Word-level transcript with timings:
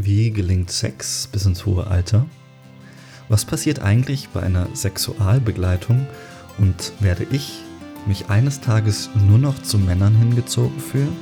Wie 0.00 0.30
gelingt 0.30 0.70
Sex 0.70 1.26
bis 1.26 1.44
ins 1.44 1.66
hohe 1.66 1.88
Alter? 1.88 2.24
Was 3.28 3.44
passiert 3.44 3.80
eigentlich 3.80 4.28
bei 4.28 4.40
einer 4.40 4.68
Sexualbegleitung 4.72 6.06
und 6.58 6.92
werde 7.00 7.26
ich 7.32 7.64
mich 8.06 8.30
eines 8.30 8.60
Tages 8.60 9.10
nur 9.26 9.38
noch 9.38 9.60
zu 9.60 9.76
Männern 9.76 10.14
hingezogen 10.14 10.78
fühlen? 10.78 11.16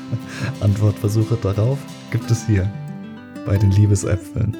Antwortversuche 0.60 1.36
darauf 1.42 1.80
gibt 2.12 2.30
es 2.30 2.46
hier 2.46 2.72
bei 3.44 3.58
den 3.58 3.72
Liebesäpfeln. 3.72 4.56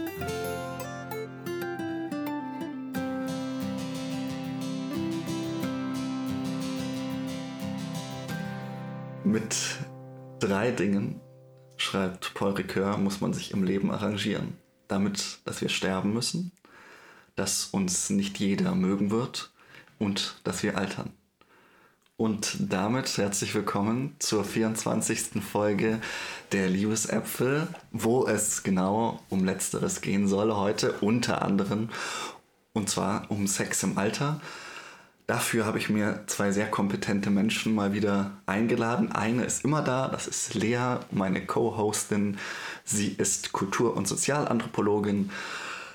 Mit 9.23 9.57
drei 10.41 10.73
Dingen, 10.73 11.21
schreibt 11.93 12.33
Paul 12.33 12.53
Ricoeur, 12.53 12.97
muss 12.97 13.21
man 13.21 13.35
sich 13.35 13.51
im 13.51 13.65
Leben 13.65 13.91
arrangieren. 13.91 14.57
Damit, 14.89 15.41
dass 15.45 15.61
wir 15.61 15.69
sterben 15.69 16.15
müssen, 16.15 16.51
dass 17.37 17.67
uns 17.67 18.09
nicht 18.09 18.39
jeder 18.39 18.75
mögen 18.75 19.11
wird 19.11 19.53
und 19.99 20.41
dass 20.43 20.63
wir 20.63 20.79
altern. 20.79 21.11
Und 22.17 22.57
damit 22.61 23.19
herzlich 23.19 23.55
willkommen 23.55 24.17
zur 24.21 24.43
24. 24.43 25.43
Folge 25.43 26.01
der 26.53 26.71
Liebesäpfel, 26.71 27.69
wo 27.91 28.27
es 28.27 28.63
genau 28.63 29.21
um 29.29 29.45
Letzteres 29.45 30.01
gehen 30.01 30.29
soll 30.29 30.51
heute, 30.55 30.93
unter 31.03 31.43
anderem, 31.43 31.91
und 32.73 32.89
zwar 32.89 33.31
um 33.31 33.47
Sex 33.47 33.83
im 33.83 33.99
Alter. 33.99 34.41
Dafür 35.27 35.65
habe 35.65 35.79
ich 35.79 35.89
mir 35.89 36.25
zwei 36.27 36.51
sehr 36.51 36.69
kompetente 36.71 37.31
Menschen 37.31 37.75
mal 37.75 37.93
wieder 37.93 38.33
eingeladen. 38.47 39.13
Eine 39.13 39.45
ist 39.45 39.65
immer 39.65 39.83
da, 39.83 40.09
das 40.09 40.27
ist 40.27 40.55
Lea, 40.55 40.97
meine 41.11 41.47
Co-Hostin. 41.47 42.39
Sie 42.85 43.09
ist 43.09 43.53
Kultur- 43.53 43.97
und 43.97 44.09
Sozialanthropologin, 44.09 45.31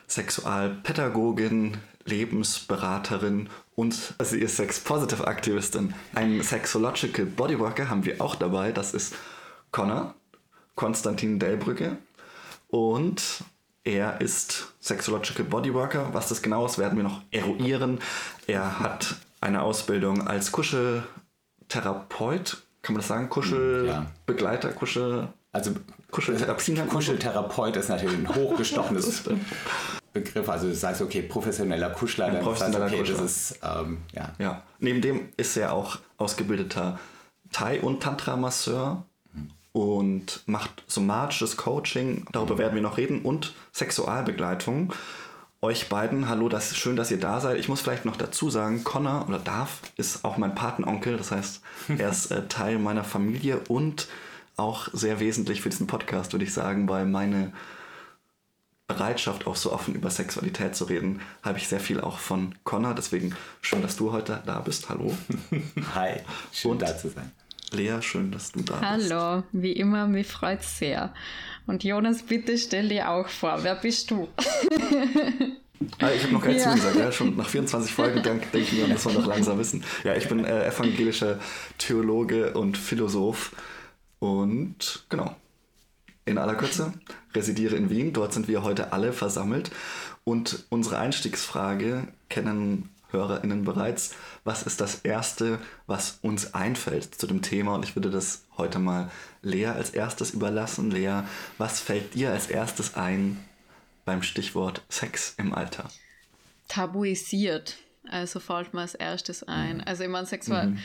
Sexualpädagogin, 0.08 1.78
Lebensberaterin 2.06 3.50
und 3.76 4.16
sie 4.24 4.40
ist 4.40 4.56
Sex-Positive-Aktivistin. 4.56 5.94
Ein 6.16 6.42
Sexological 6.42 7.26
Bodyworker 7.26 7.90
haben 7.90 8.06
wir 8.06 8.22
auch 8.22 8.36
dabei. 8.36 8.72
Das 8.72 8.94
ist 8.94 9.14
Connor, 9.72 10.16
Konstantin 10.76 11.38
Delbrücke. 11.38 11.98
Und 12.70 13.44
er 13.84 14.20
ist 14.20 14.74
Sexological 14.80 15.46
Bodyworker. 15.46 16.14
Was 16.14 16.30
das 16.30 16.42
genau 16.42 16.66
ist, 16.66 16.78
werden 16.78 16.98
wir 16.98 17.04
noch 17.04 17.22
eruieren. 17.32 18.00
Er 18.48 18.80
hat 18.80 19.16
eine 19.42 19.62
Ausbildung 19.62 20.28
als 20.28 20.52
Kuscheltherapeut. 20.52 22.64
Kann 22.82 22.94
man 22.94 23.02
das 23.02 23.08
sagen? 23.08 23.30
Kuschelbegleiter, 23.30 24.74
Kuschel. 24.74 25.30
Also 25.52 25.72
Kuscheltherapie. 26.12 26.76
Kuscheltherapeut 26.76 27.76
ist 27.76 27.90
natürlich 27.90 28.18
ein 28.18 28.34
hochgestochenes 28.34 29.24
Begriff. 30.14 30.50
Also 30.50 30.68
du 30.68 30.76
sagst, 30.76 31.02
okay, 31.02 31.22
professioneller 31.22 31.90
Kuschler, 31.90 32.32
dann 32.32 32.44
professioneller 32.44 32.88
okay, 32.88 33.00
Kuschler. 33.00 33.18
das 33.18 33.52
ist, 33.52 33.60
ähm, 33.64 33.98
ja. 34.14 34.34
ja. 34.40 34.64
Neben 34.80 35.02
dem 35.02 35.30
ist 35.38 35.58
er 35.58 35.74
auch 35.74 36.00
ausgebildeter 36.18 37.00
Thai- 37.52 37.82
und 37.82 38.02
Tantra-Masseur 38.02 39.04
mhm. 39.34 39.50
und 39.74 40.44
macht 40.46 40.84
somatisches 40.88 41.58
Coaching, 41.58 42.26
darüber 42.32 42.56
mhm. 42.56 42.60
werden 42.60 42.76
wir 42.76 42.82
noch 42.82 42.98
reden, 42.98 43.22
und 43.22 43.54
Sexualbegleitung. 43.74 44.94
Euch 45.68 45.90
beiden, 45.90 46.30
hallo, 46.30 46.48
das 46.48 46.72
ist 46.72 46.78
schön, 46.78 46.96
dass 46.96 47.12
ihr 47.12 47.20
da 47.20 47.42
seid. 47.42 47.60
Ich 47.60 47.68
muss 47.68 47.82
vielleicht 47.82 48.06
noch 48.06 48.16
dazu 48.16 48.50
sagen, 48.50 48.86
Connor 48.86 49.26
oder 49.28 49.38
Darf 49.38 49.82
ist 49.98 50.24
auch 50.24 50.38
mein 50.38 50.56
Patenonkel, 50.56 51.18
das 51.18 51.32
heißt, 51.32 51.62
er 51.98 52.10
ist 52.10 52.32
äh, 52.32 52.48
Teil 52.48 52.80
meiner 52.80 53.04
Familie 53.04 53.60
und 53.68 54.08
auch 54.56 54.88
sehr 54.94 55.20
wesentlich 55.20 55.60
für 55.60 55.68
diesen 55.68 55.86
Podcast, 55.86 56.32
würde 56.32 56.46
ich 56.46 56.54
sagen, 56.54 56.88
weil 56.88 57.06
meine 57.06 57.52
Bereitschaft, 58.88 59.46
auch 59.46 59.58
so 59.58 59.74
offen 59.74 59.94
über 59.94 60.10
Sexualität 60.10 60.74
zu 60.74 60.86
reden, 60.86 61.20
habe 61.44 61.58
ich 61.58 61.68
sehr 61.68 61.82
viel 61.82 62.00
auch 62.00 62.20
von 62.20 62.56
Connor. 62.64 62.94
Deswegen 62.94 63.36
schön, 63.62 63.82
dass 63.82 63.98
du 63.98 64.14
heute 64.14 64.42
da 64.46 64.62
bist. 64.62 64.88
Hallo. 64.88 65.18
Hi, 65.96 66.22
schön 66.54 66.72
Und 66.72 66.82
da 66.82 66.98
zu 66.98 67.10
sein. 67.10 67.30
Lea, 67.72 68.02
schön, 68.02 68.32
dass 68.32 68.52
du 68.52 68.62
da 68.62 68.80
Hallo. 68.82 68.98
bist. 68.98 69.12
Hallo, 69.12 69.44
wie 69.52 69.74
immer, 69.74 70.08
mich 70.08 70.28
freut 70.28 70.62
es 70.62 70.78
sehr. 70.80 71.14
Und 71.66 71.84
Jonas, 71.84 72.24
bitte 72.24 72.58
stell 72.58 72.90
dir 72.90 73.10
auch 73.10 73.28
vor, 73.28 73.60
wer 73.64 73.76
bist 73.76 74.12
du? 74.12 74.28
Ah, 76.00 76.10
ich 76.10 76.24
habe 76.24 76.34
noch 76.34 76.42
gar 76.42 76.52
nicht 76.52 76.66
ja. 76.66 76.72
zugesagt, 76.72 76.96
ja. 76.96 77.12
schon 77.12 77.38
nach 77.38 77.48
24 77.48 77.94
Folgen 77.94 78.24
denke 78.24 78.48
denk 78.52 78.64
ich 78.64 78.74
mir, 78.74 78.88
muss 78.88 79.06
man 79.06 79.14
doch 79.14 79.28
langsam 79.28 79.60
wissen. 79.60 79.84
Ja, 80.04 80.16
ich 80.16 80.28
bin 80.28 80.44
äh, 80.44 80.68
evangelischer 80.68 81.40
Theologe 81.78 82.54
und 82.54 82.78
Philosoph 82.80 83.56
und 84.18 85.06
genau, 85.10 85.36
in 86.26 86.38
aller 86.38 86.56
Kürze, 86.56 86.94
residiere 87.34 87.76
in 87.76 87.90
Wien. 87.90 88.12
Dort 88.12 88.34
sind 88.34 88.48
wir 88.48 88.64
heute 88.64 88.92
alle 88.92 89.14
versammelt. 89.14 89.72
Und 90.24 90.66
unsere 90.70 90.98
Einstiegsfrage 90.98 92.08
kennen 92.30 92.90
HörerInnen 93.10 93.64
bereits. 93.64 94.16
Was 94.44 94.64
ist 94.64 94.82
das 94.82 95.02
Erste, 95.02 95.60
was 95.86 96.20
uns 96.22 96.54
einfällt 96.54 97.16
zu 97.16 97.28
dem 97.28 97.42
Thema? 97.42 97.76
Und 97.76 97.84
ich 97.84 97.96
würde 97.96 98.10
das 98.10 98.46
heute 98.58 98.80
mal 98.80 99.12
Lea 99.42 99.68
als 99.68 99.92
erstes 99.92 100.32
überlassen. 100.32 100.92
Lea, 100.92 101.22
was 101.58 101.80
fällt 101.80 102.14
dir 102.14 102.32
als 102.32 102.48
erstes 102.48 102.96
ein 102.96 103.44
beim 104.06 104.22
Stichwort 104.24 104.84
Sex 104.90 105.36
im 105.38 105.54
Alter? 105.54 105.90
Tabuisiert. 106.68 107.78
Also 108.10 108.40
fällt 108.40 108.74
mir 108.74 108.82
als 108.82 108.96
erstes 108.96 109.44
ein. 109.44 109.82
Also 109.82 110.04
ich 110.04 110.10
meine, 110.10 110.26
Sexual. 110.26 110.68
Mhm 110.68 110.80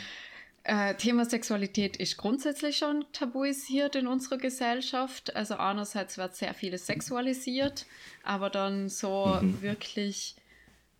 äh, 0.63 0.95
Thema 0.95 1.25
Sexualität 1.25 1.97
ist 1.97 2.17
grundsätzlich 2.17 2.77
schon 2.77 3.05
tabuisiert 3.11 3.95
in 3.95 4.07
unserer 4.07 4.37
Gesellschaft. 4.37 5.35
Also 5.35 5.55
einerseits 5.55 6.17
wird 6.17 6.35
sehr 6.35 6.53
vieles 6.53 6.85
sexualisiert, 6.85 7.85
aber 8.23 8.49
dann 8.49 8.87
so 8.87 9.37
mhm. 9.41 9.61
wirklich 9.61 10.35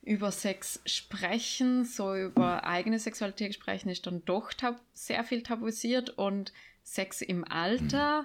über 0.03 0.31
Sex 0.31 0.81
sprechen, 0.85 1.85
so 1.85 2.15
über 2.15 2.65
eigene 2.65 2.99
Sexualität 2.99 3.53
sprechen, 3.53 3.89
ist 3.89 4.05
dann 4.05 4.23
doch 4.25 4.51
sehr 4.93 5.23
viel 5.23 5.43
tabuisiert 5.43 6.11
und 6.11 6.51
Sex 6.83 7.21
im 7.21 7.45
Alter 7.49 8.23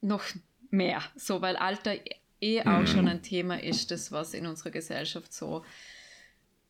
mhm. 0.00 0.08
noch 0.08 0.24
mehr, 0.70 1.02
so 1.14 1.42
weil 1.42 1.56
Alter 1.56 1.94
eh 2.40 2.62
auch 2.62 2.80
mhm. 2.80 2.86
schon 2.86 3.08
ein 3.08 3.22
Thema 3.22 3.62
ist, 3.62 3.90
das 3.90 4.12
was 4.12 4.34
in 4.34 4.46
unserer 4.46 4.70
Gesellschaft 4.70 5.32
so 5.32 5.64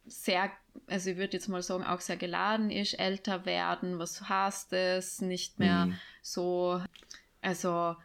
sehr, 0.04 0.50
also 0.86 1.10
ich 1.10 1.16
würde 1.16 1.34
jetzt 1.36 1.48
mal 1.48 1.62
sagen, 1.62 1.84
auch 1.84 2.00
sehr 2.00 2.16
geladen 2.16 2.70
ist, 2.70 2.94
älter 2.94 3.47
werden, 3.47 3.98
was 3.98 4.28
heißt 4.28 4.72
es, 4.72 5.20
nicht 5.20 5.58
mehr 5.58 5.86
mhm. 5.86 5.98
so, 6.22 6.82
also 7.41 7.97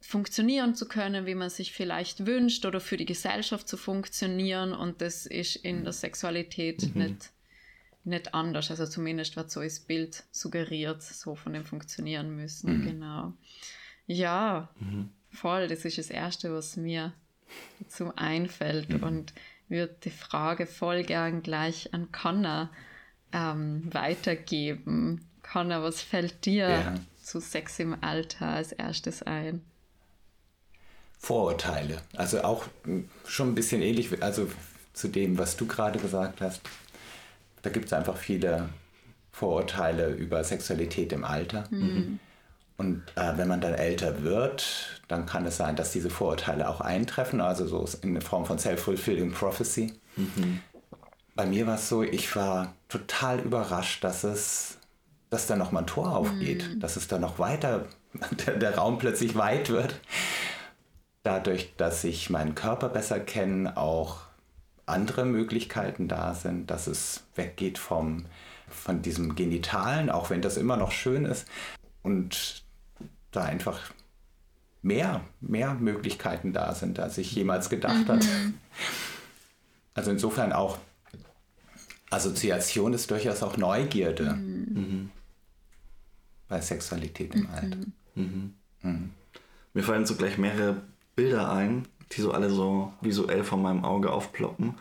funktionieren 0.00 0.74
zu 0.74 0.86
können, 0.86 1.26
wie 1.26 1.34
man 1.34 1.50
sich 1.50 1.72
vielleicht 1.72 2.26
wünscht 2.26 2.64
oder 2.64 2.80
für 2.80 2.96
die 2.96 3.06
Gesellschaft 3.06 3.68
zu 3.68 3.76
funktionieren 3.76 4.72
und 4.72 5.00
das 5.00 5.26
ist 5.26 5.56
in 5.56 5.84
der 5.84 5.92
Sexualität 5.92 6.94
mhm. 6.94 7.02
nicht, 7.02 7.30
nicht 8.04 8.34
anders, 8.34 8.70
also 8.70 8.86
zumindest 8.86 9.36
wird 9.36 9.50
so 9.50 9.62
das 9.62 9.80
Bild 9.80 10.24
suggeriert, 10.30 11.02
so 11.02 11.34
von 11.34 11.52
dem 11.52 11.64
funktionieren 11.64 12.34
müssen, 12.36 12.80
mhm. 12.80 12.86
genau. 12.86 13.32
Ja, 14.06 14.68
mhm. 14.78 15.10
voll, 15.30 15.66
das 15.66 15.84
ist 15.84 15.98
das 15.98 16.10
Erste, 16.10 16.52
was 16.52 16.76
mir 16.76 17.12
dazu 17.80 18.12
einfällt 18.14 18.90
mhm. 18.90 19.02
und 19.02 19.32
würde 19.68 19.96
die 20.04 20.10
Frage 20.10 20.66
voll 20.66 21.02
gern 21.02 21.42
gleich 21.42 21.92
an 21.92 22.12
Connor 22.12 22.70
ähm, 23.32 23.92
weitergeben. 23.92 25.28
Connor, 25.42 25.82
was 25.82 26.02
fällt 26.02 26.44
dir 26.44 26.68
ja. 26.68 26.94
zu 27.20 27.40
Sex 27.40 27.78
im 27.80 27.96
Alter 28.02 28.48
als 28.48 28.72
erstes 28.72 29.22
ein? 29.22 29.62
Vorurteile. 31.18 31.98
Also 32.14 32.42
auch 32.42 32.64
schon 33.26 33.50
ein 33.50 33.54
bisschen 33.54 33.82
ähnlich 33.82 34.22
also 34.22 34.48
zu 34.92 35.08
dem, 35.08 35.38
was 35.38 35.56
du 35.56 35.66
gerade 35.66 35.98
gesagt 35.98 36.40
hast. 36.40 36.60
Da 37.62 37.70
gibt 37.70 37.86
es 37.86 37.92
einfach 37.92 38.16
viele 38.16 38.68
Vorurteile 39.32 40.10
über 40.10 40.42
Sexualität 40.44 41.12
im 41.12 41.24
Alter. 41.24 41.64
Mhm. 41.70 42.18
Und 42.78 43.02
äh, 43.16 43.36
wenn 43.36 43.48
man 43.48 43.60
dann 43.60 43.74
älter 43.74 44.22
wird, 44.22 45.00
dann 45.08 45.26
kann 45.26 45.46
es 45.46 45.56
sein, 45.56 45.76
dass 45.76 45.92
diese 45.92 46.10
Vorurteile 46.10 46.68
auch 46.68 46.80
eintreffen, 46.80 47.40
also 47.40 47.66
so 47.66 47.88
in 48.02 48.20
Form 48.20 48.44
von 48.44 48.58
Self-Fulfilling 48.58 49.32
Prophecy. 49.32 49.94
Mhm. 50.16 50.60
Bei 51.34 51.46
mir 51.46 51.66
war 51.66 51.76
es 51.76 51.88
so, 51.88 52.02
ich 52.02 52.34
war 52.36 52.74
total 52.88 53.40
überrascht, 53.40 54.04
dass 54.04 54.24
es, 54.24 54.78
dass 55.30 55.46
da 55.46 55.56
nochmal 55.56 55.84
ein 55.84 55.86
Tor 55.86 56.14
aufgeht, 56.16 56.68
mhm. 56.68 56.80
dass 56.80 56.96
es 56.96 57.08
da 57.08 57.18
noch 57.18 57.38
weiter, 57.38 57.86
der, 58.46 58.56
der 58.56 58.76
Raum 58.76 58.98
plötzlich 58.98 59.34
weit 59.36 59.70
wird. 59.70 59.94
Dadurch, 61.26 61.74
dass 61.76 62.04
ich 62.04 62.30
meinen 62.30 62.54
Körper 62.54 62.88
besser 62.88 63.18
kenne, 63.18 63.76
auch 63.76 64.20
andere 64.86 65.24
Möglichkeiten 65.24 66.06
da 66.06 66.34
sind, 66.34 66.70
dass 66.70 66.86
es 66.86 67.24
weggeht 67.34 67.78
vom, 67.78 68.26
von 68.68 69.02
diesem 69.02 69.34
Genitalen, 69.34 70.08
auch 70.08 70.30
wenn 70.30 70.40
das 70.40 70.56
immer 70.56 70.76
noch 70.76 70.92
schön 70.92 71.24
ist. 71.24 71.48
Und 72.04 72.62
da 73.32 73.42
einfach 73.42 73.92
mehr, 74.82 75.20
mehr 75.40 75.74
Möglichkeiten 75.74 76.52
da 76.52 76.72
sind, 76.76 77.00
als 77.00 77.18
ich 77.18 77.32
jemals 77.32 77.70
gedacht 77.70 78.06
mhm. 78.06 78.08
habe. 78.08 78.22
Also 79.94 80.12
insofern 80.12 80.52
auch 80.52 80.78
Assoziation 82.08 82.94
ist 82.94 83.10
durchaus 83.10 83.42
auch 83.42 83.56
Neugierde 83.56 84.34
mhm. 84.34 85.10
bei 86.46 86.60
Sexualität 86.60 87.34
im 87.34 87.40
mhm. 87.40 87.50
Alter. 87.50 87.76
Mhm. 88.14 88.54
mhm. 88.82 89.10
Mir 89.74 89.82
fallen 89.82 90.06
so 90.06 90.14
gleich 90.14 90.38
mehrere 90.38 90.82
Bilder 91.16 91.50
ein, 91.50 91.88
die 92.12 92.20
so 92.20 92.32
alle 92.32 92.50
so 92.50 92.92
visuell 93.00 93.42
vor 93.42 93.58
meinem 93.58 93.84
Auge 93.84 94.12
aufploppen. 94.12 94.74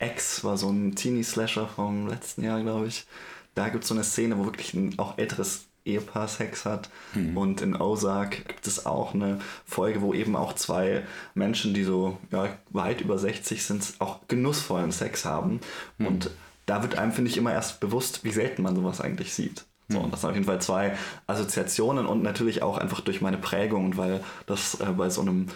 X 0.00 0.42
war 0.44 0.58
so 0.58 0.68
ein 0.68 0.94
Teenie-Slasher 0.94 1.68
vom 1.68 2.08
letzten 2.08 2.42
Jahr, 2.42 2.60
glaube 2.62 2.88
ich. 2.88 3.06
Da 3.54 3.68
gibt 3.68 3.84
es 3.84 3.88
so 3.88 3.94
eine 3.94 4.04
Szene, 4.04 4.38
wo 4.38 4.44
wirklich 4.44 4.74
ein 4.74 4.98
auch 4.98 5.16
älteres 5.16 5.66
Ehepaar 5.84 6.28
Sex 6.28 6.64
hat. 6.64 6.90
Mhm. 7.14 7.36
Und 7.36 7.60
in 7.60 7.76
Ozark 7.76 8.46
gibt 8.48 8.66
es 8.66 8.84
auch 8.84 9.14
eine 9.14 9.38
Folge, 9.64 10.02
wo 10.02 10.12
eben 10.12 10.36
auch 10.36 10.54
zwei 10.54 11.04
Menschen, 11.34 11.72
die 11.72 11.84
so 11.84 12.18
ja, 12.32 12.48
weit 12.70 13.00
über 13.00 13.18
60 13.18 13.64
sind, 13.64 13.94
auch 14.00 14.26
genussvollen 14.28 14.92
Sex 14.92 15.24
haben. 15.24 15.60
Mhm. 15.98 16.06
Und 16.06 16.30
da 16.66 16.82
wird 16.82 16.98
einem, 16.98 17.12
finde 17.12 17.30
ich, 17.30 17.36
immer 17.36 17.52
erst 17.52 17.80
bewusst, 17.80 18.24
wie 18.24 18.32
selten 18.32 18.62
man 18.62 18.74
sowas 18.74 19.00
eigentlich 19.00 19.32
sieht. 19.32 19.64
So, 19.88 20.00
und 20.00 20.12
das 20.12 20.20
sind 20.20 20.30
auf 20.30 20.36
jeden 20.36 20.46
Fall 20.46 20.60
zwei 20.60 20.96
Assoziationen 21.26 22.06
und 22.06 22.22
natürlich 22.22 22.62
auch 22.62 22.78
einfach 22.78 23.00
durch 23.00 23.20
meine 23.20 23.38
Prägung 23.38 23.86
und 23.86 23.96
weil 23.96 24.22
das 24.46 24.80
äh, 24.80 24.86
bei 24.86 25.10
so 25.10 25.20
einem 25.20 25.46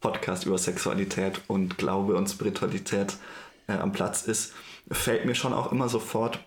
Podcast 0.00 0.44
über 0.44 0.58
Sexualität 0.58 1.40
und 1.46 1.78
Glaube 1.78 2.16
und 2.16 2.28
Spiritualität 2.28 3.16
äh, 3.68 3.72
am 3.72 3.92
Platz 3.92 4.22
ist, 4.22 4.52
fällt 4.90 5.24
mir 5.24 5.34
schon 5.34 5.52
auch 5.52 5.72
immer 5.72 5.88
sofort 5.88 6.40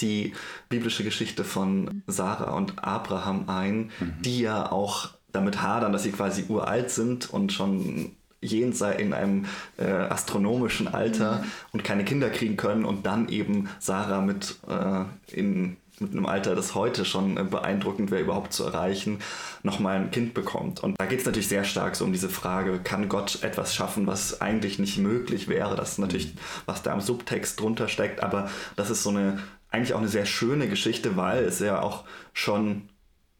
die 0.00 0.32
biblische 0.68 1.04
Geschichte 1.04 1.44
von 1.44 2.02
Sarah 2.06 2.52
und 2.56 2.82
Abraham 2.82 3.48
ein, 3.48 3.90
mhm. 4.00 4.14
die 4.22 4.40
ja 4.40 4.70
auch 4.70 5.10
damit 5.32 5.62
hadern, 5.62 5.92
dass 5.92 6.02
sie 6.02 6.12
quasi 6.12 6.46
uralt 6.48 6.90
sind 6.90 7.30
und 7.30 7.52
schon 7.52 8.12
jenseits 8.40 9.00
in 9.00 9.12
einem 9.12 9.46
äh, 9.78 9.84
astronomischen 9.84 10.88
Alter 10.88 11.38
mhm. 11.38 11.44
und 11.72 11.84
keine 11.84 12.04
Kinder 12.04 12.30
kriegen 12.30 12.56
können 12.56 12.84
und 12.84 13.06
dann 13.06 13.28
eben 13.28 13.68
Sarah 13.78 14.20
mit 14.20 14.56
äh, 14.68 15.04
in 15.34 15.76
mit 15.98 16.12
einem 16.12 16.26
Alter, 16.26 16.54
das 16.54 16.74
heute 16.74 17.04
schon 17.04 17.36
äh, 17.36 17.44
beeindruckend 17.44 18.10
wäre, 18.10 18.22
überhaupt 18.22 18.52
zu 18.52 18.64
erreichen, 18.64 19.18
nochmal 19.62 19.96
ein 19.96 20.10
Kind 20.10 20.34
bekommt. 20.34 20.80
Und 20.80 20.98
da 20.98 21.06
geht 21.06 21.20
es 21.20 21.26
natürlich 21.26 21.48
sehr 21.48 21.64
stark 21.64 21.96
so 21.96 22.04
um 22.04 22.12
diese 22.12 22.28
Frage, 22.28 22.78
kann 22.78 23.08
Gott 23.08 23.42
etwas 23.42 23.74
schaffen, 23.74 24.06
was 24.06 24.40
eigentlich 24.40 24.78
nicht 24.78 24.98
möglich 24.98 25.48
wäre? 25.48 25.76
Das 25.76 25.92
ist 25.92 25.98
natürlich, 25.98 26.34
was 26.66 26.82
da 26.82 26.92
im 26.92 27.00
Subtext 27.00 27.60
drunter 27.60 27.88
steckt, 27.88 28.22
aber 28.22 28.50
das 28.76 28.90
ist 28.90 29.02
so 29.02 29.10
eine, 29.10 29.38
eigentlich 29.70 29.94
auch 29.94 30.00
eine 30.00 30.08
sehr 30.08 30.26
schöne 30.26 30.68
Geschichte, 30.68 31.16
weil 31.16 31.44
es 31.44 31.58
ja 31.60 31.80
auch 31.80 32.04
schon 32.32 32.88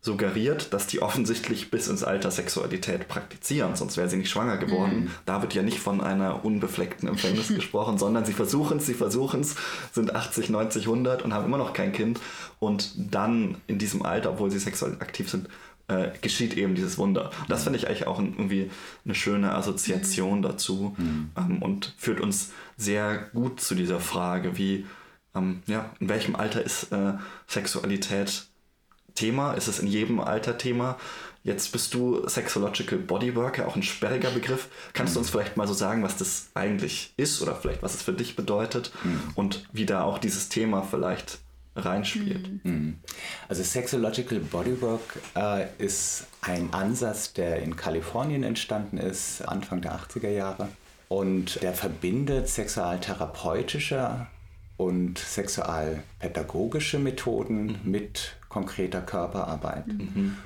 suggeriert, 0.05 0.73
dass 0.73 0.89
die 0.89 1.01
offensichtlich 1.01 1.71
bis 1.71 1.87
ins 1.87 2.03
Alter 2.03 2.33
Sexualität 2.33 3.07
praktizieren, 3.07 3.77
sonst 3.77 3.97
wäre 3.97 4.09
sie 4.09 4.17
nicht 4.17 4.31
schwanger 4.31 4.57
geworden. 4.57 5.05
Mhm. 5.05 5.11
Da 5.27 5.43
wird 5.43 5.55
ja 5.55 5.63
nicht 5.63 5.79
von 5.79 6.01
einer 6.01 6.45
unbefleckten 6.45 7.09
Empfängnis 7.09 7.49
gesprochen, 7.55 7.99
sondern 7.99 8.25
sie 8.25 8.33
versuchen 8.33 8.79
es, 8.79 8.87
sie 8.87 8.95
versuchen 8.95 9.43
es, 9.43 9.55
sind 9.93 10.15
80, 10.15 10.51
90, 10.51 10.87
100 10.87 11.23
und 11.23 11.33
haben 11.33 11.45
immer 11.45 11.57
noch 11.57 11.73
kein 11.73 11.93
Kind. 11.93 12.19
Und 12.59 12.93
dann 12.97 13.59
in 13.69 13.79
diesem 13.79 14.05
Alter, 14.05 14.31
obwohl 14.31 14.51
sie 14.51 14.59
sexuell 14.59 14.97
aktiv 14.99 15.31
sind, 15.31 15.49
äh, 15.87 16.11
geschieht 16.21 16.57
eben 16.57 16.75
dieses 16.75 16.99
Wunder. 16.99 17.31
Das 17.49 17.61
mhm. 17.61 17.65
finde 17.65 17.79
ich 17.79 17.87
eigentlich 17.87 18.09
auch 18.09 18.19
ein, 18.19 18.33
irgendwie 18.33 18.73
eine 19.05 19.15
schöne 19.15 19.55
Assoziation 19.55 20.39
mhm. 20.39 20.43
dazu 20.43 20.97
mhm. 20.99 21.31
ähm, 21.37 21.63
und 21.63 21.95
führt 21.97 22.21
uns 22.21 22.51
sehr 22.77 23.19
gut 23.33 23.61
zu 23.61 23.77
dieser 23.77 24.01
Frage, 24.01 24.59
wie, 24.59 24.85
ähm, 25.37 25.63
ja, 25.69 25.91
in 26.01 26.09
welchem 26.09 26.35
Alter 26.35 26.61
ist 26.61 26.91
äh, 26.91 27.13
Sexualität 27.47 28.47
Thema, 29.15 29.53
ist 29.55 29.69
es 29.69 29.79
in 29.79 29.87
jedem 29.87 30.21
Alter 30.21 30.59
Thema. 30.59 30.99
Jetzt 31.45 31.73
bist 31.73 31.93
du 31.93 32.27
Sexological 32.29 32.99
Bodyworker, 32.99 33.67
auch 33.67 33.75
ein 33.75 33.83
sperriger 33.83 34.31
Begriff. 34.31 34.69
Kannst 34.93 35.17
du 35.17 35.19
uns 35.19 35.31
vielleicht 35.31 35.57
mal 35.57 35.67
so 35.67 35.75
sagen, 35.75 36.03
was 36.05 36.17
das 36.17 36.51
eigentlich 36.55 37.13
ist 37.17 37.43
oder 37.43 37.57
vielleicht 37.57 37.83
was 37.83 37.95
es 37.95 38.03
für 38.03 38.13
dich 38.13 38.37
bedeutet 38.37 38.93
mhm. 39.03 39.21
und 39.35 39.67
wie 39.73 39.85
da 39.85 40.05
auch 40.05 40.19
dieses 40.19 40.49
Thema 40.49 40.83
vielleicht 40.83 41.39
reinspielt? 41.75 42.65
Mhm. 42.65 42.99
Also 43.49 43.65
Sexological 43.65 44.39
Bodywork 44.39 45.19
äh, 45.35 45.67
ist 45.79 46.27
ein 46.43 46.73
Ansatz, 46.73 47.33
der 47.33 47.61
in 47.61 47.75
Kalifornien 47.75 48.45
entstanden 48.45 48.99
ist, 48.99 49.43
Anfang 49.43 49.81
der 49.81 49.99
80er 49.99 50.31
Jahre. 50.31 50.69
Und 51.09 51.61
der 51.61 51.75
verbindet 51.75 52.49
sexualtherapeutische 52.49 54.27
und 54.77 55.19
sexualpädagogische 55.19 56.99
Methoden 56.99 57.81
mhm. 57.83 57.91
mit 57.91 58.37
konkreter 58.53 59.01
Körperarbeit. 59.01 59.87
Mhm. 59.89 60.37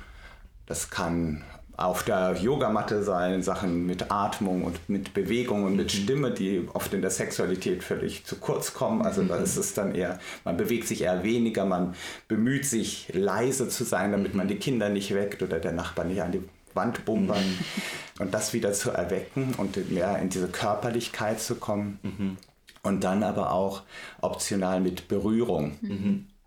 Das 0.65 0.89
kann 0.89 1.43
auf 1.75 2.03
der 2.03 2.35
Yogamatte 2.41 3.03
sein, 3.03 3.43
Sachen 3.43 3.85
mit 3.85 4.09
Atmung 4.11 4.63
und 4.63 4.89
mit 4.89 5.13
Bewegung 5.13 5.65
und 5.65 5.75
mit 5.75 5.93
mhm. 5.93 5.97
Stimme, 6.03 6.31
die 6.31 6.67
oft 6.73 6.91
in 6.93 7.01
der 7.01 7.11
Sexualität 7.11 7.83
völlig 7.83 8.25
zu 8.25 8.37
kurz 8.37 8.73
kommen. 8.73 9.03
Also 9.03 9.23
da 9.23 9.35
ist 9.37 9.57
es 9.57 9.75
dann 9.75 9.93
eher, 9.93 10.19
man 10.43 10.57
bewegt 10.57 10.87
sich 10.87 11.01
eher 11.01 11.23
weniger, 11.23 11.65
man 11.65 11.93
bemüht 12.27 12.65
sich 12.65 13.11
leise 13.13 13.69
zu 13.69 13.83
sein, 13.83 14.11
damit 14.11 14.33
man 14.33 14.47
die 14.47 14.55
Kinder 14.55 14.89
nicht 14.89 15.13
weckt 15.13 15.43
oder 15.43 15.59
der 15.59 15.73
Nachbar 15.73 16.05
nicht 16.05 16.21
an 16.21 16.31
die 16.31 16.41
Wand 16.73 17.05
bumbert. 17.05 17.45
Mhm. 17.45 18.23
Und 18.23 18.33
das 18.33 18.53
wieder 18.53 18.73
zu 18.73 18.89
erwecken 18.89 19.53
und 19.57 19.91
mehr 19.91 20.17
in 20.17 20.29
diese 20.29 20.47
Körperlichkeit 20.47 21.39
zu 21.39 21.55
kommen. 21.55 21.99
Mhm. 22.01 22.37
Und 22.81 23.03
dann 23.03 23.21
aber 23.21 23.51
auch 23.51 23.83
optional 24.21 24.79
mit 24.79 25.07
Berührung. 25.07 25.77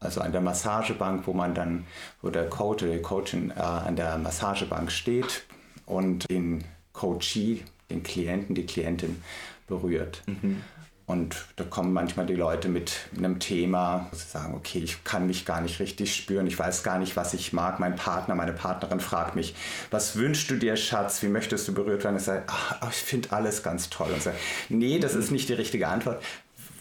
Also 0.00 0.22
an 0.22 0.32
der 0.32 0.40
Massagebank, 0.40 1.26
wo 1.26 1.34
man 1.34 1.54
dann, 1.54 1.86
wo 2.22 2.30
der 2.30 2.48
Coach 2.48 2.82
oder 2.82 2.94
die 2.94 3.02
Coachin 3.02 3.50
äh, 3.50 3.60
an 3.60 3.96
der 3.96 4.16
Massagebank 4.16 4.90
steht 4.90 5.44
und 5.84 6.28
den 6.30 6.64
Coachee, 6.94 7.62
den 7.90 8.02
Klienten, 8.02 8.54
die 8.54 8.64
Klientin 8.64 9.22
berührt. 9.66 10.22
Mhm. 10.26 10.62
Und 11.10 11.44
da 11.56 11.64
kommen 11.64 11.92
manchmal 11.92 12.26
die 12.26 12.36
Leute 12.36 12.68
mit 12.68 12.92
einem 13.18 13.40
Thema, 13.40 14.06
wo 14.10 14.16
sie 14.16 14.28
sagen, 14.28 14.54
okay, 14.54 14.78
ich 14.78 15.02
kann 15.02 15.26
mich 15.26 15.44
gar 15.44 15.60
nicht 15.60 15.80
richtig 15.80 16.14
spüren, 16.14 16.46
ich 16.46 16.56
weiß 16.56 16.84
gar 16.84 17.00
nicht, 17.00 17.16
was 17.16 17.34
ich 17.34 17.52
mag. 17.52 17.80
Mein 17.80 17.96
Partner, 17.96 18.36
meine 18.36 18.52
Partnerin 18.52 19.00
fragt 19.00 19.34
mich, 19.34 19.56
was 19.90 20.14
wünschst 20.14 20.48
du 20.50 20.54
dir, 20.54 20.76
Schatz? 20.76 21.20
Wie 21.24 21.28
möchtest 21.28 21.66
du 21.66 21.74
berührt 21.74 22.04
werden? 22.04 22.16
Ich 22.16 22.22
sage, 22.22 22.44
ach, 22.46 22.90
ich 22.90 22.96
finde 22.96 23.32
alles 23.32 23.64
ganz 23.64 23.90
toll. 23.90 24.12
Und 24.12 24.22
sage, 24.22 24.36
nee, 24.68 25.00
das 25.00 25.16
ist 25.16 25.32
nicht 25.32 25.48
die 25.48 25.54
richtige 25.54 25.88
Antwort 25.88 26.22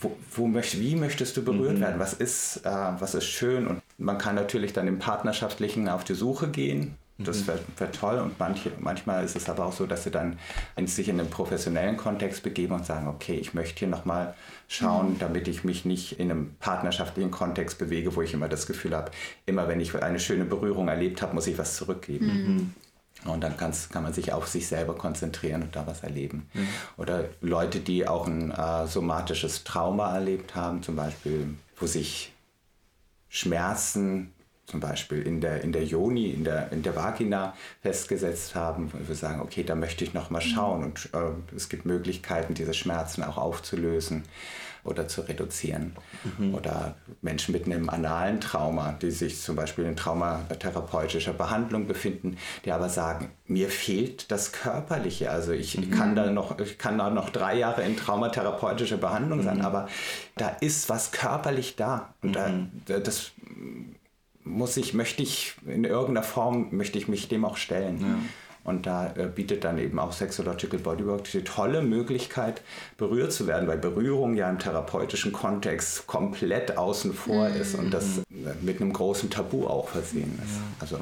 wo, 0.01 0.15
wo 0.31 0.47
möcht, 0.47 0.79
wie 0.79 0.95
möchtest 0.95 1.35
du 1.37 1.43
berührt 1.43 1.77
mhm. 1.77 1.81
werden? 1.81 1.99
Was 1.99 2.13
ist, 2.13 2.65
äh, 2.65 2.69
was 2.69 3.15
ist 3.15 3.25
schön? 3.25 3.67
Und 3.67 3.81
man 3.97 4.17
kann 4.17 4.35
natürlich 4.35 4.73
dann 4.73 4.87
im 4.87 4.99
Partnerschaftlichen 4.99 5.89
auf 5.89 6.03
die 6.03 6.13
Suche 6.13 6.49
gehen. 6.49 6.95
Das 7.21 7.47
wäre 7.47 7.59
wär 7.77 7.91
toll 7.91 8.17
und 8.19 8.39
manche, 8.39 8.71
manchmal 8.79 9.25
ist 9.25 9.35
es 9.35 9.49
aber 9.49 9.65
auch 9.65 9.73
so, 9.73 9.85
dass 9.85 10.05
sie 10.05 10.11
dann 10.11 10.39
in 10.77 10.87
sich 10.87 11.09
in 11.09 11.19
einen 11.19 11.29
professionellen 11.29 11.97
Kontext 11.97 12.43
begeben 12.43 12.73
und 12.75 12.85
sagen, 12.85 13.09
okay, 13.09 13.35
ich 13.35 13.53
möchte 13.53 13.79
hier 13.79 13.89
nochmal 13.89 14.35
schauen, 14.69 15.15
mhm. 15.15 15.19
damit 15.19 15.49
ich 15.49 15.65
mich 15.65 15.83
nicht 15.83 16.17
in 16.17 16.31
einem 16.31 16.55
partnerschaftlichen 16.61 17.29
Kontext 17.29 17.77
bewege, 17.77 18.15
wo 18.15 18.21
ich 18.21 18.33
immer 18.33 18.47
das 18.47 18.67
Gefühl 18.67 18.95
habe, 18.95 19.11
immer 19.45 19.67
wenn 19.67 19.81
ich 19.81 19.93
eine 20.01 20.19
schöne 20.21 20.45
Berührung 20.45 20.87
erlebt 20.87 21.21
habe, 21.21 21.35
muss 21.35 21.47
ich 21.47 21.57
was 21.57 21.75
zurückgeben. 21.75 22.25
Mhm. 22.25 22.73
Und 23.25 23.41
dann 23.41 23.57
kann 23.57 23.73
man 24.03 24.13
sich 24.13 24.31
auf 24.31 24.47
sich 24.47 24.67
selber 24.67 24.95
konzentrieren 24.95 25.63
und 25.63 25.75
da 25.75 25.85
was 25.85 26.03
erleben. 26.03 26.49
Mhm. 26.53 26.67
Oder 26.97 27.25
Leute, 27.41 27.79
die 27.79 28.07
auch 28.07 28.27
ein 28.27 28.51
äh, 28.51 28.87
somatisches 28.87 29.65
Trauma 29.65 30.13
erlebt 30.13 30.55
haben, 30.55 30.83
zum 30.83 30.95
Beispiel, 30.95 31.55
wo 31.77 31.85
sich 31.85 32.33
Schmerzen 33.27 34.33
zum 34.65 34.79
Beispiel 34.79 35.23
in 35.23 35.41
der, 35.41 35.63
in 35.63 35.71
der 35.71 35.83
Joni, 35.83 36.29
in 36.29 36.43
der, 36.43 36.71
in 36.71 36.83
der 36.83 36.95
Vagina 36.95 37.55
festgesetzt 37.81 38.55
haben, 38.55 38.91
wo 38.93 39.07
wir 39.07 39.15
sagen, 39.15 39.41
okay, 39.41 39.63
da 39.63 39.75
möchte 39.75 40.03
ich 40.03 40.13
noch 40.13 40.29
mal 40.29 40.43
mhm. 40.43 40.49
schauen 40.49 40.83
und 40.83 41.09
äh, 41.13 41.55
es 41.55 41.69
gibt 41.69 41.85
Möglichkeiten, 41.85 42.53
diese 42.53 42.73
Schmerzen 42.73 43.23
auch 43.23 43.37
aufzulösen 43.37 44.23
oder 44.83 45.07
zu 45.07 45.21
reduzieren. 45.21 45.93
Mhm. 46.37 46.55
Oder 46.55 46.95
Menschen 47.21 47.51
mit 47.51 47.65
einem 47.65 47.89
analen 47.89 48.41
Trauma, 48.41 48.93
die 49.01 49.11
sich 49.11 49.41
zum 49.41 49.55
Beispiel 49.55 49.85
in 49.85 49.95
traumatherapeutischer 49.95 51.33
Behandlung 51.33 51.87
befinden, 51.87 52.37
die 52.65 52.71
aber 52.71 52.89
sagen, 52.89 53.31
mir 53.45 53.69
fehlt 53.69 54.31
das 54.31 54.51
Körperliche. 54.51 55.31
Also 55.31 55.51
ich 55.51 55.77
mhm. 55.77 55.91
kann 55.91 56.15
da 56.15 56.31
noch, 56.31 56.59
ich 56.59 56.77
kann 56.77 56.97
da 56.97 57.09
noch 57.09 57.29
drei 57.29 57.57
Jahre 57.57 57.83
in 57.83 57.97
traumatherapeutischer 57.97 58.97
Behandlung 58.97 59.43
sein, 59.43 59.57
mhm. 59.57 59.65
aber 59.65 59.87
da 60.37 60.49
ist 60.49 60.89
was 60.89 61.11
körperlich 61.11 61.75
da. 61.75 62.13
Und 62.21 62.35
da, 62.35 62.49
mhm. 62.49 62.71
das 62.85 63.31
muss 64.43 64.77
ich, 64.77 64.93
möchte 64.93 65.21
ich 65.23 65.55
in 65.65 65.83
irgendeiner 65.83 66.23
Form, 66.23 66.69
möchte 66.71 66.97
ich 66.97 67.07
mich 67.07 67.27
dem 67.27 67.45
auch 67.45 67.57
stellen. 67.57 68.01
Ja. 68.01 68.17
Und 68.63 68.85
da 68.85 69.13
äh, 69.15 69.27
bietet 69.27 69.63
dann 69.63 69.77
eben 69.77 69.99
auch 69.99 70.11
Sexological 70.11 70.79
Bodywork 70.79 71.23
die 71.25 71.43
tolle 71.43 71.81
Möglichkeit, 71.81 72.61
berührt 72.97 73.31
zu 73.31 73.47
werden, 73.47 73.67
weil 73.67 73.77
Berührung 73.77 74.35
ja 74.35 74.49
im 74.49 74.59
therapeutischen 74.59 75.31
Kontext 75.31 76.07
komplett 76.07 76.77
außen 76.77 77.13
vor 77.13 77.49
mhm. 77.49 77.55
ist 77.55 77.75
und 77.75 77.91
das 77.91 78.19
äh, 78.19 78.53
mit 78.61 78.81
einem 78.81 78.93
großen 78.93 79.29
Tabu 79.29 79.65
auch 79.65 79.89
versehen 79.89 80.39
ist. 80.43 80.55
Ja. 80.55 80.61
Also, 80.79 80.99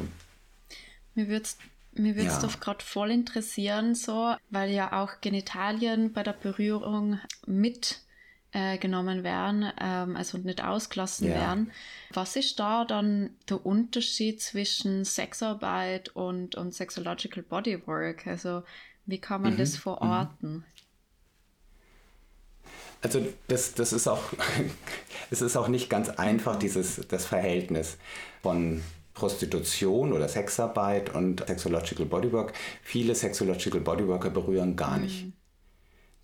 mir 1.15 1.27
würde 1.27 1.43
es 1.43 1.57
mir 1.99 2.15
würde 2.15 2.29
ja. 2.29 2.39
doch 2.39 2.59
gerade 2.59 2.83
voll 2.83 3.11
interessieren, 3.11 3.95
so, 3.95 4.35
weil 4.49 4.69
ja 4.69 5.01
auch 5.01 5.19
Genitalien 5.21 6.13
bei 6.13 6.21
der 6.21 6.33
Berührung 6.33 7.19
mit 7.45 8.01
äh, 8.51 8.77
genommen 8.77 9.23
werden, 9.23 9.71
ähm, 9.79 10.15
also 10.15 10.37
nicht 10.37 10.63
ausgelassen 10.63 11.27
ja. 11.27 11.35
werden. 11.35 11.71
Was 12.13 12.35
ist 12.35 12.59
da 12.59 12.85
dann 12.85 13.31
der 13.49 13.65
Unterschied 13.65 14.41
zwischen 14.41 15.03
Sexarbeit 15.05 16.09
und, 16.09 16.55
und 16.55 16.73
Sexological 16.73 17.43
Bodywork? 17.43 18.25
Also 18.27 18.63
wie 19.05 19.19
kann 19.19 19.41
man 19.41 19.53
mhm. 19.53 19.57
das 19.57 19.77
verorten? 19.77 20.51
Mhm. 20.51 20.63
Also 23.01 23.25
das, 23.47 23.73
das 23.73 23.93
ist 23.93 24.07
auch, 24.07 24.23
es 25.31 25.41
ist 25.41 25.55
auch 25.55 25.67
nicht 25.67 25.89
ganz 25.89 26.09
einfach, 26.09 26.55
dieses, 26.57 27.05
das 27.07 27.25
Verhältnis 27.25 27.97
von 28.41 28.81
Prostitution 29.13 30.13
oder 30.13 30.27
Sexarbeit 30.27 31.13
und 31.13 31.45
Sexological 31.47 32.05
Bodywork, 32.05 32.53
viele 32.83 33.15
Sexological 33.15 33.81
Bodyworker 33.81 34.29
berühren 34.29 34.75
gar 34.75 34.99
nicht. 34.99 35.25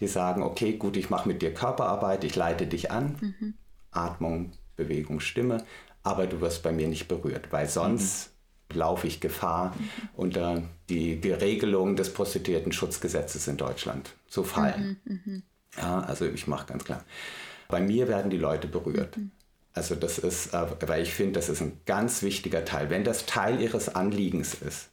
Die 0.03 0.09
sagen, 0.09 0.43
okay, 0.43 0.73
gut, 0.73 0.97
ich 0.97 1.09
mache 1.09 1.29
mit 1.29 1.41
dir 1.41 1.53
Körperarbeit, 1.53 2.25
ich 2.25 2.35
leite 2.35 2.67
dich 2.67 2.91
an, 2.91 3.15
mhm. 3.21 3.53
Atmung, 3.89 4.51
Bewegung, 4.75 5.21
Stimme, 5.21 5.63
aber 6.03 6.27
du 6.27 6.41
wirst 6.41 6.61
bei 6.61 6.73
mir 6.73 6.89
nicht 6.89 7.07
berührt, 7.07 7.53
weil 7.53 7.69
sonst 7.69 8.31
mhm. 8.69 8.79
laufe 8.79 9.07
ich 9.07 9.21
Gefahr, 9.21 9.73
mhm. 9.79 10.09
unter 10.15 10.63
die, 10.89 11.21
die 11.21 11.31
Regelung 11.31 11.95
des 11.95 12.13
Prostituierten-Schutzgesetzes 12.13 13.47
in 13.47 13.55
Deutschland 13.55 14.13
zu 14.27 14.43
fallen. 14.43 14.99
Mhm, 15.05 15.21
mhm. 15.23 15.43
Ja, 15.77 16.01
also 16.01 16.25
ich 16.25 16.47
mache 16.47 16.67
ganz 16.67 16.83
klar. 16.83 17.05
Bei 17.69 17.79
mir 17.79 18.09
werden 18.09 18.29
die 18.29 18.37
Leute 18.37 18.67
berührt. 18.67 19.15
Mhm. 19.15 19.31
Also 19.73 19.95
das 19.95 20.17
ist, 20.17 20.53
äh, 20.53 20.65
weil 20.85 21.01
ich 21.01 21.13
finde, 21.13 21.39
das 21.39 21.47
ist 21.47 21.61
ein 21.61 21.79
ganz 21.85 22.23
wichtiger 22.23 22.65
Teil. 22.65 22.89
Wenn 22.89 23.05
das 23.05 23.25
Teil 23.25 23.61
ihres 23.61 23.87
Anliegens 23.95 24.53
ist 24.53 24.89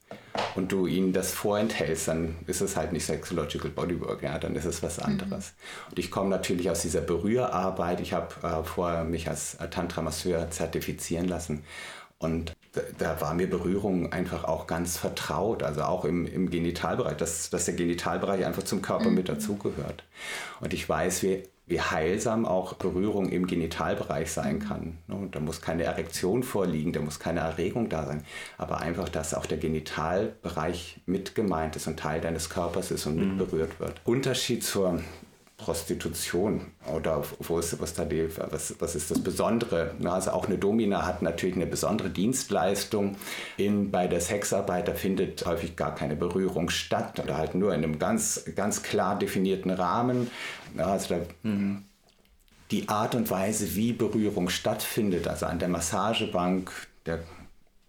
und 0.55 0.73
du 0.73 0.87
ihnen 0.87 1.13
das 1.13 1.33
vorenthältst, 1.33 2.09
dann 2.09 2.37
ist 2.47 2.61
es 2.61 2.77
halt 2.77 2.93
nicht 2.93 3.07
Sexological 3.07 3.71
Bodywork, 3.71 4.23
ja, 4.23 4.39
dann 4.39 4.55
ist 4.57 4.65
es 4.65 4.83
was 4.83 4.99
anderes. 4.99 5.53
Mhm. 5.53 5.91
Und 5.91 5.99
ich 5.99 6.11
komme 6.11 6.31
natürlich 6.31 6.71
aus 6.71 6.83
dieser 6.83 7.01
Berührarbeit. 7.01 8.01
Ich 8.01 8.13
habe 8.13 8.29
äh, 8.43 8.65
vorher 8.65 9.05
mich 9.05 9.29
als 9.29 9.57
Tantra-Masseur 9.71 10.51
zertifizieren 10.51 11.29
lassen 11.29 11.65
und 12.19 12.55
da 12.99 13.21
war 13.21 13.35
mir 13.35 13.49
Berührung 13.49 14.13
einfach 14.13 14.45
auch 14.45 14.67
ganz 14.67 14.97
vertraut, 14.97 15.63
also 15.63 15.83
auch 15.83 16.05
im, 16.05 16.27
im 16.27 16.51
Genitalbereich, 16.51 17.17
dass, 17.17 17.51
dass 17.51 17.65
der 17.65 17.75
Genitalbereich 17.75 18.45
einfach 18.45 18.63
zum 18.63 18.83
Körper 18.83 19.09
mhm. 19.09 19.17
mit 19.17 19.29
dazugehört. 19.29 20.05
Und 20.61 20.73
ich 20.73 20.89
weiß, 20.89 21.23
wie 21.23 21.43
wie 21.71 21.81
heilsam 21.81 22.47
auch 22.47 22.75
Berührung 22.75 23.29
im 23.29 23.47
Genitalbereich 23.47 24.33
sein 24.33 24.57
mhm. 24.57 24.61
kann. 24.61 24.99
Ne, 25.07 25.29
da 25.31 25.41
muss 25.41 25.61
keine 25.61 25.85
Erektion 25.85 26.43
vorliegen, 26.43 26.93
da 26.93 27.01
muss 27.01 27.21
keine 27.21 27.41
Erregung 27.41 27.89
da 27.89 28.05
sein, 28.05 28.25
aber 28.59 28.81
einfach, 28.81 29.09
dass 29.09 29.35
auch 29.35 29.47
der 29.47 29.59
Genitalbereich 29.59 31.01
mit 31.07 31.35
gemeint 31.35 31.77
ist 31.77 31.87
und 31.87 31.99
Teil 31.99 32.21
deines 32.21 32.51
Körpers 32.51 32.91
ist 32.91 33.07
und 33.07 33.17
mit 33.17 33.29
mhm. 33.29 33.39
berührt 33.39 33.79
wird. 33.79 34.01
Unterschied 34.05 34.65
zur 34.65 35.01
Prostitution 35.61 36.73
oder 36.93 37.23
wo 37.41 37.59
ist, 37.59 37.79
was, 37.81 37.95
da 37.95 38.05
die, 38.05 38.29
was, 38.51 38.75
was 38.79 38.95
ist 38.95 39.11
das 39.11 39.23
Besondere? 39.23 39.95
Also 40.05 40.31
auch 40.31 40.47
eine 40.47 40.57
Domina 40.57 41.07
hat 41.07 41.23
natürlich 41.23 41.57
eine 41.57 41.67
besondere 41.67 42.09
Dienstleistung. 42.09 43.17
In, 43.57 43.91
bei 43.91 44.07
der 44.07 44.21
Sexarbeit 44.21 44.89
da 44.89 44.95
findet 44.95 45.45
häufig 45.45 45.77
gar 45.77 45.95
keine 45.95 46.17
Berührung 46.17 46.71
statt 46.71 47.21
oder 47.21 47.37
halt 47.37 47.55
nur 47.55 47.75
in 47.75 47.85
einem 47.85 47.99
ganz, 47.99 48.45
ganz 48.57 48.83
klar 48.83 49.19
definierten 49.19 49.71
Rahmen. 49.71 50.31
Also 50.79 51.15
da, 51.15 51.21
mhm. 51.43 51.85
die 52.71 52.89
Art 52.89 53.15
und 53.15 53.31
Weise, 53.31 53.75
wie 53.77 53.93
Berührung 53.93 54.49
stattfindet, 54.49 55.29
also 55.29 55.47
an 55.47 55.59
der 55.59 55.69
Massagebank, 55.69 56.73
der, 57.05 57.21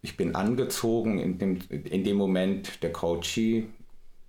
ich 0.01 0.17
bin 0.17 0.35
angezogen 0.35 1.19
in 1.19 1.39
dem, 1.39 1.59
in 1.69 2.03
dem 2.03 2.17
Moment, 2.17 2.83
der 2.83 2.91
Coachee 2.91 3.67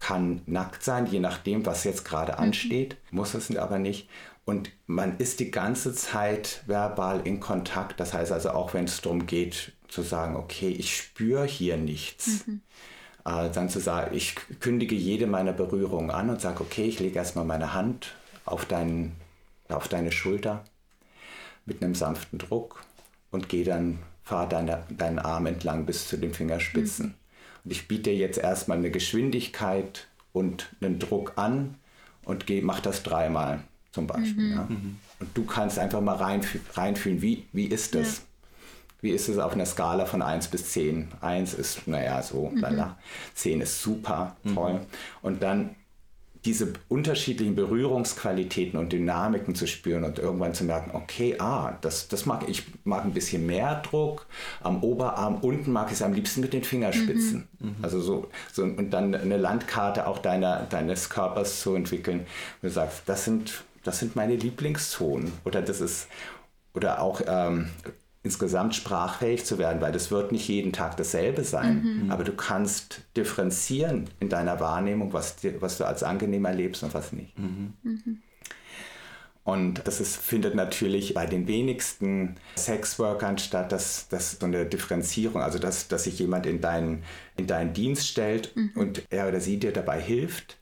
kann 0.02 0.42
nackt 0.46 0.82
sein, 0.82 1.06
je 1.06 1.20
nachdem, 1.20 1.64
was 1.64 1.84
jetzt 1.84 2.04
gerade 2.04 2.32
mhm. 2.32 2.38
ansteht, 2.38 2.96
muss 3.12 3.34
es 3.34 3.54
aber 3.56 3.78
nicht. 3.78 4.08
Und 4.44 4.72
man 4.86 5.18
ist 5.18 5.38
die 5.38 5.52
ganze 5.52 5.94
Zeit 5.94 6.64
verbal 6.66 7.20
in 7.24 7.38
Kontakt. 7.38 8.00
Das 8.00 8.12
heißt 8.12 8.32
also 8.32 8.50
auch, 8.50 8.74
wenn 8.74 8.86
es 8.86 9.00
darum 9.00 9.26
geht, 9.26 9.72
zu 9.86 10.02
sagen, 10.02 10.34
okay, 10.34 10.70
ich 10.70 10.96
spüre 10.96 11.44
hier 11.44 11.76
nichts. 11.76 12.44
Mhm. 12.48 12.62
Äh, 13.24 13.50
dann 13.50 13.68
zu 13.68 13.78
sagen, 13.78 14.16
ich 14.16 14.34
kündige 14.58 14.96
jede 14.96 15.28
meiner 15.28 15.52
Berührungen 15.52 16.10
an 16.10 16.30
und 16.30 16.40
sage, 16.40 16.62
okay, 16.62 16.86
ich 16.86 16.98
lege 16.98 17.16
erstmal 17.16 17.44
meine 17.44 17.72
Hand 17.72 18.16
auf, 18.44 18.64
dein, 18.64 19.12
auf 19.68 19.86
deine 19.86 20.10
Schulter 20.10 20.64
mit 21.64 21.80
einem 21.80 21.94
sanften 21.94 22.40
Druck 22.40 22.82
und 23.30 23.48
gehe 23.48 23.64
dann, 23.64 24.00
fahre 24.24 24.48
deine, 24.48 24.82
deinen 24.90 25.20
Arm 25.20 25.46
entlang 25.46 25.86
bis 25.86 26.08
zu 26.08 26.16
den 26.16 26.34
Fingerspitzen. 26.34 27.06
Mhm. 27.06 27.21
Und 27.64 27.70
ich 27.70 27.88
biete 27.88 28.10
jetzt 28.10 28.38
erstmal 28.38 28.78
eine 28.78 28.90
Geschwindigkeit 28.90 30.08
und 30.32 30.70
einen 30.80 30.98
Druck 30.98 31.32
an 31.36 31.76
und 32.24 32.46
mach 32.62 32.80
das 32.80 33.02
dreimal 33.02 33.60
zum 33.92 34.06
Beispiel. 34.06 34.50
Mhm. 34.50 34.52
Ja. 34.52 34.66
Mhm. 34.68 34.98
Und 35.20 35.36
du 35.36 35.44
kannst 35.44 35.78
einfach 35.78 36.00
mal 36.00 36.16
reinfü 36.16 36.58
reinfühlen, 36.74 37.22
wie, 37.22 37.46
wie 37.52 37.66
ist 37.66 37.94
das? 37.94 38.18
Ja. 38.18 38.22
Wie 39.02 39.10
ist 39.10 39.28
es 39.28 39.38
auf 39.38 39.52
einer 39.52 39.66
Skala 39.66 40.06
von 40.06 40.22
1 40.22 40.48
bis 40.48 40.70
10? 40.70 41.08
1 41.20 41.54
ist, 41.54 41.88
naja, 41.88 42.22
so, 42.22 42.50
mhm. 42.50 42.60
lala. 42.60 42.98
10 43.34 43.60
ist 43.60 43.82
super, 43.82 44.36
toll. 44.54 44.74
Mhm. 44.74 44.86
Und 45.22 45.42
dann 45.42 45.74
diese 46.44 46.72
unterschiedlichen 46.88 47.54
Berührungsqualitäten 47.54 48.78
und 48.78 48.92
Dynamiken 48.92 49.54
zu 49.54 49.66
spüren 49.68 50.02
und 50.02 50.18
irgendwann 50.18 50.54
zu 50.54 50.64
merken, 50.64 50.90
okay, 50.92 51.36
ah, 51.38 51.78
das, 51.80 52.08
das 52.08 52.26
mag 52.26 52.48
ich 52.48 52.64
mag 52.84 53.04
ein 53.04 53.12
bisschen 53.12 53.46
mehr 53.46 53.76
Druck 53.76 54.26
am 54.60 54.82
Oberarm, 54.82 55.36
unten 55.36 55.70
mag 55.70 55.86
ich 55.88 55.94
es 55.94 56.02
am 56.02 56.12
liebsten 56.12 56.40
mit 56.40 56.52
den 56.52 56.64
Fingerspitzen. 56.64 57.48
Mhm. 57.60 57.68
mhm. 57.68 57.76
Also 57.82 58.00
so, 58.00 58.28
so 58.52 58.64
und 58.64 58.90
dann 58.90 59.14
eine 59.14 59.36
Landkarte 59.36 60.06
auch 60.06 60.18
deiner, 60.18 60.64
deines 60.64 61.10
Körpers 61.10 61.60
zu 61.60 61.74
entwickeln, 61.74 62.26
wo 62.60 62.66
du 62.66 62.72
sagst, 62.72 63.02
das 63.06 63.24
sind, 63.24 63.62
das 63.84 64.00
sind 64.00 64.16
meine 64.16 64.34
Lieblingszonen 64.34 65.32
oder 65.44 65.62
das 65.62 65.80
ist 65.80 66.08
oder 66.74 67.02
auch 67.02 67.20
ähm, 67.26 67.68
insgesamt 68.24 68.74
sprachfähig 68.74 69.44
zu 69.44 69.58
werden, 69.58 69.80
weil 69.80 69.92
das 69.92 70.10
wird 70.10 70.30
nicht 70.30 70.46
jeden 70.48 70.72
Tag 70.72 70.96
dasselbe 70.96 71.42
sein. 71.42 72.04
Mhm. 72.04 72.10
Aber 72.10 72.22
du 72.22 72.32
kannst 72.32 73.02
differenzieren 73.16 74.08
in 74.20 74.28
deiner 74.28 74.60
Wahrnehmung, 74.60 75.12
was, 75.12 75.36
dir, 75.36 75.60
was 75.60 75.78
du 75.78 75.84
als 75.84 76.02
angenehm 76.02 76.44
erlebst 76.44 76.82
und 76.82 76.94
was 76.94 77.12
nicht. 77.12 77.36
Mhm. 77.38 77.72
Mhm. 77.82 78.22
Und 79.44 79.88
das 79.88 80.00
ist, 80.00 80.16
findet 80.16 80.54
natürlich 80.54 81.14
bei 81.14 81.26
den 81.26 81.48
wenigsten 81.48 82.36
Sexworkern 82.56 83.38
statt, 83.38 83.72
dass, 83.72 84.06
dass 84.08 84.38
so 84.38 84.46
eine 84.46 84.66
Differenzierung, 84.66 85.42
also 85.42 85.58
dass, 85.58 85.88
dass 85.88 86.04
sich 86.04 86.20
jemand 86.20 86.46
in 86.46 86.60
deinen, 86.60 87.02
in 87.36 87.48
deinen 87.48 87.72
Dienst 87.72 88.06
stellt 88.06 88.54
mhm. 88.54 88.70
und 88.76 89.02
er 89.10 89.26
oder 89.26 89.40
sie 89.40 89.58
dir 89.58 89.72
dabei 89.72 90.00
hilft, 90.00 90.58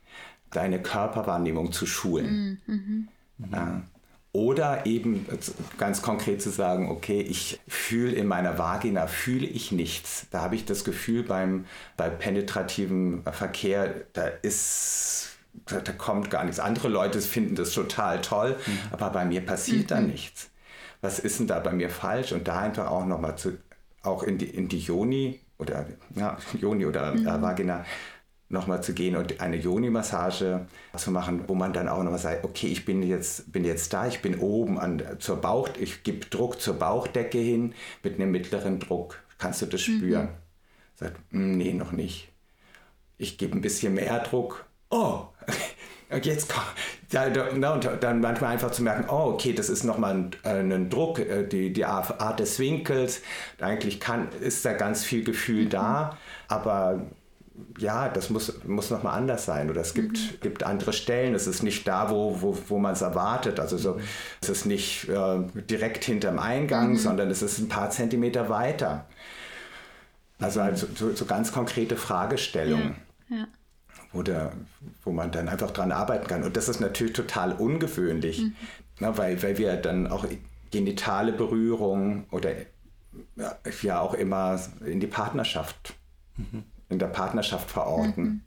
deine 0.51 0.81
Körperwahrnehmung 0.81 1.73
zu 1.73 1.85
schulen. 1.85 2.59
Mhm. 2.67 2.75
mhm. 2.75 3.09
Ja. 3.53 3.83
Oder 4.33 4.87
eben 4.87 5.27
ganz 5.77 6.03
konkret 6.03 6.41
zu 6.41 6.51
sagen, 6.51 6.89
okay, 6.89 7.21
ich 7.21 7.59
fühle 7.67 8.13
in 8.13 8.29
meiner 8.29 8.59
Vagina, 8.59 9.09
fühle 9.09 9.47
ich 9.47 9.73
nichts. 9.73 10.27
Da 10.31 10.43
habe 10.43 10.55
ich 10.55 10.65
das 10.65 10.85
Gefühl 10.85 11.25
beim, 11.25 11.65
bei 11.97 12.09
penetrativem 12.09 13.25
Verkehr, 13.33 13.93
da 14.13 14.27
ist, 14.43 15.31
da, 15.67 15.81
da 15.81 15.91
kommt 15.91 16.31
gar 16.31 16.45
nichts. 16.45 16.61
Andere 16.61 16.87
Leute 16.87 17.21
finden 17.21 17.57
das 17.57 17.73
total 17.73 18.21
toll, 18.21 18.57
mhm. 18.65 18.79
aber 18.93 19.11
bei 19.11 19.25
mir 19.25 19.45
passiert 19.45 19.83
mhm. 19.83 19.87
da 19.89 20.01
nichts. 20.01 20.51
Was 21.01 21.19
ist 21.19 21.41
denn 21.41 21.49
da 21.49 21.59
bei 21.59 21.73
mir 21.73 21.91
falsch? 21.91 22.31
Und 22.31 22.47
da 22.47 22.61
einfach 22.61 22.89
auch 22.89 23.07
nochmal 23.07 23.37
zu, 23.37 23.59
auch 24.03 24.23
in 24.23 24.39
die, 24.39 24.49
in 24.49 24.69
die 24.69 24.79
Joni 24.79 25.41
oder, 25.59 25.87
ja, 26.15 26.39
Joni 26.61 26.87
oder 26.87 27.15
mhm. 27.15 27.27
Vagina 27.43 27.85
nochmal 28.51 28.83
zu 28.83 28.93
gehen 28.93 29.17
und 29.17 29.41
eine 29.41 29.57
Yoni-Massage 29.57 30.67
zu 30.97 31.11
machen, 31.13 31.45
wo 31.47 31.55
man 31.55 31.73
dann 31.73 31.89
auch 31.89 32.03
nochmal 32.03 32.19
sagt, 32.19 32.45
okay, 32.45 32.67
ich 32.67 32.85
bin 32.85 33.03
jetzt, 33.03 33.51
bin 33.53 33.65
jetzt 33.65 33.93
da, 33.93 34.09
ich 34.09 34.21
bin 34.21 34.39
oben 34.41 34.79
an, 34.79 35.03
zur 35.21 35.37
Bauch, 35.37 35.69
ich 35.79 36.03
gebe 36.03 36.27
Druck 36.27 36.61
zur 36.61 36.75
Bauchdecke 36.75 37.39
hin 37.39 37.75
mit 38.03 38.17
einem 38.17 38.33
mittleren 38.33 38.81
Druck. 38.81 39.23
Kannst 39.39 39.63
du 39.63 39.67
das 39.67 39.87
mhm. 39.87 39.97
spüren? 39.97 40.25
Mhm. 40.25 40.29
Sagt, 40.97 41.17
hm, 41.31 41.57
nee, 41.57 41.73
noch 41.73 41.93
nicht. 41.93 42.29
Ich 43.19 43.39
gebe 43.39 43.57
ein 43.57 43.61
bisschen 43.61 43.95
mehr 43.95 44.19
Druck. 44.19 44.67
Oh, 44.91 45.27
und 46.11 46.27
jetzt 46.27 46.53
ja, 47.13 47.25
und 47.25 47.85
dann 48.01 48.21
manchmal 48.21 48.53
einfach 48.53 48.73
zu 48.73 48.83
merken, 48.83 49.09
oh, 49.09 49.33
okay, 49.33 49.53
das 49.53 49.69
ist 49.69 49.85
nochmal 49.85 50.15
ein, 50.15 50.31
äh, 50.43 50.61
ein 50.61 50.91
Druck, 50.91 51.21
äh, 51.21 51.47
die, 51.47 51.73
die 51.73 51.85
Art 51.85 52.41
des 52.41 52.59
Winkels. 52.59 53.23
Eigentlich 53.61 54.01
kann, 54.01 54.29
ist 54.41 54.65
da 54.65 54.73
ganz 54.73 55.05
viel 55.05 55.23
Gefühl 55.23 55.67
mhm. 55.67 55.71
da, 55.71 56.19
aber 56.49 57.07
ja, 57.79 58.09
das 58.09 58.31
muss, 58.31 58.65
muss 58.65 58.91
nochmal 58.91 59.17
anders 59.17 59.45
sein 59.45 59.71
oder 59.71 59.81
es 59.81 59.95
gibt, 59.95 60.19
mhm. 60.19 60.41
gibt 60.41 60.63
andere 60.63 60.93
Stellen. 60.93 61.35
Es 61.35 61.47
ist 61.47 61.63
nicht 61.63 61.87
da, 61.87 62.11
wo, 62.11 62.41
wo, 62.41 62.57
wo 62.69 62.79
man 62.79 62.93
es 62.93 63.03
erwartet. 63.03 63.61
Also 63.61 63.79
so, 63.79 64.01
es 64.41 64.49
ist 64.49 64.67
nicht 64.67 65.09
äh, 65.09 65.41
direkt 65.69 66.05
hinterm 66.05 66.39
Eingang, 66.39 66.91
mhm. 66.91 66.97
sondern 66.97 67.31
es 67.31 67.43
ist 67.43 67.59
ein 67.59 67.69
paar 67.69 67.91
Zentimeter 67.91 68.49
weiter. 68.49 69.07
Also, 70.39 70.61
also 70.61 70.87
so, 70.95 71.15
so 71.15 71.25
ganz 71.27 71.53
konkrete 71.53 71.97
Fragestellungen. 71.97 72.97
Ja. 73.29 73.37
Ja. 73.37 73.47
Wo, 74.13 74.23
der, 74.23 74.53
wo 75.05 75.13
man 75.13 75.31
dann 75.31 75.49
einfach 75.49 75.71
dran 75.71 75.93
arbeiten 75.93 76.27
kann. 76.27 76.43
Und 76.43 76.57
das 76.57 76.69
ist 76.69 76.81
natürlich 76.81 77.13
total 77.13 77.53
ungewöhnlich, 77.53 78.41
mhm. 78.41 78.57
ne, 78.99 79.17
weil, 79.17 79.41
weil 79.43 79.57
wir 79.57 79.77
dann 79.77 80.09
auch 80.09 80.25
genitale 80.73 81.33
Berührung 81.33 82.27
oder 82.33 82.51
ja 83.83 84.01
auch 84.01 84.15
immer 84.15 84.61
in 84.85 85.01
die 85.01 85.07
Partnerschaft 85.07 85.95
mhm 86.37 86.65
in 86.91 86.99
der 86.99 87.07
Partnerschaft 87.07 87.71
verorten. 87.71 88.23
Mhm. 88.23 88.41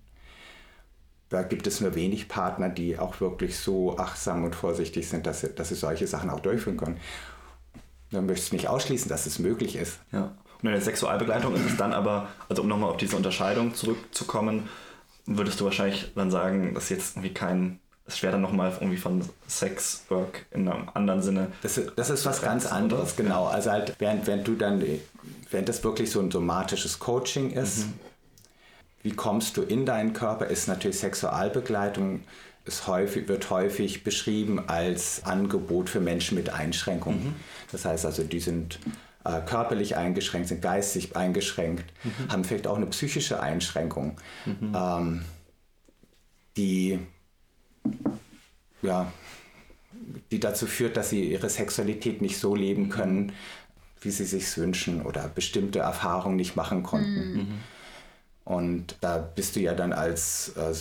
Da 1.30 1.42
gibt 1.42 1.66
es 1.66 1.82
nur 1.82 1.96
wenig 1.96 2.28
Partner, 2.28 2.70
die 2.70 3.00
auch 3.00 3.20
wirklich 3.20 3.58
so 3.58 3.98
achtsam 3.98 4.44
und 4.44 4.56
vorsichtig 4.56 5.10
sind, 5.10 5.26
dass 5.26 5.42
sie, 5.42 5.50
dass 5.50 5.70
sie 5.70 5.76
solche 5.76 6.06
Sachen 6.06 6.30
auch 6.30 6.42
durchführen 6.42 6.78
können. 6.78 6.98
Man 8.12 8.28
möchte 8.28 8.54
nicht 8.54 8.68
ausschließen, 8.68 9.10
dass 9.10 9.26
es 9.26 9.40
möglich 9.40 9.76
ist. 9.76 9.98
Ja. 10.12 10.36
Und 10.62 10.70
in 10.70 10.74
der 10.74 10.82
Sexualbegleitung 10.82 11.56
ist 11.56 11.66
es 11.66 11.78
dann 11.78 11.94
aber, 11.94 12.28
also 12.48 12.62
um 12.62 12.68
nochmal 12.68 12.92
auf 12.92 12.98
diese 12.98 13.16
Unterscheidung 13.16 13.74
zurückzukommen, 13.74 14.70
würdest 15.26 15.60
du 15.60 15.66
wahrscheinlich 15.66 16.12
dann 16.14 16.30
sagen, 16.30 16.76
dass 16.76 16.90
jetzt 16.90 17.16
irgendwie 17.16 17.34
kein 17.34 17.80
es 18.06 18.22
wäre 18.22 18.34
dann 18.34 18.42
nochmal 18.42 18.74
irgendwie 18.80 18.98
von 18.98 19.22
Sex, 19.48 20.04
Work 20.10 20.46
in 20.52 20.68
einem 20.68 20.90
anderen 20.94 21.22
Sinne. 21.22 21.52
Das, 21.62 21.80
das 21.96 22.10
ist 22.10 22.26
was 22.26 22.42
ganz 22.42 22.66
anderes, 22.66 23.16
genau. 23.16 23.46
Also 23.46 23.72
halt, 23.72 23.96
während, 24.00 24.28
während 24.28 24.48
du 24.48 24.56
dann, 24.56 24.84
während 25.50 25.70
das 25.70 25.84
wirklich 25.84 26.12
so 26.12 26.20
ein 26.20 26.30
somatisches 26.30 27.00
Coaching 27.00 27.52
ist, 27.52 27.88
mhm. 27.88 27.94
Wie 29.04 29.12
kommst 29.12 29.58
du 29.58 29.62
in 29.62 29.86
deinen 29.86 30.14
Körper, 30.14 30.48
ist 30.48 30.68
natürlich 30.68 30.98
Sexualbegleitung, 30.98 32.22
ist 32.66 32.88
häufig, 32.88 33.28
wird 33.28 33.50
häufig 33.50 34.04
beschrieben 34.04 34.70
als 34.70 35.24
Angebot 35.26 35.90
für 35.90 36.00
Menschen 36.00 36.36
mit 36.36 36.50
Einschränkungen. 36.50 37.24
Mhm. 37.26 37.36
Das 37.72 37.84
heißt 37.84 38.06
also, 38.06 38.24
die 38.24 38.40
sind 38.40 38.80
äh, 39.26 39.42
körperlich 39.42 39.98
eingeschränkt, 39.98 40.48
sind 40.48 40.62
geistig 40.62 41.16
eingeschränkt, 41.18 41.86
mhm. 42.04 42.32
haben 42.32 42.44
vielleicht 42.46 42.68
auch 42.68 42.78
eine 42.78 42.86
psychische 42.88 43.42
Einschränkung, 43.42 44.18
mhm. 44.46 44.74
ähm, 44.74 45.26
die 46.56 47.00
ja, 48.82 49.12
die 50.32 50.40
dazu 50.40 50.68
führt, 50.68 50.98
dass 50.98 51.10
sie 51.10 51.32
ihre 51.32 51.50
Sexualität 51.50 52.22
nicht 52.22 52.38
so 52.38 52.56
leben 52.56 52.90
können, 52.90 53.32
wie 54.02 54.12
sie 54.12 54.26
sich 54.26 54.58
wünschen 54.58 55.02
oder 55.02 55.30
bestimmte 55.30 55.80
Erfahrungen 55.80 56.36
nicht 56.36 56.56
machen 56.56 56.84
konnten. 56.84 57.60
Mhm. 58.46 58.54
Und 58.54 58.96
da 59.02 59.18
bist 59.18 59.56
du 59.56 59.60
ja 59.60 59.74
dann 59.74 59.94
als 59.94 60.54
äh, 60.58 60.74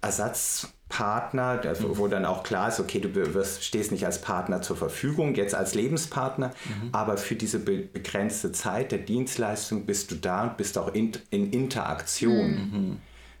Ersatzpartner, 0.00 1.60
wo 1.80 2.06
dann 2.06 2.24
auch 2.24 2.44
klar 2.44 2.68
ist, 2.68 2.78
okay, 2.78 3.00
du 3.00 3.14
wirst, 3.34 3.64
stehst 3.64 3.90
nicht 3.90 4.06
als 4.06 4.20
Partner 4.20 4.62
zur 4.62 4.76
Verfügung, 4.76 5.34
jetzt 5.34 5.54
als 5.54 5.74
Lebenspartner, 5.74 6.48
mhm. 6.48 6.90
aber 6.92 7.16
für 7.16 7.34
diese 7.34 7.58
be 7.58 7.78
begrenzte 7.78 8.52
Zeit 8.52 8.92
der 8.92 8.98
Dienstleistung 8.98 9.86
bist 9.86 10.10
du 10.12 10.14
da 10.14 10.44
und 10.44 10.56
bist 10.56 10.78
auch 10.78 10.94
in, 10.94 11.12
in 11.30 11.52
Interaktion. 11.52 12.50
Mhm. 12.50 12.96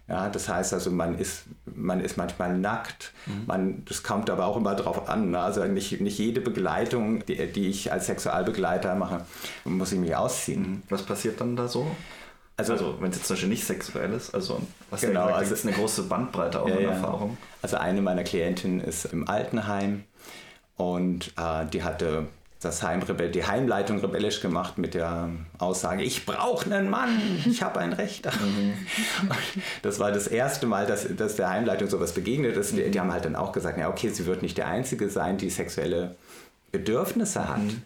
Ja, 0.08 0.30
das 0.30 0.48
heißt 0.48 0.72
also, 0.72 0.90
man 0.90 1.18
ist, 1.18 1.44
man 1.66 2.00
ist 2.00 2.16
manchmal 2.16 2.56
nackt. 2.56 3.12
Mhm. 3.26 3.46
Man, 3.46 3.82
das 3.84 4.02
kommt 4.02 4.30
aber 4.30 4.46
auch 4.46 4.56
immer 4.56 4.74
darauf 4.74 5.08
an. 5.08 5.32
Ne? 5.32 5.38
Also 5.38 5.62
nicht, 5.64 6.00
nicht 6.00 6.18
jede 6.18 6.40
Begleitung, 6.40 7.24
die, 7.26 7.36
die 7.52 7.68
ich 7.68 7.92
als 7.92 8.06
Sexualbegleiter 8.06 8.94
mache, 8.94 9.26
muss 9.64 9.92
ich 9.92 9.98
mich 9.98 10.16
ausziehen. 10.16 10.62
Mhm. 10.62 10.82
Was 10.88 11.02
passiert 11.02 11.40
dann 11.42 11.56
da 11.56 11.68
so? 11.68 11.86
Also, 12.58 12.72
also 12.72 12.96
wenn 13.00 13.10
es 13.10 13.16
jetzt 13.16 13.28
zum 13.28 13.34
Beispiel 13.34 13.48
nicht 13.50 13.64
sexuell 13.64 14.12
ist, 14.12 14.34
also 14.34 14.60
was 14.90 15.00
genau, 15.00 15.26
gesagt, 15.26 15.38
also 15.38 15.54
ist 15.54 15.66
eine 15.66 15.76
große 15.76 16.02
Bandbreite 16.02 16.60
auch 16.60 16.68
ja, 16.68 16.76
an 16.76 16.84
Erfahrung. 16.84 17.38
Also 17.62 17.76
eine 17.76 18.02
meiner 18.02 18.24
Klientinnen 18.24 18.80
ist 18.80 19.04
im 19.06 19.28
Altenheim 19.28 20.02
und 20.76 21.32
äh, 21.36 21.66
die 21.72 21.84
hatte 21.84 22.26
das 22.60 22.82
Heim, 22.82 23.00
die 23.32 23.46
Heimleitung 23.46 24.00
rebellisch 24.00 24.40
gemacht 24.40 24.76
mit 24.76 24.94
der 24.94 25.28
Aussage, 25.58 26.02
ich 26.02 26.26
brauche 26.26 26.66
einen 26.74 26.90
Mann, 26.90 27.20
ich 27.46 27.62
habe 27.62 27.78
ein 27.78 27.92
Recht. 27.92 28.26
Mhm. 28.26 28.74
Das 29.82 30.00
war 30.00 30.10
das 30.10 30.26
erste 30.26 30.66
Mal, 30.66 30.84
dass, 30.84 31.06
dass 31.16 31.36
der 31.36 31.50
Heimleitung 31.50 31.88
sowas 31.88 32.12
begegnet 32.12 32.56
ist. 32.56 32.76
Die, 32.76 32.90
die, 32.90 32.98
haben 32.98 33.12
halt 33.12 33.24
dann 33.24 33.36
auch 33.36 33.52
gesagt, 33.52 33.78
ja 33.78 33.88
okay, 33.88 34.08
sie 34.08 34.26
wird 34.26 34.42
nicht 34.42 34.58
der 34.58 34.66
Einzige 34.66 35.08
sein, 35.08 35.38
die 35.38 35.50
sexuelle 35.50 36.16
Bedürfnisse 36.72 37.48
hat. 37.48 37.58
Mhm. 37.58 37.82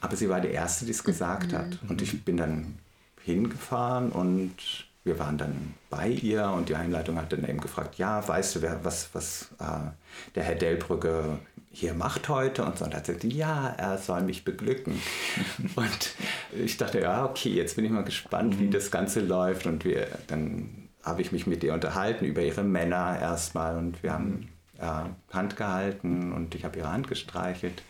Aber 0.00 0.14
sie 0.14 0.28
war 0.28 0.40
die 0.40 0.50
Erste, 0.50 0.84
die 0.84 0.92
es 0.92 1.02
gesagt 1.02 1.50
mhm. 1.50 1.58
hat. 1.58 1.78
Und 1.88 2.00
ich 2.00 2.24
bin 2.24 2.36
dann 2.36 2.78
hingefahren 3.24 4.10
und 4.10 4.86
wir 5.04 5.18
waren 5.18 5.36
dann 5.36 5.74
bei 5.90 6.08
ihr 6.08 6.46
und 6.46 6.68
die 6.68 6.76
Heimleitung 6.76 7.16
hat 7.16 7.32
dann 7.32 7.46
eben 7.46 7.60
gefragt, 7.60 7.96
ja, 7.98 8.26
weißt 8.26 8.56
du, 8.56 8.62
wer, 8.62 8.84
was, 8.84 9.10
was 9.12 9.50
äh, 9.60 9.90
der 10.34 10.44
Herr 10.44 10.54
Delbrücke 10.54 11.38
hier 11.70 11.92
macht 11.92 12.28
heute 12.28 12.64
und 12.64 12.78
so. 12.78 12.84
Und 12.84 12.94
hat 12.94 13.04
gesagt, 13.04 13.24
ja, 13.24 13.74
er 13.76 13.98
soll 13.98 14.22
mich 14.22 14.44
beglücken. 14.44 15.00
und 15.76 16.14
ich 16.52 16.76
dachte, 16.78 17.00
ja, 17.00 17.24
okay, 17.26 17.50
jetzt 17.50 17.76
bin 17.76 17.84
ich 17.84 17.90
mal 17.90 18.04
gespannt, 18.04 18.58
wie 18.58 18.66
mhm. 18.66 18.70
das 18.70 18.90
Ganze 18.90 19.20
läuft. 19.20 19.66
Und 19.66 19.84
wir, 19.84 20.06
dann 20.26 20.88
habe 21.02 21.20
ich 21.20 21.32
mich 21.32 21.46
mit 21.46 21.62
ihr 21.64 21.74
unterhalten 21.74 22.24
über 22.24 22.40
ihre 22.40 22.62
Männer 22.62 23.18
erstmal 23.20 23.76
und 23.76 24.02
wir 24.02 24.12
haben 24.12 24.48
ja, 24.78 25.10
Hand 25.32 25.56
gehalten 25.56 26.32
und 26.32 26.54
ich 26.54 26.64
habe 26.64 26.78
ihre 26.78 26.90
Hand 26.90 27.08
gestreichelt. 27.08 27.82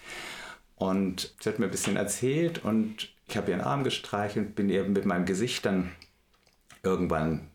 Und 0.76 1.32
sie 1.40 1.48
hat 1.48 1.60
mir 1.60 1.66
ein 1.66 1.70
bisschen 1.70 1.96
erzählt 1.96 2.64
und 2.64 3.13
ich 3.34 3.36
habe 3.36 3.50
ihren 3.50 3.62
Arm 3.62 3.82
gestreichelt, 3.82 4.54
bin 4.54 4.68
ihr 4.68 4.84
mit 4.84 5.06
meinem 5.06 5.24
Gesicht 5.24 5.66
dann 5.66 5.90
irgendwann 6.84 7.48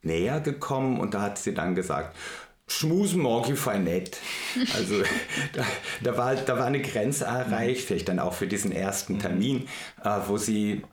näher 0.00 0.40
gekommen 0.40 1.00
und 1.00 1.14
da 1.14 1.22
hat 1.22 1.38
sie 1.38 1.52
dann 1.52 1.74
gesagt, 1.74 2.16
Schmusen 2.68 3.20
mag 3.20 3.50
ich 3.50 3.58
voll 3.58 3.80
nett. 3.80 4.16
Also 4.76 5.02
da, 5.52 5.64
da, 6.04 6.16
war, 6.16 6.36
da 6.36 6.56
war 6.56 6.66
eine 6.66 6.80
Grenze 6.80 7.24
erreicht, 7.24 7.84
vielleicht 7.88 8.08
dann 8.08 8.20
auch 8.20 8.32
für 8.32 8.46
diesen 8.46 8.70
ersten 8.70 9.18
Termin, 9.18 9.66
äh, 10.04 10.20
wo 10.28 10.36
sie 10.36 10.84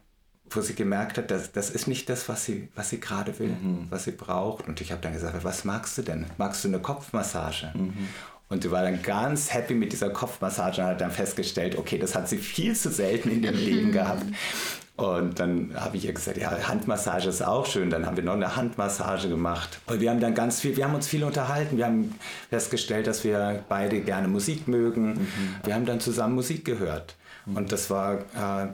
wo 0.49 0.59
sie 0.59 0.73
gemerkt 0.73 1.17
hat, 1.17 1.31
dass 1.31 1.51
das 1.53 1.69
ist 1.69 1.87
nicht 1.87 2.09
das, 2.09 2.27
was 2.27 2.43
sie, 2.43 2.67
was 2.75 2.89
sie 2.89 2.99
gerade 2.99 3.37
will, 3.39 3.49
mhm. 3.49 3.87
was 3.89 4.03
sie 4.03 4.11
braucht. 4.11 4.67
Und 4.67 4.81
ich 4.81 4.91
habe 4.91 5.01
dann 5.01 5.13
gesagt, 5.13 5.41
was 5.43 5.63
magst 5.63 5.97
du 5.97 6.01
denn? 6.01 6.25
Magst 6.37 6.63
du 6.63 6.67
eine 6.67 6.79
Kopfmassage? 6.79 7.71
Mhm. 7.73 8.09
Und 8.51 8.63
sie 8.63 8.69
war 8.69 8.83
dann 8.83 9.01
ganz 9.01 9.53
happy 9.53 9.73
mit 9.73 9.93
dieser 9.93 10.09
Kopfmassage 10.09 10.81
und 10.81 10.87
hat 10.87 10.99
dann 10.99 11.09
festgestellt, 11.09 11.77
okay, 11.77 11.97
das 11.97 12.15
hat 12.15 12.27
sie 12.27 12.37
viel 12.37 12.75
zu 12.75 12.89
selten 12.89 13.31
in 13.31 13.41
dem 13.41 13.55
Leben 13.55 13.91
gehabt. 13.93 14.25
Und 14.97 15.39
dann 15.39 15.71
habe 15.73 15.95
ich 15.95 16.03
ihr 16.03 16.11
gesagt, 16.11 16.35
ja, 16.35 16.51
Handmassage 16.67 17.29
ist 17.29 17.41
auch 17.41 17.65
schön. 17.65 17.89
Dann 17.89 18.05
haben 18.05 18.17
wir 18.17 18.25
noch 18.25 18.33
eine 18.33 18.57
Handmassage 18.57 19.29
gemacht. 19.29 19.79
Und 19.87 20.01
wir 20.01 20.09
haben 20.09 20.19
dann 20.19 20.35
ganz 20.35 20.59
viel, 20.59 20.75
wir 20.75 20.83
haben 20.83 20.93
uns 20.93 21.07
viel 21.07 21.23
unterhalten. 21.23 21.77
Wir 21.77 21.85
haben 21.85 22.13
festgestellt, 22.49 23.07
dass 23.07 23.23
wir 23.23 23.63
beide 23.69 24.01
gerne 24.01 24.27
Musik 24.27 24.67
mögen. 24.67 25.13
Mhm. 25.13 25.55
Wir 25.63 25.73
haben 25.73 25.85
dann 25.85 26.01
zusammen 26.01 26.35
Musik 26.35 26.65
gehört. 26.65 27.15
Und 27.45 27.71
das 27.71 27.89
war, 27.89 28.15
äh, 28.15 28.67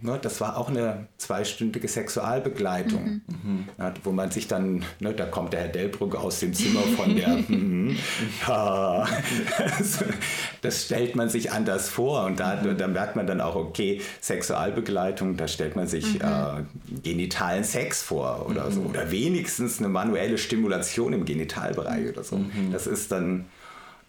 ne, 0.00 0.18
das 0.20 0.40
war 0.40 0.56
auch 0.56 0.68
eine 0.68 1.06
zweistündige 1.16 1.88
Sexualbegleitung, 1.88 3.04
mhm. 3.04 3.22
mhm. 3.42 3.68
ja, 3.78 3.92
wo 4.04 4.12
man 4.12 4.30
sich 4.30 4.48
dann, 4.48 4.84
ne, 5.00 5.12
da 5.14 5.26
kommt 5.26 5.52
der 5.52 5.60
Herr 5.60 5.68
Delbrück 5.68 6.14
aus 6.14 6.40
dem 6.40 6.54
Zimmer 6.54 6.82
von 6.82 7.14
der, 7.16 7.28
mhm, 7.48 7.96
ja, 8.46 9.06
das 10.62 10.84
stellt 10.84 11.16
man 11.16 11.28
sich 11.28 11.52
anders 11.52 11.88
vor 11.88 12.24
und 12.26 12.40
da, 12.40 12.62
mhm. 12.62 12.76
da 12.76 12.88
merkt 12.88 13.16
man 13.16 13.26
dann 13.26 13.40
auch, 13.40 13.56
okay, 13.56 14.00
Sexualbegleitung, 14.20 15.36
da 15.36 15.48
stellt 15.48 15.76
man 15.76 15.86
sich 15.86 16.14
mhm. 16.14 16.20
äh, 16.20 17.00
genitalen 17.02 17.64
Sex 17.64 18.02
vor 18.02 18.46
oder 18.48 18.70
so, 18.70 18.82
oder 18.82 19.10
wenigstens 19.10 19.78
eine 19.78 19.88
manuelle 19.88 20.38
Stimulation 20.38 21.12
im 21.12 21.24
Genitalbereich 21.24 22.08
oder 22.08 22.22
so. 22.22 22.40
Das 22.72 22.86
ist 22.86 23.12
dann 23.12 23.46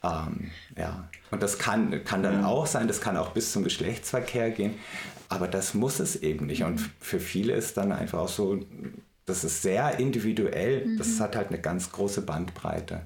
ähm, 0.04 0.52
ja. 0.78 1.08
Und 1.32 1.44
das 1.44 1.58
kann, 1.58 2.04
kann 2.04 2.24
dann 2.24 2.44
auch 2.44 2.66
sein, 2.66 2.88
das 2.88 3.02
kann 3.02 3.18
auch 3.18 3.32
bis 3.32 3.52
zum 3.52 3.64
Geschlechtsverkehr 3.64 4.52
gehen, 4.52 4.76
aber 5.28 5.48
das 5.48 5.74
muss 5.74 6.00
es 6.00 6.16
eben 6.18 6.46
nicht. 6.48 6.64
Und 6.64 6.80
für 7.00 7.20
viele 7.20 7.54
ist 7.54 7.78
dann 7.78 7.92
einfach 7.92 8.20
auch 8.20 8.30
so, 8.30 8.60
das 9.26 9.44
ist 9.44 9.62
sehr 9.62 10.00
individuell, 10.00 10.86
mhm. 10.86 10.98
das 10.98 11.20
hat 11.20 11.36
halt 11.36 11.50
eine 11.50 11.60
ganz 11.60 11.92
große 11.92 12.22
Bandbreite. 12.22 13.02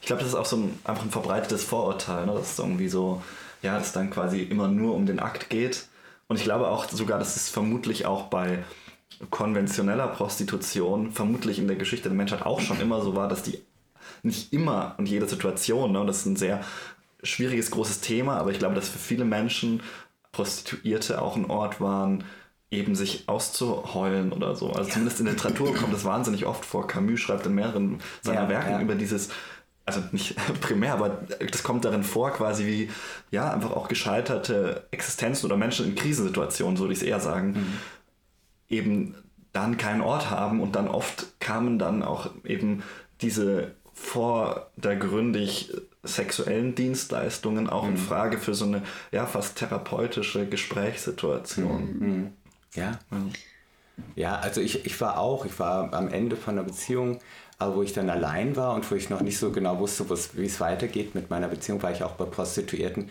Ich 0.00 0.06
glaube, 0.06 0.20
das 0.20 0.30
ist 0.30 0.34
auch 0.34 0.44
so 0.44 0.56
ein, 0.56 0.78
einfach 0.84 1.04
ein 1.04 1.10
verbreitetes 1.10 1.64
Vorurteil, 1.64 2.26
ne? 2.26 2.34
dass 2.34 2.52
es 2.52 2.58
irgendwie 2.58 2.88
so, 2.88 3.22
ja, 3.62 3.78
dass 3.78 3.92
dann 3.92 4.10
quasi 4.10 4.42
immer 4.42 4.68
nur 4.68 4.94
um 4.94 5.06
den 5.06 5.18
Akt 5.18 5.48
geht. 5.48 5.86
Und 6.28 6.36
ich 6.36 6.44
glaube 6.44 6.68
auch 6.68 6.88
sogar, 6.88 7.18
dass 7.18 7.36
es 7.36 7.48
vermutlich 7.48 8.06
auch 8.06 8.24
bei 8.24 8.64
konventioneller 9.30 10.08
Prostitution 10.08 11.12
vermutlich 11.12 11.58
in 11.58 11.68
der 11.68 11.76
Geschichte 11.76 12.08
der 12.08 12.16
Menschheit 12.16 12.44
auch 12.44 12.60
schon 12.60 12.80
immer 12.80 13.00
so 13.02 13.14
war, 13.14 13.28
dass 13.28 13.42
die 13.42 13.62
nicht 14.22 14.52
immer 14.52 14.94
und 14.98 15.08
jede 15.08 15.28
Situation. 15.28 15.92
Ne? 15.92 16.00
Und 16.00 16.06
das 16.06 16.18
ist 16.18 16.26
ein 16.26 16.36
sehr 16.36 16.60
schwieriges, 17.22 17.70
großes 17.70 18.00
Thema, 18.00 18.38
aber 18.38 18.50
ich 18.50 18.58
glaube, 18.58 18.74
dass 18.74 18.88
für 18.88 18.98
viele 18.98 19.24
Menschen 19.24 19.82
Prostituierte 20.32 21.20
auch 21.20 21.36
ein 21.36 21.50
Ort 21.50 21.80
waren, 21.80 22.24
eben 22.70 22.94
sich 22.94 23.28
auszuheulen 23.28 24.32
oder 24.32 24.56
so. 24.56 24.70
Also 24.70 24.88
ja. 24.88 24.94
zumindest 24.94 25.20
in 25.20 25.26
der 25.26 25.34
Literatur 25.34 25.74
kommt 25.74 25.92
das 25.92 26.04
wahnsinnig 26.04 26.46
oft 26.46 26.64
vor. 26.64 26.86
Camus 26.86 27.20
schreibt 27.20 27.46
in 27.46 27.54
mehreren 27.54 28.00
seiner 28.22 28.44
ja, 28.44 28.48
Werken 28.48 28.72
ja. 28.72 28.80
über 28.80 28.94
dieses, 28.94 29.28
also 29.84 30.00
nicht 30.10 30.36
primär, 30.62 30.94
aber 30.94 31.10
das 31.50 31.62
kommt 31.62 31.84
darin 31.84 32.02
vor, 32.02 32.30
quasi 32.30 32.66
wie, 32.66 32.90
ja, 33.30 33.52
einfach 33.52 33.72
auch 33.72 33.88
gescheiterte 33.88 34.86
Existenzen 34.90 35.46
oder 35.46 35.58
Menschen 35.58 35.86
in 35.86 35.94
Krisensituationen, 35.94 36.76
so 36.76 36.84
würde 36.84 36.94
ich 36.94 37.00
es 37.00 37.06
eher 37.06 37.20
sagen, 37.20 37.52
mhm. 37.52 37.78
eben 38.70 39.14
dann 39.52 39.76
keinen 39.76 40.00
Ort 40.00 40.30
haben 40.30 40.60
und 40.60 40.74
dann 40.74 40.88
oft 40.88 41.38
kamen 41.40 41.78
dann 41.78 42.02
auch 42.02 42.30
eben 42.44 42.82
diese 43.20 43.74
vordergründig 43.94 45.72
sexuellen 46.02 46.74
Dienstleistungen 46.74 47.68
auch 47.68 47.84
mhm. 47.84 47.90
in 47.90 47.96
Frage 47.96 48.38
für 48.38 48.54
so 48.54 48.64
eine 48.64 48.82
ja 49.12 49.26
fast 49.26 49.56
therapeutische 49.56 50.46
Gesprächssituation. 50.46 51.98
Mhm. 51.98 52.06
mhm. 52.06 52.32
Ja. 52.74 52.98
Ja, 54.16 54.36
also 54.36 54.62
ich, 54.62 54.86
ich 54.86 54.98
war 55.00 55.18
auch, 55.18 55.44
ich 55.44 55.58
war 55.58 55.92
am 55.92 56.08
Ende 56.08 56.36
von 56.36 56.54
einer 56.54 56.66
Beziehung, 56.66 57.20
aber 57.58 57.76
wo 57.76 57.82
ich 57.82 57.92
dann 57.92 58.10
allein 58.10 58.56
war 58.56 58.74
und 58.74 58.90
wo 58.90 58.94
ich 58.94 59.10
noch 59.10 59.20
nicht 59.20 59.38
so 59.38 59.52
genau 59.52 59.78
wusste, 59.78 60.08
wie 60.08 60.46
es 60.46 60.60
weitergeht 60.60 61.14
mit 61.14 61.30
meiner 61.30 61.48
Beziehung, 61.48 61.82
war 61.82 61.92
ich 61.92 62.02
auch 62.02 62.12
bei 62.12 62.24
Prostituierten, 62.24 63.10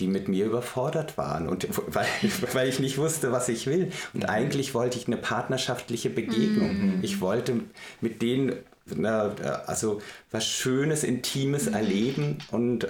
die 0.00 0.08
mit 0.08 0.28
mir 0.28 0.46
überfordert 0.46 1.18
waren 1.18 1.48
und 1.48 1.68
weil, 1.94 2.06
weil 2.52 2.68
ich 2.68 2.80
nicht 2.80 2.98
wusste, 2.98 3.32
was 3.32 3.48
ich 3.48 3.66
will. 3.66 3.92
Und 4.14 4.24
mhm. 4.24 4.30
eigentlich 4.30 4.74
wollte 4.74 4.98
ich 4.98 5.06
eine 5.06 5.18
partnerschaftliche 5.18 6.10
Begegnung. 6.10 6.96
Mhm. 6.96 6.98
Ich 7.02 7.20
wollte 7.20 7.60
mit 8.00 8.22
denen 8.22 8.54
also 9.66 10.00
was 10.30 10.46
Schönes, 10.46 11.04
Intimes 11.04 11.66
mhm. 11.66 11.74
erleben 11.74 12.38
und 12.50 12.88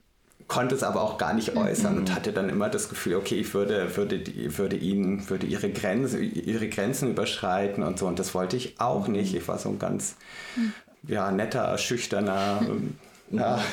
konnte 0.48 0.74
es 0.74 0.82
aber 0.82 1.00
auch 1.00 1.16
gar 1.16 1.32
nicht 1.32 1.56
äußern 1.56 1.94
mhm. 1.94 2.00
und 2.00 2.14
hatte 2.14 2.32
dann 2.32 2.50
immer 2.50 2.68
das 2.68 2.88
Gefühl, 2.88 3.14
okay, 3.14 3.36
ich 3.36 3.54
würde, 3.54 3.96
würde, 3.96 4.22
würde 4.58 4.76
ihnen, 4.76 5.28
würde 5.30 5.46
ihre 5.46 5.70
Grenzen, 5.70 6.22
ihre 6.22 6.68
Grenzen 6.68 7.10
überschreiten 7.10 7.82
und 7.82 7.98
so. 7.98 8.06
Und 8.06 8.18
das 8.18 8.34
wollte 8.34 8.56
ich 8.56 8.78
auch 8.78 9.08
nicht. 9.08 9.34
Ich 9.34 9.48
war 9.48 9.58
so 9.58 9.70
ein 9.70 9.78
ganz 9.78 10.16
mhm. 10.56 10.72
ja, 11.08 11.30
netter, 11.30 11.76
schüchterner 11.78 12.66
ja, 13.30 13.64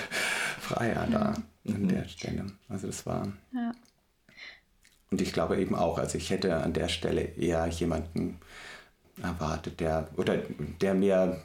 freier 0.62 1.06
da 1.12 1.34
mhm. 1.66 1.76
an 1.76 1.88
der 1.90 2.08
Stelle. 2.08 2.46
Also 2.70 2.88
das 2.88 3.06
war. 3.06 3.28
Ja. 3.54 3.72
Und 5.12 5.22
ich 5.22 5.34
glaube 5.34 5.58
eben 5.58 5.76
auch, 5.76 5.98
also 5.98 6.18
ich 6.18 6.30
hätte 6.30 6.56
an 6.58 6.74
der 6.74 6.88
Stelle 6.88 7.22
eher 7.22 7.66
jemanden 7.68 8.40
erwartet, 9.22 9.80
der 9.80 10.08
oder 10.16 10.38
der 10.82 10.94
mir 10.94 11.42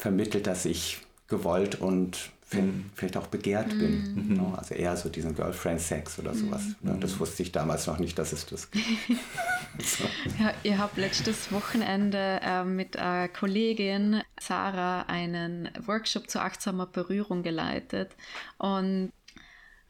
vermittelt, 0.00 0.46
dass 0.46 0.64
ich 0.64 0.98
gewollt 1.28 1.80
und 1.80 2.30
mhm. 2.52 2.90
vielleicht 2.94 3.16
auch 3.16 3.26
begehrt 3.26 3.68
bin. 3.68 4.14
Mhm. 4.14 4.34
Ne? 4.34 4.54
Also 4.56 4.74
eher 4.74 4.96
so 4.96 5.08
diesen 5.08 5.34
Girlfriend-Sex 5.36 6.18
oder 6.18 6.34
sowas. 6.34 6.62
Mhm. 6.80 7.00
Das 7.00 7.20
wusste 7.20 7.42
ich 7.42 7.52
damals 7.52 7.86
noch 7.86 7.98
nicht, 7.98 8.18
dass 8.18 8.32
es 8.32 8.46
das 8.46 8.70
gibt. 8.70 8.86
so. 9.78 10.04
ja, 10.40 10.52
ihr 10.62 10.78
habt 10.78 10.96
letztes 10.96 11.52
Wochenende 11.52 12.40
äh, 12.42 12.64
mit 12.64 12.96
einer 12.96 13.28
Kollegin 13.28 14.22
Sarah 14.40 15.02
einen 15.02 15.68
Workshop 15.86 16.28
zu 16.30 16.40
achtsamer 16.40 16.86
Berührung 16.86 17.42
geleitet 17.42 18.10
und 18.58 19.12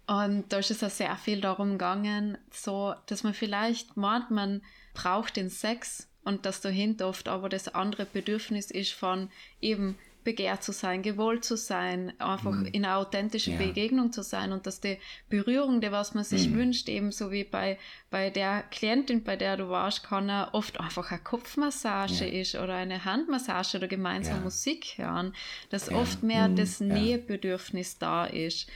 und 0.06 0.52
da 0.52 0.58
ist 0.58 0.72
es 0.72 0.82
auch 0.82 0.90
sehr 0.90 1.14
viel 1.14 1.40
darum 1.40 1.72
gegangen, 1.72 2.36
so, 2.52 2.94
dass 3.06 3.22
man 3.22 3.32
vielleicht 3.32 3.96
meint, 3.96 4.32
man 4.32 4.60
braucht 4.92 5.36
den 5.36 5.50
Sex 5.50 6.08
und 6.24 6.46
dass 6.46 6.60
dahinter 6.60 7.08
oft 7.08 7.28
aber 7.28 7.48
das 7.48 7.68
andere 7.68 8.04
Bedürfnis 8.04 8.70
ist 8.70 8.92
von 8.92 9.30
eben 9.60 9.96
begehrt 10.22 10.62
zu 10.62 10.72
sein, 10.72 11.02
gewollt 11.02 11.44
zu 11.44 11.56
sein, 11.56 12.12
einfach 12.20 12.52
mm. 12.52 12.66
in 12.66 12.84
einer 12.84 12.98
authentischen 12.98 13.54
ja. 13.54 13.66
Begegnung 13.66 14.12
zu 14.12 14.22
sein 14.22 14.52
und 14.52 14.66
dass 14.66 14.80
die 14.80 14.98
Berührung, 15.28 15.80
die 15.80 15.92
was 15.92 16.14
man 16.14 16.24
sich 16.24 16.50
mm. 16.50 16.54
wünscht, 16.54 16.88
ebenso 16.88 17.30
wie 17.30 17.44
bei, 17.44 17.78
bei 18.10 18.28
der 18.28 18.62
Klientin, 18.70 19.24
bei 19.24 19.36
der 19.36 19.56
du 19.56 19.70
warst, 19.70 20.02
kann 20.02 20.28
er 20.28 20.50
oft 20.52 20.78
einfach 20.78 21.10
eine 21.10 21.20
Kopfmassage 21.20 22.26
ja. 22.26 22.40
ist 22.40 22.54
oder 22.54 22.74
eine 22.74 23.04
Handmassage 23.04 23.78
oder 23.78 23.88
gemeinsam 23.88 24.36
ja. 24.36 24.42
Musik 24.42 24.94
hören, 24.96 25.34
dass 25.70 25.90
oft 25.90 26.22
mehr 26.22 26.48
mm. 26.48 26.56
das 26.56 26.80
Nähebedürfnis 26.80 27.98
da 27.98 28.26
ist 28.26 28.68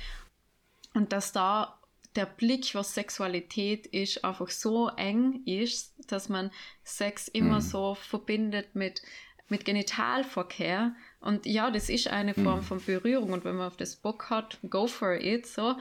und 0.94 1.12
dass 1.12 1.32
da 1.32 1.78
der 2.16 2.26
Blick, 2.26 2.74
was 2.74 2.94
Sexualität 2.94 3.86
ist, 3.86 4.24
einfach 4.24 4.50
so 4.50 4.88
eng 4.88 5.42
ist, 5.46 5.94
dass 6.10 6.28
man 6.28 6.50
Sex 6.84 7.28
immer 7.28 7.60
so 7.60 7.94
verbindet 7.94 8.74
mit 8.74 9.02
mit 9.48 9.64
Genitalverkehr. 9.64 10.94
Und 11.20 11.46
ja, 11.46 11.70
das 11.70 11.88
ist 11.88 12.08
eine 12.08 12.34
Form 12.34 12.60
mhm. 12.60 12.62
von 12.62 12.84
Berührung. 12.84 13.32
Und 13.32 13.44
wenn 13.44 13.56
man 13.56 13.66
auf 13.66 13.76
das 13.76 13.96
Bock 13.96 14.30
hat, 14.30 14.58
go 14.68 14.86
for 14.86 15.14
it, 15.14 15.46
so. 15.46 15.76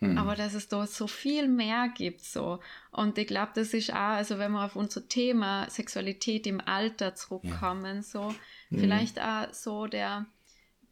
Mhm. 0.00 0.16
Aber 0.16 0.34
dass 0.34 0.54
es 0.54 0.68
da 0.68 0.86
so 0.86 1.06
viel 1.06 1.48
mehr 1.48 1.88
gibt, 1.94 2.24
so. 2.24 2.60
Und 2.90 3.18
ich 3.18 3.26
glaube, 3.26 3.52
das 3.54 3.74
ist 3.74 3.92
auch, 3.92 4.16
also 4.16 4.38
wenn 4.38 4.52
wir 4.52 4.64
auf 4.64 4.76
unser 4.76 5.06
Thema 5.08 5.68
Sexualität 5.68 6.46
im 6.46 6.60
Alter 6.60 7.14
zurückkommen, 7.14 8.02
so, 8.02 8.34
mhm. 8.70 8.78
vielleicht 8.78 9.20
auch 9.20 9.52
so 9.52 9.86
der, 9.86 10.26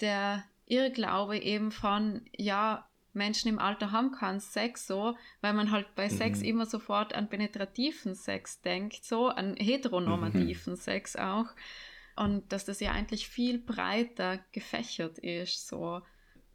der 0.01 0.45
Irrglaube 0.67 1.39
eben 1.39 1.71
von, 1.71 2.23
ja, 2.37 2.88
Menschen 3.19 3.49
im 3.49 3.59
Alter 3.59 3.93
haben 3.93 4.13
keinen 4.13 4.41
Sex 4.41 4.87
so, 4.87 5.17
weil 5.43 5.53
man 5.53 5.71
halt 5.71 5.95
bei 5.95 6.09
Sex 6.09 6.41
mhm. 6.41 6.47
immer 6.47 6.67
sofort 6.67 7.15
an 7.15 7.29
penetrativen 7.29 8.15
Sex 8.15 8.63
denkt, 8.63 9.05
so, 9.05 9.29
an 9.29 9.57
heteronormativen 9.57 10.73
mhm. 10.73 10.79
Sex 10.79 11.17
auch 11.17 11.49
und 12.17 12.53
dass 12.53 12.65
das 12.65 12.81
ja 12.81 12.93
eigentlich 12.93 13.29
viel 13.29 13.59
breiter 13.59 14.39
gefächert 14.53 15.19
ist. 15.19 15.69
So, 15.69 16.03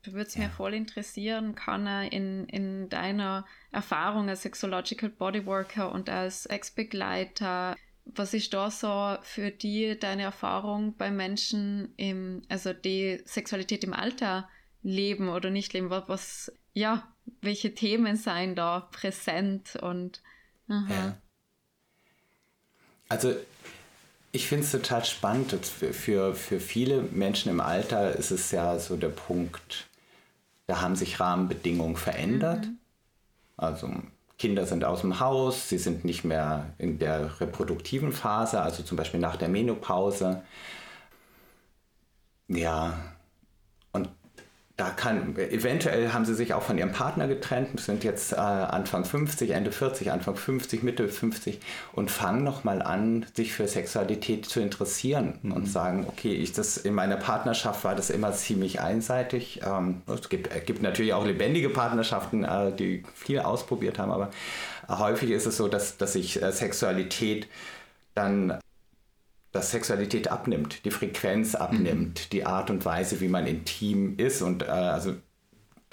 würde 0.05 0.27
es 0.27 0.35
ja. 0.35 0.43
mir 0.43 0.49
voll 0.49 0.73
interessieren, 0.73 1.55
kann 1.55 1.87
er 1.87 2.11
in, 2.11 2.45
in 2.47 2.89
deiner 2.89 3.45
Erfahrung 3.71 4.29
als 4.29 4.41
Sexological 4.41 5.09
Bodyworker 5.09 5.91
und 5.91 6.09
als 6.09 6.45
Ex-Begleiter, 6.45 7.75
was 8.05 8.33
ist 8.33 8.53
da 8.53 8.69
so 8.69 9.17
für 9.21 9.51
die 9.51 9.97
deine 9.97 10.23
Erfahrung 10.23 10.97
bei 10.97 11.09
Menschen 11.09 11.93
im, 11.95 12.41
also 12.49 12.73
die 12.73 13.21
Sexualität 13.25 13.83
im 13.85 13.93
Alter 13.93 14.49
leben 14.83 15.29
oder 15.29 15.49
nicht 15.49 15.73
leben? 15.73 15.89
Was, 15.89 16.07
was 16.07 16.51
ja, 16.73 17.07
welche 17.41 17.73
Themen 17.73 18.15
seien 18.15 18.55
da 18.55 18.81
präsent 18.91 19.75
und 19.77 20.21
ja. 20.67 21.17
Also 23.09 23.35
ich 24.31 24.47
finde 24.47 24.65
es 24.65 24.71
total 24.71 25.05
spannend. 25.05 25.53
Für, 25.65 26.33
für 26.33 26.59
viele 26.59 27.01
Menschen 27.01 27.49
im 27.51 27.61
Alter 27.61 28.15
ist 28.15 28.31
es 28.31 28.51
ja 28.51 28.79
so 28.79 28.97
der 28.97 29.09
Punkt, 29.09 29.87
da 30.67 30.81
haben 30.81 30.95
sich 30.95 31.19
Rahmenbedingungen 31.19 31.95
verändert. 31.95 32.65
Mhm. 32.65 32.77
Also 33.57 33.93
Kinder 34.39 34.65
sind 34.65 34.83
aus 34.83 35.01
dem 35.01 35.19
Haus, 35.19 35.69
sie 35.69 35.77
sind 35.77 36.03
nicht 36.05 36.23
mehr 36.23 36.73
in 36.79 36.97
der 36.97 37.39
reproduktiven 37.39 38.11
Phase, 38.11 38.61
also 38.61 38.81
zum 38.83 38.97
Beispiel 38.97 39.19
nach 39.19 39.35
der 39.35 39.49
Menopause. 39.49 40.43
Ja, 42.47 43.12
da 44.75 44.89
kann, 44.89 45.35
eventuell 45.37 46.13
haben 46.13 46.25
sie 46.25 46.33
sich 46.33 46.55
auch 46.55 46.63
von 46.63 46.79
ihrem 46.79 46.91
Partner 46.91 47.27
getrennt, 47.27 47.79
sind 47.79 48.03
jetzt 48.03 48.33
äh, 48.33 48.37
Anfang 48.37 49.05
50, 49.05 49.51
Ende 49.51 49.71
40, 49.71 50.11
Anfang 50.11 50.35
50, 50.35 50.81
Mitte 50.81 51.07
50 51.07 51.59
und 51.91 52.09
fangen 52.09 52.43
nochmal 52.43 52.81
an, 52.81 53.27
sich 53.35 53.53
für 53.53 53.67
Sexualität 53.67 54.47
zu 54.47 54.61
interessieren 54.61 55.37
mhm. 55.43 55.51
und 55.51 55.65
sagen, 55.67 56.07
okay, 56.07 56.33
ich 56.33 56.53
das 56.53 56.77
in 56.77 56.95
meiner 56.95 57.17
Partnerschaft 57.17 57.83
war 57.83 57.93
das 57.93 58.09
immer 58.09 58.31
ziemlich 58.33 58.81
einseitig. 58.81 59.61
Ähm, 59.63 60.01
es 60.07 60.27
gibt, 60.29 60.51
äh, 60.53 60.59
gibt 60.59 60.81
natürlich 60.81 61.13
auch 61.13 61.25
lebendige 61.25 61.69
Partnerschaften, 61.69 62.43
äh, 62.43 62.75
die 62.75 63.03
viel 63.13 63.41
ausprobiert 63.41 63.99
haben, 63.99 64.11
aber 64.11 64.31
häufig 64.89 65.29
ist 65.29 65.45
es 65.45 65.55
so, 65.55 65.67
dass, 65.67 65.97
dass 65.97 66.13
sich 66.13 66.41
äh, 66.41 66.51
Sexualität 66.51 67.47
dann 68.15 68.59
dass 69.53 69.71
Sexualität 69.71 70.29
abnimmt, 70.29 70.83
die 70.83 70.91
Frequenz 70.91 71.55
abnimmt, 71.55 72.19
mhm. 72.25 72.29
die 72.31 72.45
Art 72.45 72.69
und 72.69 72.83
Weise, 72.85 73.21
wie 73.21 73.29
man 73.29 73.47
intim 73.47 74.17
ist 74.17 74.41
und 74.41 74.63
äh, 74.63 74.65
also 74.65 75.13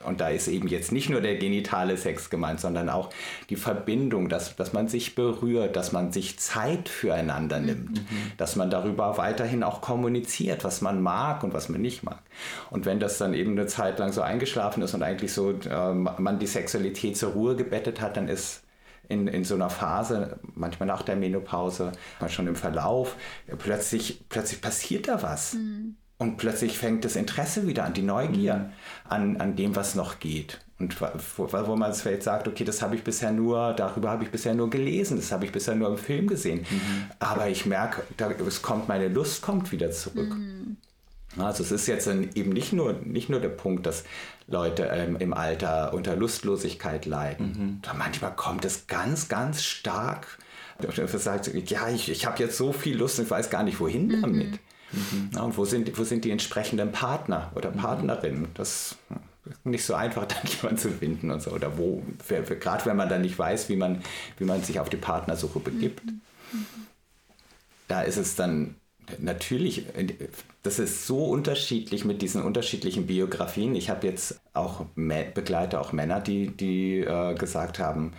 und 0.03 0.23
da 0.23 0.29
ist 0.29 0.49
eben 0.49 0.67
jetzt 0.67 0.93
nicht 0.93 1.11
nur 1.11 1.21
der 1.21 1.37
genitale 1.37 1.97
Sex 1.99 2.31
gemeint, 2.31 2.59
sondern 2.59 2.89
auch 2.89 3.11
die 3.51 3.57
Verbindung, 3.57 4.31
dass, 4.31 4.57
dass 4.57 4.73
man 4.73 4.89
sich 4.89 5.15
berührt, 5.15 5.77
dass 5.77 5.93
man 5.93 6.11
sich 6.11 6.39
Zeit 6.39 6.89
füreinander 6.89 7.61
mhm. 7.61 7.67
nimmt, 7.67 8.11
mhm. 8.11 8.33
dass 8.39 8.57
man 8.57 8.71
darüber 8.71 9.19
weiterhin 9.19 9.63
auch 9.63 9.83
kommuniziert, 9.83 10.65
was 10.65 10.81
man 10.81 11.03
mag 11.03 11.45
und 11.45 11.53
was 11.53 11.69
man 11.69 11.83
nicht 11.83 12.03
mag. 12.03 12.23
Und 12.71 12.87
wenn 12.87 12.99
das 12.99 13.19
dann 13.19 13.35
eben 13.35 13.53
eine 13.53 13.67
Zeit 13.67 13.99
lang 13.99 14.13
so 14.13 14.23
eingeschlafen 14.23 14.83
ist 14.83 14.95
und 14.95 15.03
eigentlich 15.03 15.35
so 15.35 15.51
äh, 15.51 15.93
man 15.93 16.39
die 16.39 16.47
Sexualität 16.47 17.19
zur 17.19 17.33
Ruhe 17.33 17.55
gebettet 17.55 18.01
hat, 18.01 18.17
dann 18.17 18.29
ist 18.29 18.63
in, 19.11 19.29
in 19.29 19.45
so 19.45 19.55
einer 19.55 19.71
Phase, 19.71 20.39
manchmal 20.55 20.87
nach 20.87 21.03
der 21.03 21.17
Menopause, 21.17 21.93
schon 22.29 22.47
im 22.47 22.57
Verlauf, 22.57 23.17
plötzlich, 23.59 24.25
plötzlich 24.29 24.61
passiert 24.61 25.09
da 25.09 25.23
was. 25.23 25.55
Mhm. 25.55 25.97
Und 26.19 26.37
plötzlich 26.37 26.77
fängt 26.77 27.05
das 27.05 27.17
Interesse 27.17 27.67
wieder 27.67 27.85
an, 27.85 27.95
die 27.95 28.03
Neugier 28.03 28.55
mhm. 28.55 28.71
an, 29.09 29.37
an 29.39 29.57
dem, 29.57 29.75
was 29.75 29.95
noch 29.95 30.21
geht. 30.21 30.61
Und 30.79 30.99
wo, 31.01 31.53
wo 31.53 31.77
man 31.77 31.93
vielleicht 31.93 32.23
sagt, 32.23 32.49
okay, 32.49 32.65
das 32.65 32.81
habe 32.81 32.95
ich 32.95 33.05
bisher 33.05 33.33
nur, 33.33 33.75
darüber 33.75 34.11
habe 34.11 34.25
ich 34.25 34.31
bisher 34.31 34.55
nur 34.55 34.71
gelesen, 34.71 35.17
das 35.17 35.33
habe 35.33 35.45
ich 35.45 35.53
bisher 35.53 35.75
nur 35.75 35.89
im 35.89 35.99
Film 35.99 36.27
gesehen. 36.27 36.61
Mhm. 36.61 37.11
Aber 37.19 37.49
ich 37.49 37.67
merke, 37.67 38.03
da, 38.17 38.31
es 38.31 38.63
kommt, 38.63 38.89
meine 38.89 39.09
Lust 39.09 39.43
kommt 39.43 39.73
wieder 39.73 39.91
zurück. 39.91 40.31
Mhm. 40.31 40.77
Also 41.39 41.63
es 41.63 41.71
ist 41.71 41.87
jetzt 41.87 42.09
eben 42.09 42.51
nicht 42.51 42.73
nur, 42.73 42.95
nicht 43.05 43.29
nur 43.29 43.41
der 43.41 43.51
Punkt, 43.51 43.87
dass 43.87 44.05
Leute 44.49 44.91
ähm, 44.93 45.17
im 45.17 45.33
Alter 45.33 45.95
unter 45.95 46.17
Lustlosigkeit 46.17 47.07
leiden. 47.07 47.83
Mhm. 47.83 47.99
Manchmal 47.99 48.35
kommt 48.35 48.65
es 48.65 48.87
ganz, 48.87 49.29
ganz 49.29 49.63
stark. 49.63 50.39
Sagt, 50.81 51.71
ja, 51.71 51.89
ich, 51.91 52.11
ich 52.11 52.27
habe 52.27 52.43
jetzt 52.43 52.57
so 52.57 52.73
viel 52.73 52.97
Lust 52.97 53.19
und 53.19 53.27
ich 53.27 53.31
weiß 53.31 53.51
gar 53.51 53.63
nicht, 53.63 53.81
wohin 53.81 54.09
mhm. 54.09 54.23
damit. 54.23 54.53
Mhm. 54.93 55.31
Ja, 55.35 55.43
und 55.43 55.57
wo 55.57 55.65
sind, 55.65 55.97
wo 55.99 56.05
sind 56.05 56.25
die 56.25 56.31
entsprechenden 56.31 56.91
Partner 56.91 57.53
oder 57.55 57.71
mhm. 57.71 57.77
Partnerinnen? 57.77 58.49
Das 58.55 58.97
ist 59.45 59.67
nicht 59.67 59.85
so 59.85 59.95
einfach, 59.95 60.25
dann 60.27 60.43
jemanden 60.45 60.79
zu 60.79 60.91
finden 60.91 61.31
und 61.31 61.43
so. 61.43 61.51
Oder 61.53 61.79
wo, 61.79 62.03
gerade 62.27 62.87
wenn 62.87 62.97
man 62.97 63.09
dann 63.09 63.21
nicht 63.21 63.39
weiß, 63.39 63.69
wie 63.69 63.77
man, 63.77 64.03
wie 64.39 64.45
man 64.45 64.63
sich 64.65 64.81
auf 64.81 64.89
die 64.89 64.97
Partnersuche 64.97 65.61
begibt. 65.61 66.05
Mhm. 66.05 66.21
Mhm. 66.53 66.67
Da 67.87 68.03
ist 68.03 68.17
es 68.17 68.37
dann 68.37 68.77
natürlich, 69.19 69.85
das 70.63 70.79
ist 70.79 71.07
so 71.07 71.25
unterschiedlich 71.25 72.05
mit 72.05 72.23
diesen 72.23 72.43
unterschiedlichen 72.43 73.07
Biografien. 73.07 73.75
Ich 73.75 73.91
habe 73.91 74.07
jetzt 74.07 74.41
auch 74.55 74.87
begleite 74.95 75.81
auch 75.81 75.93
Männer, 75.93 76.21
die, 76.21 76.49
die 76.49 76.99
äh, 77.01 77.35
gesagt 77.35 77.79
haben, 77.79 78.13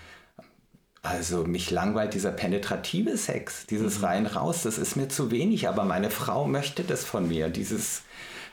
also 1.04 1.46
mich 1.46 1.72
langweilt 1.72 2.14
dieser 2.14 2.32
penetrative 2.32 3.18
Sex, 3.18 3.66
dieses 3.66 4.00
mhm. 4.00 4.06
rein 4.06 4.26
raus, 4.28 4.64
das 4.64 4.78
ist 4.78 4.96
mir 4.96 5.10
zu 5.10 5.32
wenig, 5.32 5.68
aber 5.68 5.84
meine 5.84 6.12
Frau 6.12 6.46
möchte 6.46 6.84
das 6.84 7.04
von 7.04 7.28
mir, 7.28 7.50
dieses 7.50 8.04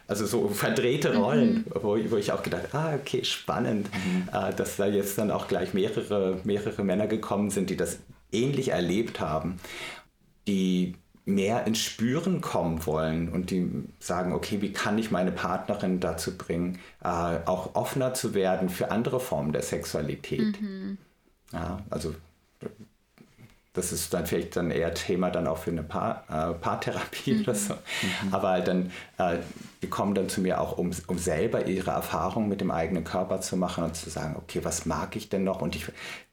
also 0.06 0.24
so 0.24 0.48
verdrehte 0.48 1.14
Rollen, 1.16 1.66
mhm. 1.66 1.82
wo, 1.82 1.98
wo, 2.10 2.16
ich 2.16 2.32
auch 2.32 2.42
gedacht, 2.42 2.74
ah 2.74 2.94
okay, 2.94 3.24
spannend, 3.24 3.90
mhm. 3.92 4.28
äh, 4.32 4.54
dass 4.54 4.76
da 4.76 4.86
jetzt 4.86 5.18
dann 5.18 5.30
auch 5.30 5.48
gleich 5.48 5.74
mehrere, 5.74 6.40
mehrere 6.44 6.82
Männer 6.82 7.06
gekommen 7.06 7.50
sind, 7.50 7.68
die 7.68 7.76
das 7.76 7.98
ähnlich 8.32 8.68
erlebt 8.68 9.20
haben, 9.20 9.60
die 10.46 10.94
mehr 11.28 11.66
ins 11.66 11.78
Spüren 11.78 12.40
kommen 12.40 12.86
wollen 12.86 13.28
und 13.28 13.50
die 13.50 13.70
sagen, 14.00 14.32
okay, 14.32 14.62
wie 14.62 14.72
kann 14.72 14.98
ich 14.98 15.10
meine 15.10 15.30
Partnerin 15.30 16.00
dazu 16.00 16.36
bringen, 16.36 16.78
äh, 17.04 17.08
auch 17.08 17.74
offener 17.74 18.14
zu 18.14 18.34
werden 18.34 18.70
für 18.70 18.90
andere 18.90 19.20
Formen 19.20 19.52
der 19.52 19.62
Sexualität. 19.62 20.60
Mhm. 20.60 20.98
Ja, 21.52 21.82
also 21.90 22.14
das 23.78 23.92
ist 23.92 24.12
dann 24.12 24.26
vielleicht 24.26 24.56
dann 24.56 24.70
eher 24.70 24.92
Thema 24.92 25.30
dann 25.30 25.46
auch 25.46 25.58
für 25.58 25.70
eine 25.70 25.82
Paar, 25.82 26.24
äh, 26.28 26.52
Paartherapie 26.54 27.34
mhm. 27.34 27.40
oder 27.42 27.54
so. 27.54 27.74
Mhm. 27.74 28.34
Aber 28.34 28.48
halt 28.48 28.68
dann, 28.68 28.90
äh, 29.18 29.38
die 29.82 29.88
kommen 29.88 30.14
dann 30.14 30.28
zu 30.28 30.40
mir 30.40 30.60
auch, 30.60 30.76
um, 30.76 30.90
um 31.06 31.18
selber 31.18 31.66
ihre 31.66 31.92
Erfahrungen 31.92 32.48
mit 32.48 32.60
dem 32.60 32.70
eigenen 32.70 33.04
Körper 33.04 33.40
zu 33.40 33.56
machen 33.56 33.84
und 33.84 33.96
zu 33.96 34.10
sagen, 34.10 34.36
okay, 34.36 34.60
was 34.64 34.84
mag 34.84 35.16
ich 35.16 35.28
denn 35.28 35.44
noch? 35.44 35.62
Und 35.62 35.76
ich, 35.76 35.86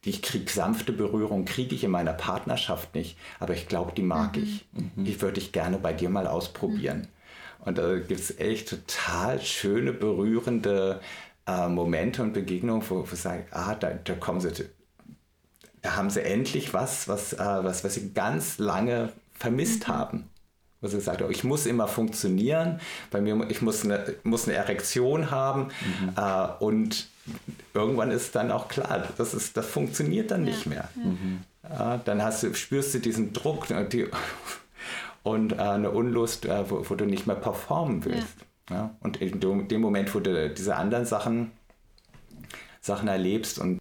ich 0.04 0.22
kriege 0.22 0.50
sanfte 0.50 0.92
Berührung, 0.92 1.44
kriege 1.44 1.74
ich 1.74 1.84
in 1.84 1.90
meiner 1.90 2.12
Partnerschaft 2.12 2.94
nicht, 2.94 3.16
aber 3.38 3.54
ich 3.54 3.68
glaube, 3.68 3.92
die 3.96 4.02
mag 4.02 4.36
mhm. 4.36 4.42
ich. 4.42 4.68
Mhm. 4.72 5.04
Die 5.04 5.22
würde 5.22 5.40
ich 5.40 5.52
gerne 5.52 5.78
bei 5.78 5.92
dir 5.92 6.10
mal 6.10 6.26
ausprobieren. 6.26 6.98
Mhm. 6.98 7.06
Und 7.64 7.78
da 7.78 7.96
gibt 7.96 8.20
es 8.20 8.38
echt 8.38 8.68
total 8.68 9.40
schöne, 9.40 9.92
berührende 9.92 11.00
äh, 11.46 11.68
Momente 11.68 12.22
und 12.22 12.32
Begegnungen, 12.32 12.82
wo, 12.88 13.00
wo 13.00 13.12
ich 13.12 13.20
sage, 13.20 13.44
ah, 13.52 13.74
da, 13.74 13.90
da 13.90 14.14
kommen 14.14 14.40
sie 14.40 14.52
da 15.86 15.94
haben 15.94 16.10
sie 16.10 16.22
endlich 16.22 16.74
was, 16.74 17.06
was, 17.06 17.32
äh, 17.32 17.38
was, 17.38 17.84
was 17.84 17.94
sie 17.94 18.12
ganz 18.12 18.58
lange 18.58 19.12
vermisst 19.34 19.86
mhm. 19.86 19.92
haben. 19.92 20.30
Wo 20.80 20.88
sie 20.88 20.96
gesagt 20.96 21.22
haben, 21.22 21.30
ich 21.30 21.44
muss 21.44 21.64
immer 21.64 21.86
funktionieren, 21.86 22.80
bei 23.12 23.20
mir, 23.20 23.46
ich 23.48 23.62
muss 23.62 23.84
eine, 23.84 24.16
muss 24.24 24.48
eine 24.48 24.56
Erektion 24.56 25.30
haben 25.30 25.68
mhm. 26.00 26.12
äh, 26.16 26.48
und 26.58 27.06
irgendwann 27.72 28.10
ist 28.10 28.34
dann 28.34 28.50
auch 28.50 28.66
klar, 28.66 29.04
das, 29.16 29.32
ist, 29.32 29.56
das 29.56 29.66
funktioniert 29.66 30.32
dann 30.32 30.44
ja. 30.44 30.52
nicht 30.52 30.66
mehr. 30.66 30.88
Mhm. 30.96 31.42
Äh, 31.62 31.98
dann 32.04 32.20
hast 32.20 32.42
du, 32.42 32.52
spürst 32.54 32.92
du 32.94 32.98
diesen 32.98 33.32
Druck 33.32 33.70
äh, 33.70 33.88
die, 33.88 34.08
und 35.22 35.52
äh, 35.52 35.56
eine 35.56 35.92
Unlust, 35.92 36.46
äh, 36.46 36.68
wo, 36.68 36.84
wo, 36.90 36.96
du 36.96 37.04
nicht 37.04 37.28
mehr 37.28 37.36
performen 37.36 38.04
willst. 38.04 38.34
Ja. 38.70 38.76
Ja? 38.76 38.96
Und 39.00 39.18
in 39.18 39.38
dem 39.38 39.80
Moment, 39.80 40.12
wo 40.16 40.18
du 40.18 40.50
diese 40.50 40.74
anderen 40.74 41.06
Sachen, 41.06 41.52
Sachen 42.80 43.06
erlebst 43.06 43.60
und 43.60 43.78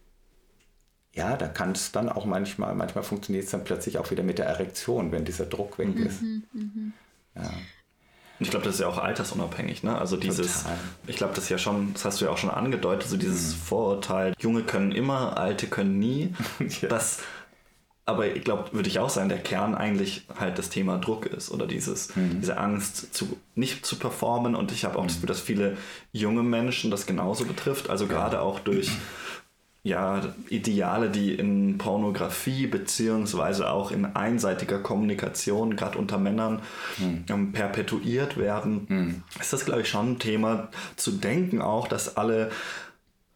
ja, 1.15 1.37
da 1.37 1.47
kann 1.47 1.71
es 1.71 1.91
dann 1.91 2.09
auch 2.09 2.25
manchmal, 2.25 2.75
manchmal 2.75 3.03
funktioniert 3.03 3.45
es 3.45 3.51
dann 3.51 3.63
plötzlich 3.63 3.97
auch 3.97 4.11
wieder 4.11 4.23
mit 4.23 4.37
der 4.37 4.47
Erektion, 4.47 5.11
wenn 5.11 5.23
dieser 5.25 5.45
Druck 5.45 5.79
weg 5.79 5.95
mhm, 5.95 6.05
ist. 6.05 6.21
Mhm, 6.21 6.93
ja. 7.35 7.51
Und 8.37 8.45
ich 8.45 8.49
glaube, 8.49 8.65
das 8.65 8.75
ist 8.75 8.81
ja 8.81 8.87
auch 8.87 8.97
altersunabhängig, 8.97 9.83
ne? 9.83 9.97
Also 9.97 10.17
dieses, 10.17 10.63
Total. 10.63 10.77
ich 11.07 11.15
glaube, 11.15 11.33
das 11.33 11.45
ist 11.45 11.49
ja 11.49 11.57
schon, 11.57 11.93
das 11.93 12.03
hast 12.03 12.19
du 12.19 12.25
ja 12.25 12.31
auch 12.31 12.37
schon 12.37 12.49
angedeutet, 12.49 13.07
so 13.07 13.15
dieses 13.15 13.53
mhm. 13.53 13.59
Vorurteil, 13.59 14.33
Junge 14.39 14.63
können 14.63 14.91
immer, 14.91 15.37
Alte 15.37 15.67
können 15.67 15.99
nie. 15.99 16.33
ja. 16.81 16.89
Das, 16.89 17.19
aber 18.05 18.35
ich 18.35 18.43
glaube, 18.43 18.73
würde 18.73 18.89
ich 18.89 18.99
auch 18.99 19.09
sagen, 19.09 19.29
der 19.29 19.39
Kern 19.39 19.73
eigentlich 19.73 20.27
halt 20.37 20.59
das 20.59 20.69
Thema 20.69 20.97
Druck 20.97 21.27
ist 21.27 21.49
oder 21.49 21.65
dieses, 21.65 22.13
mhm. 22.17 22.41
diese 22.41 22.57
Angst, 22.57 23.15
zu, 23.15 23.37
nicht 23.55 23.85
zu 23.85 23.97
performen. 23.97 24.53
Und 24.53 24.73
ich 24.73 24.83
habe 24.83 24.99
auch 24.99 25.03
mhm. 25.03 25.07
das 25.07 25.15
Gefühl, 25.15 25.29
dass 25.29 25.39
viele 25.39 25.77
junge 26.11 26.43
Menschen 26.43 26.91
das 26.91 27.05
genauso 27.05 27.45
betrifft. 27.45 27.89
Also 27.89 28.05
gerade 28.05 28.41
auch 28.41 28.59
durch 28.59 28.91
ja, 29.85 30.19
Ideale, 30.49 31.11
die 31.11 31.35
in 31.35 31.77
Pornografie 31.77 32.65
beziehungsweise 32.65 33.69
auch 33.69 33.91
in 33.91 34.05
einseitiger 34.15 34.79
Kommunikation, 34.79 35.75
gerade 35.75 35.99
unter 35.99 36.17
Männern, 36.17 36.63
hm. 36.97 37.53
perpetuiert 37.53 38.35
werden, 38.35 38.87
hm. 38.87 39.23
ist 39.39 39.53
das, 39.53 39.63
glaube 39.63 39.81
ich, 39.81 39.89
schon 39.89 40.13
ein 40.13 40.19
Thema 40.19 40.69
zu 40.95 41.11
denken 41.11 41.61
auch, 41.61 41.87
dass 41.87 42.17
alle 42.17 42.49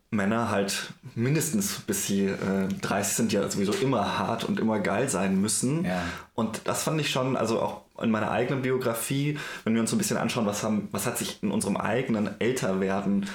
Männer 0.10 0.50
halt 0.50 0.92
mindestens 1.14 1.82
bis 1.82 2.08
sie 2.08 2.26
äh, 2.26 2.68
30 2.82 3.16
sind 3.16 3.32
ja 3.32 3.48
sowieso 3.48 3.74
immer 3.74 4.18
hart 4.18 4.44
und 4.44 4.60
immer 4.60 4.80
geil 4.80 5.08
sein 5.08 5.40
müssen. 5.40 5.86
Ja. 5.86 6.02
Und 6.34 6.62
das 6.64 6.82
fand 6.82 7.00
ich 7.00 7.12
schon, 7.12 7.38
also 7.38 7.62
auch 7.62 7.82
in 8.02 8.10
meiner 8.10 8.32
eigenen 8.32 8.64
Biografie, 8.64 9.38
wenn 9.66 9.76
wir 9.76 9.82
uns 9.82 9.92
so 9.92 9.96
ein 9.96 10.00
bisschen 10.00 10.18
anschauen, 10.18 10.48
was, 10.48 10.64
haben, 10.64 10.88
was 10.92 11.06
hat 11.06 11.20
sich 11.20 11.44
in 11.44 11.52
unserem 11.52 11.78
eigenen 11.78 12.42
Älterwerden 12.42 13.28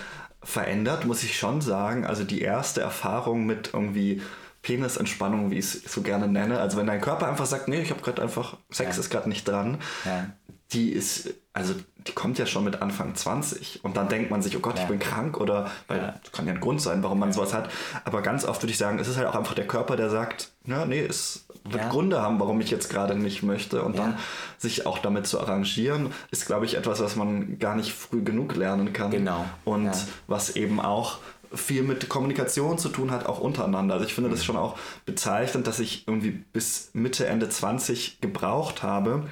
verändert, 0.44 1.04
muss 1.04 1.22
ich 1.22 1.38
schon 1.38 1.61
sagen. 1.61 2.04
Also 2.07 2.24
die 2.24 2.42
erste 2.42 2.80
Erfahrung 2.80 3.46
mit 3.46 3.70
irgendwie 3.72 4.22
Penisentspannung, 4.62 5.50
wie 5.50 5.59
ich 5.59 5.66
es 5.66 5.92
so 5.92 6.02
gerne 6.02 6.26
nenne. 6.26 6.59
Also 6.59 6.76
wenn 6.78 6.87
dein 6.87 7.00
Körper 7.00 7.28
einfach 7.28 7.46
sagt, 7.46 7.68
nee, 7.68 7.80
ich 7.80 7.90
habe 7.90 8.00
gerade 8.02 8.22
einfach, 8.22 8.57
Sex 8.70 8.96
ja. 8.96 9.00
ist 9.00 9.11
gerade 9.11 9.28
nicht 9.28 9.46
dran, 9.46 9.78
ja. 10.04 10.26
die 10.72 10.90
ist, 10.90 11.35
also 11.52 11.74
die 12.07 12.12
kommt 12.12 12.38
ja 12.38 12.46
schon 12.46 12.64
mit 12.64 12.83
Anfang 12.83 13.14
20 13.14 13.85
und 13.85 13.96
dann 13.96 14.09
denkt 14.09 14.30
man 14.30 14.42
sich, 14.42 14.57
oh 14.57 14.61
Gott, 14.61 14.76
ja. 14.76 14.83
ich 14.83 14.88
bin 14.88 14.98
krank 14.98 15.38
oder, 15.38 15.70
weil 15.87 16.18
das 16.22 16.33
kann 16.33 16.46
ja 16.46 16.52
ein 16.52 16.61
Grund 16.61 16.80
sein, 16.80 17.02
warum 17.02 17.18
man 17.18 17.33
sowas 17.33 17.52
hat. 17.52 17.70
Aber 18.04 18.22
ganz 18.22 18.44
oft 18.44 18.62
würde 18.62 18.72
ich 18.72 18.78
sagen, 18.78 18.98
es 18.98 19.09
ist 19.09 19.16
halt 19.16 19.28
auch 19.28 19.35
einfach 19.35 19.54
der 19.54 19.66
Körper, 19.66 19.96
der 19.96 20.11
sagt, 20.11 20.50
ja, 20.66 20.87
nee, 20.87 21.00
es 21.00 21.46
wird 21.64 21.83
ja. 21.83 21.88
Gründe 21.88 22.20
haben, 22.20 22.38
warum 22.40 22.61
ich 22.61 22.70
jetzt 22.70 22.90
gerade 22.90 23.14
nicht 23.14 23.42
möchte 23.42 23.83
und 23.83 23.98
dann 23.98 24.18
sich 24.59 24.87
auch 24.87 24.98
damit 24.98 25.27
zu 25.27 25.40
arrangieren, 25.40 26.12
ist, 26.31 26.46
glaube 26.46 26.66
ich, 26.66 26.77
etwas, 26.77 27.00
was 27.00 27.16
man 27.16 27.59
gar 27.59 27.74
nicht 27.74 27.92
früh 27.92 28.22
genug 28.22 28.55
lernen 28.55 28.92
kann. 28.92 29.11
Genau. 29.11 29.46
Und 29.64 29.92
was 30.27 30.57
eben 30.57 30.79
auch 30.81 31.18
viel 31.55 31.83
mit 31.83 32.09
Kommunikation 32.09 32.79
zu 32.79 32.88
tun 32.88 33.11
hat, 33.11 33.27
auch 33.27 33.40
untereinander. 33.40 33.94
Also 33.94 34.07
ich 34.07 34.14
finde 34.14 34.29
mhm. 34.29 34.35
das 34.35 34.44
schon 34.44 34.57
auch 34.57 34.77
bezeichnend, 35.07 35.66
dass 35.66 35.81
ich 35.81 36.07
irgendwie 36.07 36.31
bis 36.31 36.90
Mitte, 36.92 37.27
Ende 37.27 37.48
20 37.48 38.20
gebraucht 38.20 38.83
habe, 38.83 39.24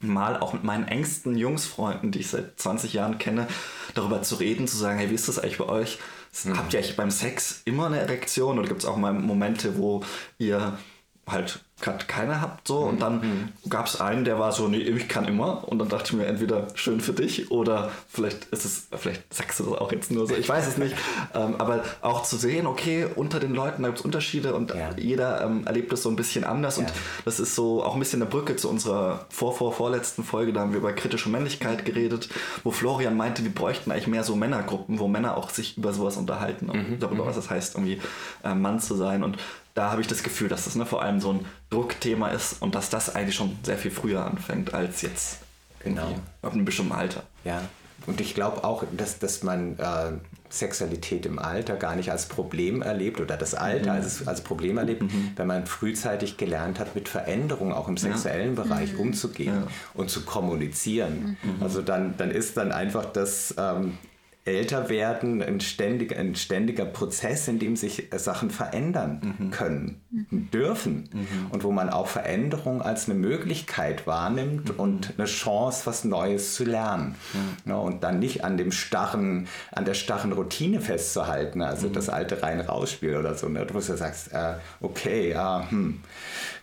mal 0.00 0.38
auch 0.38 0.52
mit 0.52 0.64
meinen 0.64 0.86
engsten 0.86 1.36
Jungsfreunden, 1.36 2.10
die 2.12 2.20
ich 2.20 2.28
seit 2.28 2.58
20 2.58 2.92
Jahren 2.92 3.18
kenne, 3.18 3.48
darüber 3.94 4.22
zu 4.22 4.36
reden, 4.36 4.68
zu 4.68 4.76
sagen, 4.76 4.98
hey, 4.98 5.10
wie 5.10 5.14
ist 5.14 5.28
das 5.28 5.38
eigentlich 5.38 5.58
bei 5.58 5.68
euch? 5.68 5.98
Mhm. 6.44 6.56
Habt 6.56 6.72
ihr 6.72 6.80
eigentlich 6.80 6.96
beim 6.96 7.10
Sex 7.10 7.62
immer 7.64 7.86
eine 7.86 7.98
Erektion 7.98 8.58
oder 8.58 8.68
gibt 8.68 8.80
es 8.80 8.86
auch 8.86 8.96
mal 8.96 9.12
Momente, 9.12 9.78
wo 9.78 10.02
ihr 10.38 10.78
halt 11.26 11.64
gerade 11.80 12.06
keine 12.06 12.40
habt 12.40 12.66
so 12.66 12.78
und 12.78 12.96
mhm. 12.96 13.00
dann 13.00 13.14
mhm. 13.20 13.48
gab 13.68 13.86
es 13.86 14.00
einen, 14.00 14.24
der 14.24 14.38
war 14.38 14.50
so, 14.50 14.66
nee, 14.66 14.78
ich 14.78 15.08
kann 15.08 15.26
immer 15.26 15.68
und 15.68 15.78
dann 15.78 15.90
dachte 15.90 16.12
ich 16.12 16.12
mir 16.14 16.26
entweder 16.26 16.68
schön 16.74 17.02
für 17.02 17.12
dich 17.12 17.50
oder 17.50 17.90
vielleicht 18.08 18.46
ist 18.46 18.64
es, 18.64 18.88
vielleicht 18.96 19.32
sagst 19.32 19.60
du 19.60 19.64
das 19.64 19.78
auch 19.78 19.92
jetzt 19.92 20.10
nur 20.10 20.26
so, 20.26 20.34
ich 20.34 20.48
weiß 20.48 20.66
es 20.66 20.78
nicht, 20.78 20.96
ähm, 21.34 21.56
aber 21.58 21.84
auch 22.00 22.22
zu 22.22 22.36
sehen, 22.36 22.66
okay, 22.66 23.06
unter 23.14 23.40
den 23.40 23.54
Leuten 23.54 23.82
gibt 23.84 23.98
es 23.98 24.04
Unterschiede 24.04 24.54
und 24.54 24.74
ja. 24.74 24.90
jeder 24.96 25.42
ähm, 25.44 25.66
erlebt 25.66 25.92
es 25.92 26.02
so 26.02 26.08
ein 26.08 26.16
bisschen 26.16 26.44
anders 26.44 26.78
ja. 26.78 26.84
und 26.84 26.92
das 27.26 27.40
ist 27.40 27.54
so 27.54 27.84
auch 27.84 27.92
ein 27.92 27.98
bisschen 27.98 28.22
eine 28.22 28.30
Brücke 28.30 28.56
zu 28.56 28.70
unserer 28.70 29.26
vor, 29.28 29.54
vor, 29.54 29.74
vorletzten 29.74 30.24
Folge, 30.24 30.54
da 30.54 30.60
haben 30.60 30.72
wir 30.72 30.78
über 30.78 30.94
kritische 30.94 31.28
Männlichkeit 31.28 31.84
geredet, 31.84 32.30
wo 32.64 32.70
Florian 32.70 33.18
meinte, 33.18 33.44
wir 33.44 33.54
bräuchten 33.54 33.90
eigentlich 33.90 34.06
mehr 34.06 34.24
so 34.24 34.34
Männergruppen, 34.34 34.98
wo 34.98 35.08
Männer 35.08 35.36
auch 35.36 35.50
sich 35.50 35.76
über 35.76 35.92
sowas 35.92 36.16
unterhalten 36.16 36.70
und 36.70 36.90
mhm. 36.90 36.98
darüber, 37.00 37.24
mhm. 37.24 37.28
was 37.28 37.36
es 37.36 37.50
heißt, 37.50 37.74
irgendwie 37.74 38.00
äh, 38.44 38.54
Mann 38.54 38.80
zu 38.80 38.94
sein 38.94 39.22
und 39.22 39.36
da 39.76 39.92
habe 39.92 40.00
ich 40.00 40.08
das 40.08 40.22
Gefühl, 40.22 40.48
dass 40.48 40.64
das 40.64 40.74
ne, 40.74 40.86
vor 40.86 41.02
allem 41.02 41.20
so 41.20 41.34
ein 41.34 41.46
Druckthema 41.70 42.28
ist 42.28 42.60
und 42.60 42.74
dass 42.74 42.90
das 42.90 43.14
eigentlich 43.14 43.36
schon 43.36 43.56
sehr 43.62 43.76
viel 43.76 43.90
früher 43.92 44.24
anfängt 44.24 44.74
als 44.74 45.02
jetzt 45.02 45.38
genau. 45.78 46.14
ab 46.42 46.54
einem 46.54 46.64
bestimmten 46.64 46.92
Alter. 46.92 47.22
Ja, 47.44 47.62
und 48.06 48.20
ich 48.20 48.34
glaube 48.34 48.64
auch, 48.64 48.84
dass, 48.96 49.18
dass 49.18 49.42
man 49.42 49.78
äh, 49.78 50.12
Sexualität 50.48 51.26
im 51.26 51.38
Alter 51.38 51.76
gar 51.76 51.96
nicht 51.96 52.10
als 52.10 52.26
Problem 52.26 52.80
erlebt 52.80 53.20
oder 53.20 53.36
das 53.36 53.54
Alter 53.54 53.92
mhm. 53.92 53.96
als, 53.96 54.26
als 54.26 54.40
Problem 54.42 54.78
erlebt, 54.78 55.02
mhm. 55.02 55.32
wenn 55.36 55.46
man 55.46 55.66
frühzeitig 55.66 56.36
gelernt 56.36 56.78
hat, 56.78 56.94
mit 56.94 57.08
Veränderungen 57.08 57.72
auch 57.72 57.88
im 57.88 57.96
sexuellen 57.96 58.56
ja. 58.56 58.62
Bereich 58.62 58.92
mhm. 58.94 59.00
umzugehen 59.00 59.62
ja. 59.62 59.66
und 59.94 60.08
zu 60.08 60.24
kommunizieren. 60.24 61.36
Mhm. 61.42 61.62
Also 61.62 61.82
dann, 61.82 62.16
dann 62.16 62.30
ist 62.30 62.56
dann 62.56 62.72
einfach 62.72 63.06
das 63.06 63.54
ähm, 63.58 63.98
älter 64.46 64.88
werden 64.88 65.42
ein 65.42 65.60
ständiger, 65.60 66.16
ein 66.16 66.34
ständiger 66.36 66.84
Prozess, 66.84 67.48
in 67.48 67.58
dem 67.58 67.76
sich 67.76 68.08
Sachen 68.16 68.50
verändern 68.50 69.36
mhm. 69.38 69.50
können, 69.50 70.00
mhm. 70.10 70.50
dürfen 70.50 71.10
mhm. 71.12 71.50
und 71.50 71.64
wo 71.64 71.72
man 71.72 71.90
auch 71.90 72.06
Veränderung 72.06 72.80
als 72.80 73.08
eine 73.08 73.18
Möglichkeit 73.18 74.06
wahrnimmt 74.06 74.74
mhm. 74.74 74.80
und 74.80 75.14
eine 75.18 75.26
Chance, 75.26 75.86
was 75.86 76.04
Neues 76.04 76.54
zu 76.54 76.64
lernen. 76.64 77.16
Ja, 77.64 77.76
und 77.76 78.04
dann 78.04 78.20
nicht 78.20 78.44
an 78.44 78.56
dem 78.56 78.70
starren, 78.70 79.48
an 79.72 79.84
der 79.84 79.94
starren 79.94 80.32
Routine 80.32 80.80
festzuhalten, 80.80 81.62
also 81.62 81.88
das 81.88 82.08
alte 82.08 82.42
rein 82.42 82.60
rausspiel 82.60 83.16
oder 83.16 83.34
so, 83.34 83.48
ne? 83.48 83.66
wo 83.68 83.74
du 83.74 83.80
sagst, 83.80 84.32
äh, 84.32 84.54
okay, 84.80 85.30
ja, 85.30 85.68
hm 85.68 86.00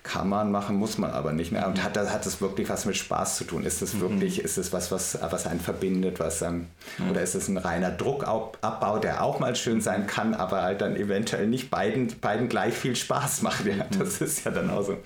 kann 0.04 0.28
man 0.28 0.52
machen, 0.52 0.76
muss 0.76 0.98
man 0.98 1.12
aber 1.12 1.32
nicht. 1.32 1.52
Ne? 1.52 1.66
Und 1.66 1.82
hat, 1.82 1.98
hat 1.98 2.26
das 2.26 2.42
wirklich 2.42 2.70
was 2.70 2.86
mit 2.86 2.98
Spaß 2.98 3.38
zu 3.38 3.46
tun? 3.46 3.64
Ist 3.64 3.82
es 3.82 3.94
mhm. 3.94 4.02
wirklich, 4.02 4.40
ist 4.40 4.58
es 4.58 4.74
was, 4.74 4.92
was, 4.92 5.18
was 5.22 5.48
einen 5.48 5.62
verbindet, 5.62 6.20
was, 6.20 6.42
ähm, 6.42 6.68
mhm. 6.98 7.12
oder 7.12 7.22
ist 7.22 7.36
es 7.36 7.48
ein 7.48 7.58
reiner 7.58 7.90
Druckabbau, 7.90 9.00
der 9.00 9.24
auch 9.24 9.40
mal 9.40 9.56
schön 9.56 9.82
sein 9.82 10.06
kann, 10.06 10.34
aber 10.34 10.62
halt 10.62 10.82
dann 10.82 10.96
eventuell 10.98 11.48
nicht 11.48 11.72
beiden, 11.72 12.08
beiden 12.20 12.50
gleich 12.50 12.74
viel 12.74 12.96
Spaß 12.96 13.42
macht? 13.42 13.66
Ja, 13.66 13.86
das 13.98 14.20
mhm. 14.20 14.26
ist 14.28 14.44
ja 14.44 14.52
dann 14.52 14.70
auch 14.70 14.84
so. 14.84 14.98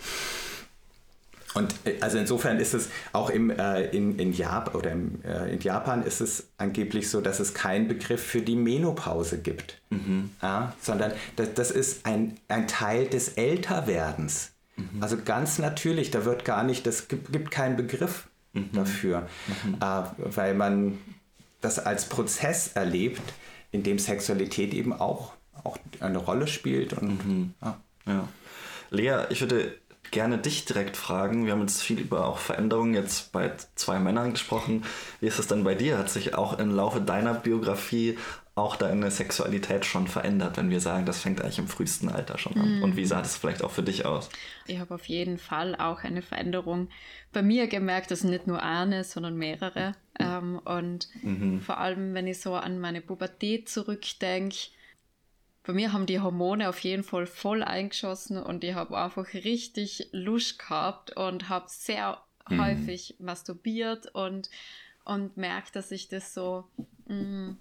Und 1.53 1.75
äh, 1.85 1.97
also 2.01 2.17
insofern 2.17 2.59
ist 2.59 2.73
es 2.73 2.89
auch 3.13 3.29
im, 3.29 3.49
äh, 3.49 3.83
in, 3.85 4.17
in, 4.19 4.33
Japan, 4.33 4.75
oder 4.75 4.91
im, 4.91 5.23
äh, 5.23 5.53
in 5.53 5.59
Japan 5.59 6.03
ist 6.03 6.21
es 6.21 6.47
angeblich 6.57 7.09
so, 7.09 7.21
dass 7.21 7.39
es 7.39 7.53
keinen 7.53 7.87
Begriff 7.87 8.23
für 8.23 8.41
die 8.41 8.55
Menopause 8.55 9.39
gibt, 9.39 9.79
mhm. 9.89 10.31
ja, 10.41 10.73
sondern 10.81 11.13
das, 11.35 11.53
das 11.53 11.71
ist 11.71 12.05
ein, 12.05 12.37
ein 12.47 12.67
Teil 12.67 13.07
des 13.07 13.29
Älterwerdens. 13.29 14.51
Mhm. 14.77 15.01
Also 15.03 15.17
ganz 15.23 15.59
natürlich, 15.59 16.11
da 16.11 16.25
wird 16.25 16.45
gar 16.45 16.63
nicht, 16.63 16.85
das 16.87 17.07
gibt, 17.07 17.31
gibt 17.33 17.51
keinen 17.51 17.75
Begriff 17.75 18.27
mhm. 18.53 18.69
dafür, 18.73 19.27
mhm. 19.63 19.75
äh, 19.81 20.03
weil 20.35 20.53
man 20.53 20.97
das 21.61 21.79
als 21.79 22.07
Prozess 22.07 22.71
erlebt, 22.73 23.21
in 23.71 23.83
dem 23.83 23.99
Sexualität 23.99 24.73
eben 24.73 24.93
auch, 24.93 25.33
auch 25.63 25.77
eine 25.99 26.17
Rolle 26.17 26.47
spielt. 26.47 26.93
Und, 26.93 27.25
mhm. 27.27 27.53
ja. 27.61 27.81
ja. 28.05 28.27
Lea, 28.89 29.25
ich 29.29 29.41
würde 29.41 29.75
gerne 30.11 30.37
dich 30.37 30.65
direkt 30.65 30.95
fragen. 30.95 31.45
Wir 31.45 31.53
haben 31.53 31.61
jetzt 31.61 31.81
viel 31.81 31.99
über 31.99 32.25
auch 32.25 32.37
Veränderungen 32.37 32.93
jetzt 32.93 33.31
bei 33.31 33.51
zwei 33.75 33.99
Männern 33.99 34.31
gesprochen. 34.31 34.85
Wie 35.19 35.27
ist 35.27 35.39
es 35.39 35.47
denn 35.47 35.63
bei 35.63 35.75
dir? 35.75 35.97
Hat 35.97 36.09
sich 36.09 36.35
auch 36.35 36.59
im 36.59 36.73
Laufe 36.73 37.01
deiner 37.01 37.33
Biografie 37.33 38.17
auch 38.57 38.75
deine 38.75 39.11
Sexualität 39.11 39.85
schon 39.85 40.07
verändert, 40.07 40.57
wenn 40.57 40.69
wir 40.69 40.79
sagen, 40.79 41.05
das 41.05 41.21
fängt 41.21 41.41
eigentlich 41.41 41.59
im 41.59 41.67
frühesten 41.67 42.09
Alter 42.09 42.37
schon 42.37 42.57
an? 42.57 42.79
Mm. 42.79 42.83
Und 42.83 42.95
wie 42.97 43.05
sah 43.05 43.21
das 43.21 43.37
vielleicht 43.37 43.63
auch 43.63 43.71
für 43.71 43.83
dich 43.83 44.05
aus? 44.05 44.29
Ich 44.65 44.79
habe 44.79 44.95
auf 44.95 45.05
jeden 45.05 45.37
Fall 45.37 45.75
auch 45.75 46.03
eine 46.03 46.21
Veränderung 46.21 46.89
bei 47.31 47.41
mir 47.43 47.67
gemerkt, 47.67 48.09
dass 48.09 48.23
nicht 48.23 48.47
nur 48.47 48.63
eine, 48.63 49.03
sondern 49.03 49.37
mehrere. 49.37 49.93
Ähm, 50.19 50.59
und 50.65 51.07
mhm. 51.21 51.61
vor 51.61 51.77
allem, 51.77 52.15
wenn 52.15 52.25
ich 52.25 52.41
so 52.41 52.55
an 52.55 52.79
meine 52.79 53.01
Pubertät 53.01 53.69
zurückdenke, 53.69 54.57
bei 55.63 55.73
mir 55.73 55.93
haben 55.93 56.05
die 56.05 56.21
Hormone 56.21 56.69
auf 56.69 56.79
jeden 56.79 57.03
Fall 57.03 57.27
voll 57.27 57.61
eingeschossen 57.61 58.41
und 58.41 58.63
ich 58.63 58.73
habe 58.73 58.97
einfach 58.97 59.33
richtig 59.33 60.07
Lust 60.13 60.59
gehabt 60.59 61.15
und 61.15 61.49
habe 61.49 61.65
sehr 61.67 62.21
mhm. 62.49 62.63
häufig 62.63 63.15
masturbiert 63.19 64.07
und, 64.15 64.49
und 65.03 65.35
merkt, 65.35 65.75
dass 65.75 65.91
ich 65.91 66.07
das 66.07 66.33
so 66.33 66.63
mh, 67.05 67.15
mm, 67.15 67.57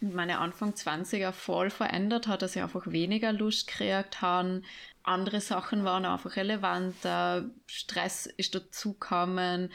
meine 0.00 0.38
Anfang 0.38 0.70
20er 0.72 1.32
voll 1.32 1.70
verändert 1.70 2.26
hat, 2.28 2.42
dass 2.42 2.56
ich 2.56 2.62
einfach 2.62 2.86
weniger 2.86 3.32
Lust 3.32 3.66
gekriegt 3.66 4.22
habe. 4.22 4.62
Andere 5.02 5.40
Sachen 5.40 5.84
waren 5.84 6.04
einfach 6.04 6.36
relevanter, 6.36 7.50
Stress 7.66 8.26
ist 8.26 8.54
dazugekommen, 8.54 9.70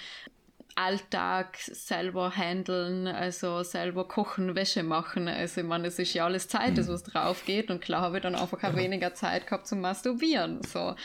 Alltag 0.75 1.57
selber 1.57 2.31
handeln, 2.35 3.07
also 3.07 3.63
selber 3.63 4.07
kochen, 4.07 4.55
Wäsche 4.55 4.83
machen. 4.83 5.27
Also 5.27 5.61
ich 5.61 5.67
meine, 5.67 5.87
es 5.87 5.99
ist 5.99 6.13
ja 6.13 6.25
alles 6.25 6.47
Zeit, 6.47 6.77
mhm. 6.77 6.87
was 6.87 7.03
drauf 7.03 7.45
geht 7.45 7.69
und 7.69 7.81
klar 7.81 8.01
habe 8.01 8.17
ich 8.17 8.23
dann 8.23 8.35
einfach 8.35 8.63
auch 8.63 8.75
weniger 8.75 9.13
Zeit 9.13 9.45
gehabt 9.45 9.67
zum 9.67 9.81
Masturbieren. 9.81 10.63
So. 10.63 10.95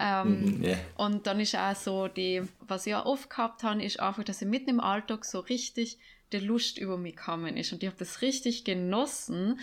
Ähm, 0.00 0.58
mhm, 0.58 0.64
yeah. 0.64 0.78
Und 0.96 1.26
dann 1.26 1.38
ist 1.38 1.54
auch 1.54 1.76
so 1.76 2.08
die, 2.08 2.42
was 2.60 2.86
ich 2.86 2.94
auch 2.94 3.06
oft 3.06 3.30
gehabt 3.30 3.62
habe, 3.62 3.82
ist 3.82 4.00
einfach, 4.00 4.24
dass 4.24 4.42
ich 4.42 4.48
mitten 4.48 4.70
im 4.70 4.80
Alltag 4.80 5.24
so 5.24 5.40
richtig 5.40 5.98
die 6.32 6.38
Lust 6.38 6.78
über 6.78 6.96
mich 6.96 7.16
gekommen 7.16 7.56
ist 7.56 7.72
und 7.72 7.82
ich 7.82 7.88
habe 7.88 7.98
das 7.98 8.22
richtig 8.22 8.64
genossen 8.64 9.60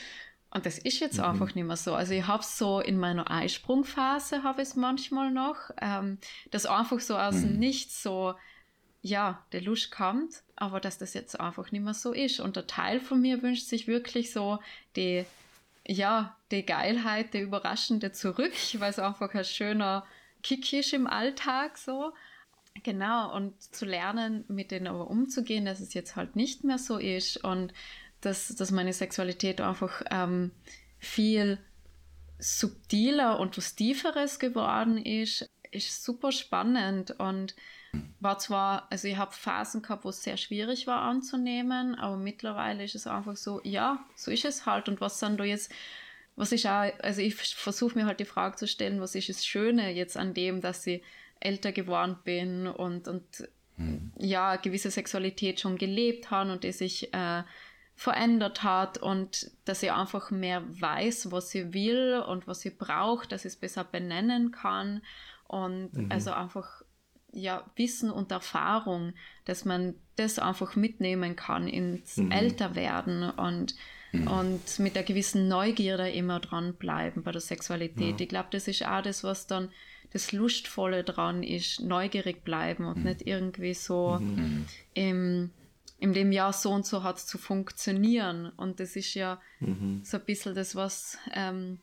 und 0.52 0.66
das 0.66 0.80
ist 0.80 1.00
jetzt 1.00 1.18
mhm. 1.18 1.26
einfach 1.26 1.54
nicht 1.54 1.66
mehr 1.66 1.78
so. 1.78 1.94
Also 1.94 2.14
ich 2.14 2.26
habe 2.26 2.44
so 2.44 2.80
in 2.80 2.98
meiner 2.98 3.30
Eisprungphase 3.30 4.44
habe 4.44 4.62
ich 4.62 4.70
es 4.70 4.76
manchmal 4.76 5.32
noch, 5.32 5.58
ähm, 5.80 6.18
dass 6.50 6.66
einfach 6.66 7.00
so 7.00 7.18
aus 7.18 7.36
mhm. 7.36 7.60
Nichts 7.60 8.02
so 8.02 8.36
ja, 9.02 9.46
der 9.54 9.62
Lust 9.62 9.92
kommt, 9.92 10.44
aber 10.56 10.80
dass 10.80 10.98
das 10.98 11.14
jetzt 11.14 11.40
einfach 11.40 11.72
nicht 11.72 11.84
mehr 11.84 11.94
so 11.94 12.12
ist. 12.12 12.40
Und 12.40 12.56
der 12.56 12.68
Teil 12.68 13.00
von 13.00 13.22
mir 13.22 13.42
wünscht 13.42 13.68
sich 13.68 13.88
wirklich 13.88 14.34
so 14.34 14.60
die, 14.96 15.26
ja, 15.88 16.36
die 16.52 16.66
Geilheit, 16.66 17.34
die 17.34 17.40
Überraschende 17.40 18.12
zurück, 18.12 18.54
weil 18.80 18.90
es 18.90 19.00
einfach 19.00 19.34
ein 19.34 19.46
schöner 19.46 20.06
Kick 20.44 20.74
ist 20.74 20.94
im 20.94 21.08
Alltag 21.08 21.78
so. 21.78 22.12
Genau, 22.84 23.36
und 23.36 23.62
zu 23.62 23.86
lernen, 23.86 24.46
mit 24.48 24.72
denen 24.72 24.88
aber 24.88 25.10
umzugehen, 25.10 25.66
dass 25.66 25.80
es 25.82 25.94
jetzt 25.94 26.16
halt 26.16 26.36
nicht 26.36 26.64
mehr 26.64 26.78
so 26.78 26.98
ist 26.98 27.38
und 27.44 27.74
dass, 28.22 28.48
dass 28.56 28.72
meine 28.72 28.94
Sexualität 28.94 29.60
einfach 29.60 30.02
ähm, 30.12 30.52
viel 30.98 31.60
subtiler 32.40 33.40
und 33.40 33.58
was 33.58 33.76
Tieferes 33.76 34.40
geworden 34.40 34.98
ist, 34.98 35.50
ist 35.72 36.04
super 36.04 36.32
spannend 36.32 37.12
und 37.20 37.56
war 38.20 38.40
zwar, 38.40 38.92
also 38.92 39.08
ich 39.08 39.18
habe 39.18 39.34
Phasen 39.34 39.82
gehabt, 39.82 40.06
wo 40.06 40.10
es 40.10 40.24
sehr 40.24 40.38
schwierig 40.38 40.88
war 40.88 41.02
anzunehmen, 41.02 41.96
aber 41.96 42.18
mittlerweile 42.18 42.84
ist 42.84 42.96
es 42.96 43.08
einfach 43.08 43.36
so, 43.38 43.62
ja, 43.64 44.06
so 44.16 44.32
ist 44.32 44.46
es 44.46 44.66
halt. 44.66 44.90
Und 44.90 45.02
was 45.02 45.20
sind 45.20 45.40
da 45.40 45.44
jetzt, 45.44 45.72
was 46.36 46.52
ist 46.52 46.66
auch, 46.66 46.92
also 47.02 47.22
ich 47.22 47.36
versuche 47.36 47.98
mir 47.98 48.06
halt 48.06 48.20
die 48.20 48.26
Frage 48.26 48.56
zu 48.58 48.68
stellen, 48.68 49.02
was 49.02 49.16
ist 49.16 49.30
das 49.30 49.46
Schöne 49.46 49.92
jetzt 49.92 50.18
an 50.18 50.34
dem, 50.34 50.62
dass 50.62 50.86
ich 50.88 51.04
älter 51.40 51.72
geworden 51.72 52.18
bin 52.24 52.68
und, 52.68 53.08
und 53.08 53.24
hm. 53.78 54.12
ja, 54.18 54.56
gewisse 54.58 54.92
Sexualität 54.92 55.60
schon 55.60 55.78
gelebt 55.78 56.32
habe 56.32 56.52
und 56.52 56.64
die 56.64 56.72
sich 56.72 57.14
äh, 57.14 57.44
verändert 57.96 58.64
hat 58.64 58.98
und 58.98 59.52
dass 59.66 59.84
ich 59.84 59.92
einfach 59.92 60.32
mehr 60.32 60.64
weiß, 60.68 61.32
was 61.32 61.50
sie 61.50 61.74
will 61.74 62.24
und 62.26 62.48
was 62.48 62.62
sie 62.62 62.70
braucht, 62.70 63.32
dass 63.32 63.44
ich 63.44 63.54
es 63.54 63.60
besser 63.60 63.84
benennen 63.84 64.52
kann 64.52 65.02
und 65.48 65.94
mhm. 65.94 66.10
also 66.10 66.32
einfach 66.32 66.82
ja, 67.32 67.66
Wissen 67.76 68.10
und 68.10 68.32
Erfahrung, 68.32 69.14
dass 69.46 69.66
man 69.66 69.96
das 70.16 70.40
einfach 70.40 70.76
mitnehmen 70.76 71.36
kann 71.36 71.68
ins 71.68 72.18
mhm. 72.18 72.32
Älterwerden 72.32 73.30
und, 73.32 73.76
mhm. 74.12 74.28
und 74.28 74.80
mit 74.80 74.96
einer 74.96 75.06
gewissen 75.06 75.48
Neugierde 75.48 76.10
immer 76.10 76.40
dranbleiben 76.40 77.24
bei 77.24 77.32
der 77.32 77.42
Sexualität. 77.42 78.20
Ja. 78.20 78.24
Ich 78.24 78.30
glaube, 78.30 78.48
das 78.52 78.68
ist 78.68 78.86
auch 78.86 79.02
das, 79.02 79.24
was 79.24 79.48
dann 79.48 79.70
das 80.12 80.32
Lustvolle 80.32 81.04
dran 81.04 81.44
ist, 81.44 81.82
neugierig 81.82 82.44
bleiben 82.44 82.86
und 82.86 82.98
mhm. 82.98 83.04
nicht 83.04 83.28
irgendwie 83.28 83.74
so 83.74 84.18
mhm. 84.20 84.66
im, 84.94 85.52
in 86.00 86.14
dem 86.14 86.32
Jahr 86.32 86.54
so 86.54 86.72
und 86.72 86.86
so 86.86 87.04
hat 87.04 87.18
es 87.18 87.28
zu 87.28 87.38
funktionieren. 87.38 88.52
Und 88.58 88.80
das 88.80 88.96
ist 88.96 89.14
ja 89.14 89.40
mhm. 89.60 90.02
so 90.04 90.18
ein 90.18 90.26
bisschen 90.26 90.56
das, 90.56 90.76
was 90.76 91.18
ähm, 91.34 91.80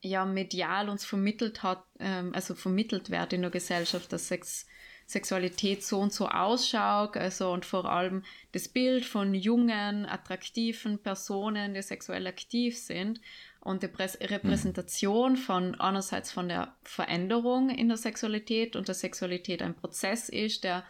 ja 0.00 0.24
medial 0.24 0.88
uns 0.88 1.04
vermittelt 1.04 1.62
hat, 1.62 1.84
ähm, 2.00 2.34
also 2.34 2.54
vermittelt 2.54 3.10
wird 3.10 3.32
in 3.32 3.42
der 3.42 3.50
Gesellschaft, 3.50 4.12
dass 4.12 4.26
Sex, 4.26 4.66
Sexualität 5.06 5.84
so 5.84 6.00
und 6.00 6.12
so 6.12 6.28
ausschaut, 6.28 7.16
also 7.16 7.52
und 7.52 7.64
vor 7.64 7.84
allem 7.84 8.24
das 8.50 8.68
Bild 8.68 9.04
von 9.04 9.32
jungen, 9.34 10.06
attraktiven 10.06 10.98
Personen, 10.98 11.74
die 11.74 11.82
sexuell 11.82 12.26
aktiv 12.26 12.76
sind 12.76 13.20
und 13.62 13.82
die 13.82 13.88
Prä 13.88 14.06
Repräsentation 14.20 15.36
von 15.36 15.80
einerseits 15.80 16.32
von 16.32 16.48
der 16.48 16.74
Veränderung 16.82 17.70
in 17.70 17.88
der 17.88 17.96
Sexualität 17.96 18.74
und 18.74 18.88
der 18.88 18.94
Sexualität 18.94 19.62
ein 19.62 19.74
Prozess 19.74 20.28
ist, 20.28 20.64
der 20.64 20.84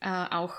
äh, 0.00 0.26
auch 0.30 0.54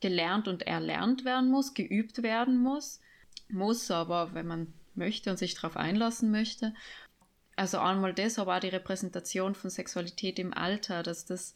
gelernt 0.00 0.48
und 0.48 0.62
erlernt 0.62 1.24
werden 1.24 1.50
muss, 1.50 1.74
geübt 1.74 2.22
werden 2.22 2.58
muss, 2.58 3.00
muss 3.48 3.90
aber, 3.90 4.34
wenn 4.34 4.46
man 4.46 4.72
möchte 4.94 5.30
und 5.30 5.38
sich 5.38 5.54
darauf 5.54 5.76
einlassen 5.76 6.30
möchte. 6.30 6.74
Also 7.54 7.78
einmal 7.78 8.14
das, 8.14 8.38
aber 8.38 8.56
auch 8.56 8.60
die 8.60 8.68
Repräsentation 8.68 9.54
von 9.54 9.70
Sexualität 9.70 10.38
im 10.38 10.54
Alter, 10.54 11.02
dass 11.02 11.26
das 11.26 11.54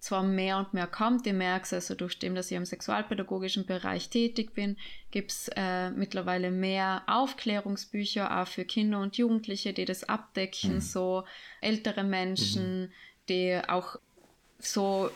zwar 0.00 0.22
mehr 0.22 0.58
und 0.58 0.74
mehr 0.74 0.86
kommt, 0.86 1.26
ich 1.26 1.32
merke 1.32 1.64
es 1.64 1.72
also 1.72 1.94
durch 1.94 2.18
dem, 2.18 2.34
dass 2.34 2.50
ich 2.50 2.56
im 2.56 2.64
sexualpädagogischen 2.64 3.66
Bereich 3.66 4.10
tätig 4.10 4.54
bin, 4.54 4.76
gibt 5.10 5.32
es 5.32 5.50
äh, 5.56 5.90
mittlerweile 5.90 6.50
mehr 6.50 7.02
Aufklärungsbücher 7.06 8.40
auch 8.40 8.46
für 8.46 8.64
Kinder 8.64 9.00
und 9.00 9.16
Jugendliche, 9.16 9.72
die 9.72 9.84
das 9.84 10.04
abdecken, 10.04 10.76
mhm. 10.76 10.80
so 10.80 11.24
ältere 11.60 12.04
Menschen, 12.04 12.82
mhm. 12.82 12.92
die 13.28 13.60
auch 13.66 13.96
so 14.58 15.10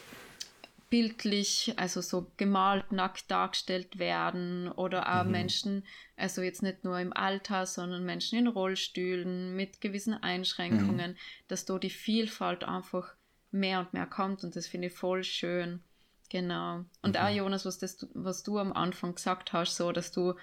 bildlich, 0.91 1.73
also 1.77 2.03
so 2.03 2.31
gemalt, 2.37 2.93
nackt 2.93 3.31
dargestellt 3.31 3.99
werden 3.99 4.69
oder 4.69 5.21
auch 5.21 5.25
mhm. 5.25 5.31
Menschen, 5.31 5.87
also 6.17 6.43
jetzt 6.43 6.63
nicht 6.63 6.85
nur 6.85 6.99
im 6.99 7.15
Alter, 7.15 7.65
sondern 7.65 8.05
Menschen 8.05 8.39
in 8.39 8.47
Rollstühlen 8.47 9.57
mit 9.57 9.81
gewissen 9.81 10.13
Einschränkungen, 10.13 11.13
mhm. 11.13 11.17
dass 11.49 11.65
da 11.65 11.79
die 11.79 11.89
Vielfalt 11.89 12.65
einfach 12.65 13.15
mehr 13.53 13.81
und 13.81 13.93
mehr 13.93 14.07
kommt 14.07 14.45
und 14.45 14.57
das 14.57 14.67
finde 14.67 14.89
ich 14.89 14.95
voll 14.95 15.25
schön. 15.25 15.81
Genau. 16.29 16.85
Und 17.03 17.17
mhm. 17.17 17.17
auch 17.17 17.29
Jonas, 17.29 17.67
was, 17.67 17.79
das, 17.79 18.07
was 18.15 18.43
du 18.43 18.59
am 18.59 18.73
Anfang 18.73 19.15
gesagt 19.15 19.53
hast, 19.53 19.77
so, 19.77 19.93
dass 19.93 20.13
du 20.13 20.35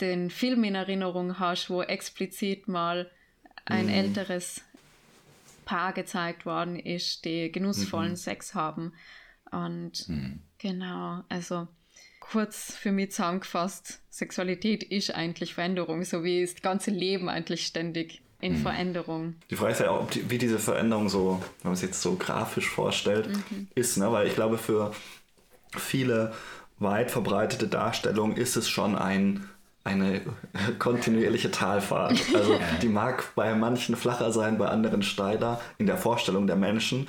den 0.00 0.30
Film 0.30 0.64
in 0.64 0.74
Erinnerung 0.74 1.38
hast, 1.38 1.70
wo 1.70 1.82
explizit 1.82 2.68
mal 2.68 3.10
ein 3.64 3.86
mhm. 3.86 3.92
älteres 3.92 4.62
Paar 5.64 5.92
gezeigt 5.92 6.44
worden 6.44 6.78
ist, 6.78 7.24
die 7.24 7.50
genussvollen 7.50 8.12
mhm. 8.12 8.16
Sex 8.16 8.54
haben. 8.54 8.92
Und 9.50 10.08
mhm. 10.08 10.40
genau, 10.58 11.22
also 11.28 11.68
kurz 12.20 12.74
für 12.74 12.90
mich 12.90 13.12
zusammengefasst, 13.12 14.00
Sexualität 14.10 14.82
ist 14.82 15.14
eigentlich 15.14 15.54
Veränderung, 15.54 16.02
so 16.04 16.24
wie 16.24 16.40
das 16.40 16.60
ganze 16.62 16.90
Leben 16.90 17.28
eigentlich 17.28 17.66
ständig 17.66 18.22
in 18.40 18.54
mhm. 18.54 18.62
Veränderung. 18.62 19.34
Die 19.50 19.56
Frage 19.56 19.72
ist 19.72 19.80
ja 19.80 19.90
auch, 19.90 20.08
wie 20.28 20.38
diese 20.38 20.58
Veränderung 20.58 21.08
so, 21.08 21.42
wenn 21.62 21.70
man 21.70 21.74
es 21.74 21.82
jetzt 21.82 22.02
so 22.02 22.16
grafisch 22.16 22.68
vorstellt, 22.68 23.28
mhm. 23.28 23.68
ist, 23.74 23.96
ne? 23.96 24.12
weil 24.12 24.26
ich 24.26 24.34
glaube, 24.34 24.58
für 24.58 24.92
viele 25.76 26.32
weit 26.78 27.10
verbreitete 27.10 27.68
Darstellungen 27.68 28.36
ist 28.36 28.56
es 28.56 28.68
schon 28.68 28.96
ein 28.96 29.48
eine 29.84 30.20
kontinuierliche 30.78 31.50
Talfahrt. 31.50 32.20
Also 32.34 32.58
die 32.82 32.88
mag 32.88 33.34
bei 33.34 33.54
manchen 33.54 33.96
flacher 33.96 34.32
sein, 34.32 34.58
bei 34.58 34.66
anderen 34.66 35.02
steiler 35.02 35.60
in 35.78 35.86
der 35.86 35.96
Vorstellung 35.96 36.46
der 36.46 36.56
Menschen. 36.56 37.08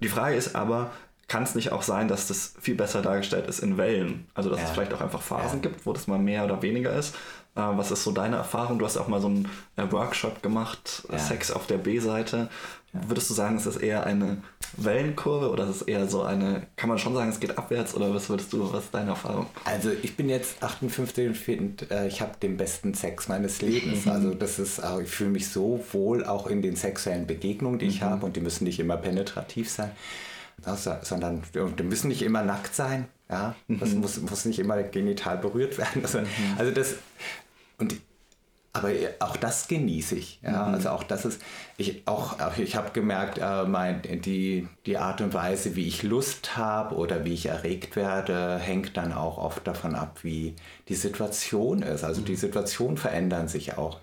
Die 0.00 0.08
Frage 0.08 0.34
ist 0.34 0.56
aber, 0.56 0.90
kann 1.28 1.42
es 1.42 1.54
nicht 1.54 1.72
auch 1.72 1.82
sein, 1.82 2.08
dass 2.08 2.28
das 2.28 2.54
viel 2.60 2.74
besser 2.74 3.02
dargestellt 3.02 3.46
ist 3.46 3.60
in 3.60 3.76
Wellen? 3.76 4.26
Also, 4.34 4.50
dass 4.50 4.60
ja. 4.60 4.66
es 4.66 4.70
vielleicht 4.72 4.92
auch 4.92 5.00
einfach 5.00 5.22
Phasen 5.22 5.62
ja. 5.62 5.68
gibt, 5.68 5.86
wo 5.86 5.92
das 5.92 6.06
mal 6.06 6.18
mehr 6.18 6.44
oder 6.44 6.62
weniger 6.62 6.92
ist. 6.94 7.14
Äh, 7.56 7.60
was 7.60 7.90
ist 7.90 8.04
so 8.04 8.12
deine 8.12 8.36
Erfahrung? 8.36 8.78
Du 8.78 8.84
hast 8.84 8.96
auch 8.96 9.08
mal 9.08 9.20
so 9.20 9.28
einen 9.28 9.48
äh, 9.76 9.90
Workshop 9.90 10.42
gemacht, 10.42 11.06
ja. 11.10 11.18
Sex 11.18 11.50
auf 11.50 11.66
der 11.66 11.78
B-Seite. 11.78 12.48
Würdest 12.92 13.28
du 13.28 13.34
sagen, 13.34 13.56
ist 13.56 13.66
das 13.66 13.76
eher 13.76 14.06
eine 14.06 14.36
Wellenkurve 14.76 15.50
oder 15.50 15.64
ist 15.64 15.76
es 15.76 15.82
eher 15.82 16.06
so 16.06 16.22
eine, 16.22 16.68
kann 16.76 16.88
man 16.88 16.98
schon 16.98 17.12
sagen, 17.12 17.28
es 17.28 17.40
geht 17.40 17.58
abwärts 17.58 17.92
oder 17.96 18.14
was 18.14 18.28
würdest 18.28 18.52
du, 18.52 18.72
was 18.72 18.84
ist 18.84 18.94
deine 18.94 19.10
Erfahrung? 19.10 19.46
Also 19.64 19.90
ich 20.02 20.16
bin 20.16 20.28
jetzt 20.28 20.62
58 20.62 21.26
und 21.26 21.36
finde, 21.36 21.90
äh, 21.90 22.06
ich 22.06 22.20
habe 22.20 22.32
den 22.40 22.56
besten 22.56 22.94
Sex 22.94 23.26
meines 23.26 23.62
Lebens. 23.62 24.06
Mhm. 24.06 24.12
Also 24.12 24.34
das 24.34 24.60
ist, 24.60 24.80
ich 25.02 25.10
fühle 25.10 25.30
mich 25.30 25.48
so 25.48 25.84
wohl 25.90 26.24
auch 26.24 26.46
in 26.46 26.62
den 26.62 26.76
sexuellen 26.76 27.26
Begegnungen, 27.26 27.80
die 27.80 27.86
ich 27.86 28.00
mhm. 28.00 28.06
habe 28.06 28.26
und 28.26 28.36
die 28.36 28.40
müssen 28.40 28.62
nicht 28.62 28.78
immer 28.78 28.96
penetrativ 28.96 29.68
sein 29.70 29.90
sondern 31.02 31.42
wir 31.52 31.84
müssen 31.84 32.08
nicht 32.08 32.22
immer 32.22 32.42
nackt 32.42 32.74
sein. 32.74 33.06
Ja, 33.30 33.54
das 33.68 33.90
mhm. 33.90 34.00
muss, 34.00 34.20
muss 34.20 34.44
nicht 34.44 34.58
immer 34.58 34.82
genital 34.82 35.38
berührt 35.38 35.78
werden. 35.78 36.02
Also, 36.02 36.20
mhm. 36.20 36.26
also 36.58 36.70
das, 36.70 36.94
und 37.78 37.94
aber 38.74 38.90
auch 39.20 39.36
das 39.36 39.68
genieße 39.68 40.16
ich. 40.16 40.40
Ja? 40.42 40.66
Mhm. 40.66 40.74
Also 40.74 40.88
auch 40.90 41.04
das 41.04 41.24
ist, 41.24 41.40
ich, 41.76 42.02
auch, 42.06 42.36
ich 42.58 42.74
habe 42.74 42.90
gemerkt, 42.90 43.38
äh, 43.38 43.64
mein, 43.64 44.02
die, 44.02 44.68
die 44.84 44.98
Art 44.98 45.20
und 45.20 45.32
Weise, 45.32 45.76
wie 45.76 45.86
ich 45.86 46.02
Lust 46.02 46.56
habe 46.56 46.96
oder 46.96 47.24
wie 47.24 47.34
ich 47.34 47.46
erregt 47.46 47.94
werde, 47.94 48.58
hängt 48.58 48.96
dann 48.96 49.12
auch 49.12 49.38
oft 49.38 49.64
davon 49.64 49.94
ab, 49.94 50.18
wie 50.22 50.56
die 50.88 50.96
Situation 50.96 51.82
ist. 51.82 52.02
Also 52.02 52.20
die 52.20 52.32
mhm. 52.32 52.36
Situationen 52.36 52.96
verändern 52.96 53.46
sich 53.46 53.78
auch. 53.78 54.00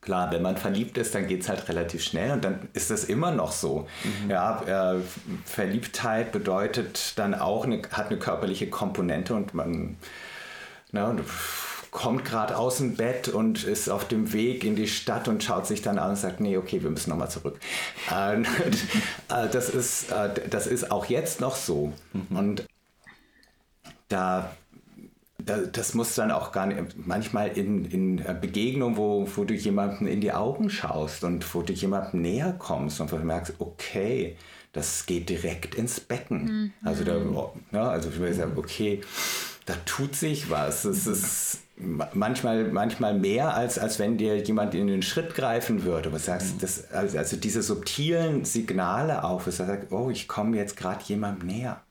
Klar, 0.00 0.32
wenn 0.32 0.42
man 0.42 0.56
verliebt 0.56 0.98
ist, 0.98 1.14
dann 1.14 1.28
geht 1.28 1.42
es 1.42 1.48
halt 1.48 1.68
relativ 1.68 2.02
schnell 2.02 2.32
und 2.32 2.44
dann 2.44 2.68
ist 2.72 2.90
das 2.90 3.04
immer 3.04 3.30
noch 3.30 3.52
so. 3.52 3.86
Mhm. 4.24 4.30
Ja, 4.30 4.94
äh, 4.94 5.00
Verliebtheit 5.44 6.32
bedeutet 6.32 7.16
dann 7.16 7.32
auch, 7.32 7.64
eine, 7.64 7.82
hat 7.92 8.08
eine 8.08 8.18
körperliche 8.18 8.68
Komponente 8.68 9.34
und 9.34 9.54
man, 9.54 9.96
na, 10.90 11.14
kommt 11.98 12.24
gerade 12.24 12.56
aus 12.56 12.76
dem 12.76 12.94
Bett 12.94 13.26
und 13.26 13.64
ist 13.64 13.88
auf 13.88 14.06
dem 14.06 14.32
Weg 14.32 14.62
in 14.62 14.76
die 14.76 14.86
Stadt 14.86 15.26
und 15.26 15.42
schaut 15.42 15.66
sich 15.66 15.82
dann 15.82 15.98
an 15.98 16.10
und 16.10 16.16
sagt, 16.16 16.38
nee, 16.38 16.56
okay, 16.56 16.80
wir 16.80 16.90
müssen 16.90 17.10
nochmal 17.10 17.28
zurück. 17.28 17.58
Äh, 18.10 18.40
äh, 18.40 19.48
das, 19.50 19.68
ist, 19.68 20.12
äh, 20.12 20.48
das 20.48 20.68
ist 20.68 20.92
auch 20.92 21.06
jetzt 21.06 21.40
noch 21.40 21.56
so. 21.56 21.92
Mhm. 22.12 22.36
Und 22.36 22.66
da 24.08 24.52
das 25.44 25.94
muss 25.94 26.14
dann 26.14 26.30
auch 26.30 26.52
gar 26.52 26.66
nicht, 26.66 27.06
manchmal 27.06 27.48
in, 27.48 27.84
in 27.86 28.16
Begegnungen, 28.40 28.96
wo, 28.96 29.26
wo 29.34 29.44
du 29.44 29.54
jemandem 29.54 30.06
in 30.06 30.20
die 30.20 30.32
Augen 30.32 30.68
schaust 30.68 31.24
und 31.24 31.54
wo 31.54 31.62
du 31.62 31.72
jemandem 31.72 32.22
näher 32.22 32.54
kommst 32.58 33.00
und 33.00 33.10
wo 33.12 33.16
du 33.16 33.24
merkst, 33.24 33.54
okay, 33.58 34.36
das 34.72 35.06
geht 35.06 35.28
direkt 35.28 35.74
ins 35.74 36.00
Becken. 36.00 36.44
Mhm. 36.44 36.72
Also, 36.84 37.04
da, 37.04 37.18
ja, 37.72 37.88
also 37.88 38.10
ich 38.10 38.36
sagen, 38.36 38.52
okay, 38.56 39.00
da 39.68 39.74
tut 39.84 40.16
sich 40.16 40.48
was. 40.48 40.86
Es 40.86 41.06
ist 41.06 41.58
manchmal, 41.76 42.64
manchmal 42.72 43.12
mehr, 43.12 43.54
als, 43.54 43.78
als 43.78 43.98
wenn 43.98 44.16
dir 44.16 44.38
jemand 44.38 44.74
in 44.74 44.86
den 44.86 45.02
Schritt 45.02 45.34
greifen 45.34 45.84
würde. 45.84 46.10
Was 46.10 46.24
sagst 46.24 46.54
mhm. 46.54 46.60
das, 46.60 46.90
also, 46.90 47.18
also 47.18 47.36
diese 47.36 47.62
subtilen 47.62 48.46
Signale 48.46 49.24
auch, 49.24 49.42
wo 49.42 49.44
du 49.44 49.52
sagst, 49.52 49.92
oh, 49.92 50.08
ich 50.08 50.26
komme 50.26 50.56
jetzt 50.56 50.78
gerade 50.78 51.04
jemandem 51.04 51.48
näher. 51.48 51.82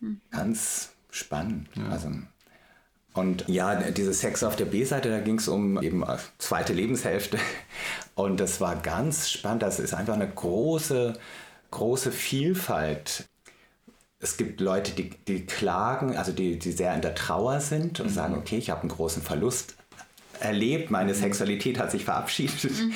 Mhm. 0.00 0.20
Ganz 0.30 0.90
spannend. 1.10 1.68
Ja. 1.74 1.88
Also, 1.88 2.10
und 3.14 3.48
ja, 3.48 3.74
diese 3.90 4.12
Sex 4.12 4.44
auf 4.44 4.54
der 4.54 4.66
B-Seite, 4.66 5.08
da 5.08 5.20
ging 5.20 5.38
es 5.38 5.48
um 5.48 5.80
eben 5.80 6.04
zweite 6.36 6.74
Lebenshälfte. 6.74 7.38
Und 8.14 8.38
das 8.38 8.60
war 8.60 8.76
ganz 8.76 9.30
spannend. 9.30 9.62
Das 9.62 9.80
ist 9.80 9.94
einfach 9.94 10.12
eine 10.12 10.28
große, 10.28 11.14
große 11.70 12.12
Vielfalt 12.12 13.24
es 14.26 14.36
gibt 14.36 14.60
Leute, 14.60 14.90
die, 14.90 15.10
die 15.10 15.46
klagen, 15.46 16.16
also 16.16 16.32
die, 16.32 16.58
die 16.58 16.72
sehr 16.72 16.92
in 16.94 17.00
der 17.00 17.14
Trauer 17.14 17.60
sind 17.60 18.00
und 18.00 18.06
mhm. 18.06 18.12
sagen, 18.12 18.34
okay, 18.34 18.58
ich 18.58 18.70
habe 18.70 18.80
einen 18.80 18.90
großen 18.90 19.22
Verlust 19.22 19.76
erlebt, 20.40 20.90
meine 20.90 21.12
mhm. 21.12 21.16
Sexualität 21.16 21.78
hat 21.78 21.92
sich 21.92 22.04
verabschiedet. 22.04 22.64
Mhm. 22.64 22.92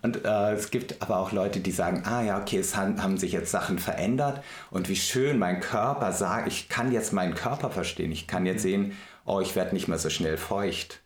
Und 0.00 0.24
äh, 0.24 0.52
es 0.54 0.70
gibt 0.70 1.02
aber 1.02 1.18
auch 1.18 1.32
Leute, 1.32 1.60
die 1.60 1.70
sagen, 1.70 2.04
ah 2.06 2.22
ja, 2.22 2.40
okay, 2.40 2.58
es 2.58 2.76
haben, 2.76 3.02
haben 3.02 3.18
sich 3.18 3.32
jetzt 3.32 3.50
Sachen 3.50 3.78
verändert 3.78 4.42
und 4.70 4.88
wie 4.88 4.96
schön 4.96 5.38
mein 5.38 5.60
Körper 5.60 6.12
sagt, 6.12 6.48
ich 6.48 6.70
kann 6.70 6.92
jetzt 6.92 7.12
meinen 7.12 7.34
Körper 7.34 7.70
verstehen, 7.70 8.10
ich 8.10 8.26
kann 8.26 8.46
jetzt 8.46 8.64
mhm. 8.64 8.68
sehen, 8.68 8.92
oh, 9.26 9.40
ich 9.40 9.54
werde 9.56 9.74
nicht 9.74 9.86
mehr 9.86 9.98
so 9.98 10.08
schnell 10.08 10.38
feucht. 10.38 11.00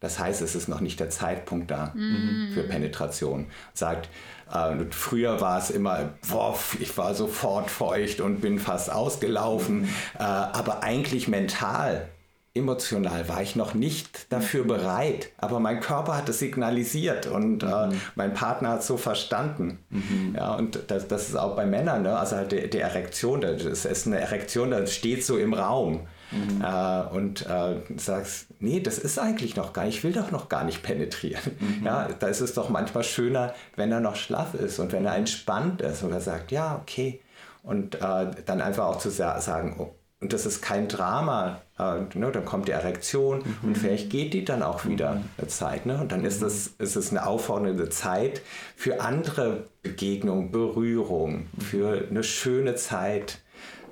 Das 0.00 0.18
heißt, 0.18 0.42
es 0.42 0.54
ist 0.54 0.68
noch 0.68 0.80
nicht 0.80 1.00
der 1.00 1.10
Zeitpunkt 1.10 1.70
da 1.70 1.92
mhm. 1.94 2.50
für 2.54 2.62
Penetration. 2.62 3.46
Sagt, 3.74 4.08
äh, 4.52 4.84
früher 4.90 5.40
war 5.40 5.58
es 5.58 5.70
immer, 5.70 6.10
boah, 6.30 6.58
ich 6.80 6.96
war 6.96 7.14
sofort 7.14 7.70
feucht 7.70 8.20
und 8.20 8.40
bin 8.40 8.58
fast 8.58 8.92
ausgelaufen, 8.92 9.82
mhm. 9.82 9.88
äh, 10.18 10.22
aber 10.22 10.82
eigentlich 10.82 11.28
mental 11.28 12.08
emotional 12.54 13.28
war 13.28 13.42
ich 13.42 13.56
noch 13.56 13.74
nicht 13.74 14.32
dafür 14.32 14.64
mhm. 14.64 14.68
bereit, 14.68 15.30
aber 15.38 15.60
mein 15.60 15.80
Körper 15.80 16.16
hat 16.16 16.28
es 16.28 16.38
signalisiert 16.40 17.26
und 17.26 17.62
äh, 17.62 17.66
mhm. 17.66 17.92
äh, 17.92 17.96
mein 18.14 18.34
Partner 18.34 18.70
hat 18.70 18.80
es 18.80 18.86
so 18.86 18.96
verstanden. 18.96 19.78
Mhm. 19.90 20.34
Ja, 20.36 20.54
und 20.54 20.80
das, 20.88 21.08
das, 21.08 21.28
ist 21.28 21.36
auch 21.36 21.56
bei 21.56 21.66
Männern, 21.66 22.02
ne? 22.02 22.18
also 22.18 22.36
halt 22.36 22.52
die, 22.52 22.68
die 22.68 22.80
Erektion, 22.80 23.40
das 23.40 23.64
ist 23.64 24.06
eine 24.06 24.18
Erektion, 24.18 24.70
das 24.70 24.94
steht 24.94 25.24
so 25.24 25.38
im 25.38 25.54
Raum. 25.54 26.06
Mhm. 26.30 26.62
Äh, 26.62 27.00
und 27.14 27.46
äh, 27.46 27.80
sagst, 27.96 28.46
nee, 28.60 28.80
das 28.80 28.98
ist 28.98 29.18
eigentlich 29.18 29.56
noch 29.56 29.72
gar 29.72 29.84
nicht, 29.84 29.98
ich 29.98 30.04
will 30.04 30.12
doch 30.12 30.30
noch 30.30 30.48
gar 30.48 30.64
nicht 30.64 30.82
penetrieren. 30.82 31.42
Mhm. 31.58 31.86
Ja, 31.86 32.08
da 32.18 32.26
ist 32.28 32.40
es 32.40 32.54
doch 32.54 32.68
manchmal 32.68 33.04
schöner, 33.04 33.54
wenn 33.76 33.92
er 33.92 34.00
noch 34.00 34.16
schlaff 34.16 34.54
ist 34.54 34.78
und 34.78 34.92
wenn 34.92 35.04
er 35.04 35.16
entspannt 35.16 35.80
ist 35.80 36.02
und 36.02 36.12
er 36.12 36.20
sagt, 36.20 36.52
ja, 36.52 36.80
okay. 36.80 37.20
Und 37.62 37.96
äh, 37.96 38.30
dann 38.46 38.60
einfach 38.60 38.86
auch 38.86 38.98
zu 38.98 39.10
sagen, 39.10 39.76
oh, 39.78 39.94
und 40.20 40.32
das 40.32 40.46
ist 40.46 40.62
kein 40.62 40.88
Drama, 40.88 41.60
äh, 41.78 42.00
ne, 42.18 42.32
dann 42.32 42.44
kommt 42.44 42.66
die 42.66 42.72
Erektion 42.72 43.38
mhm. 43.38 43.68
und 43.68 43.78
vielleicht 43.78 44.10
geht 44.10 44.34
die 44.34 44.44
dann 44.44 44.64
auch 44.64 44.84
wieder 44.84 45.16
mhm. 45.16 45.24
eine 45.38 45.46
Zeit. 45.46 45.86
Ne? 45.86 46.00
Und 46.00 46.10
dann 46.10 46.24
ist, 46.24 46.42
das, 46.42 46.68
ist 46.78 46.96
es 46.96 47.10
eine 47.10 47.24
auffordernde 47.24 47.88
Zeit 47.88 48.42
für 48.74 49.00
andere 49.00 49.66
Begegnungen, 49.82 50.50
Berührung, 50.50 51.46
für 51.60 52.08
eine 52.10 52.24
schöne 52.24 52.74
Zeit 52.74 53.38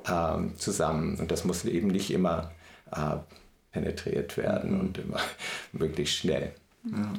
äh, 0.06 0.56
zusammen. 0.56 1.16
Und 1.18 1.30
das 1.30 1.44
muss 1.44 1.64
eben 1.64 1.88
nicht 1.88 2.10
immer 2.10 2.50
äh, 2.92 3.16
penetriert 3.72 4.36
werden 4.36 4.74
mhm. 4.74 4.80
und 4.80 4.98
immer 4.98 5.20
wirklich 5.72 6.14
schnell. 6.14 6.52
Ja. 6.90 7.12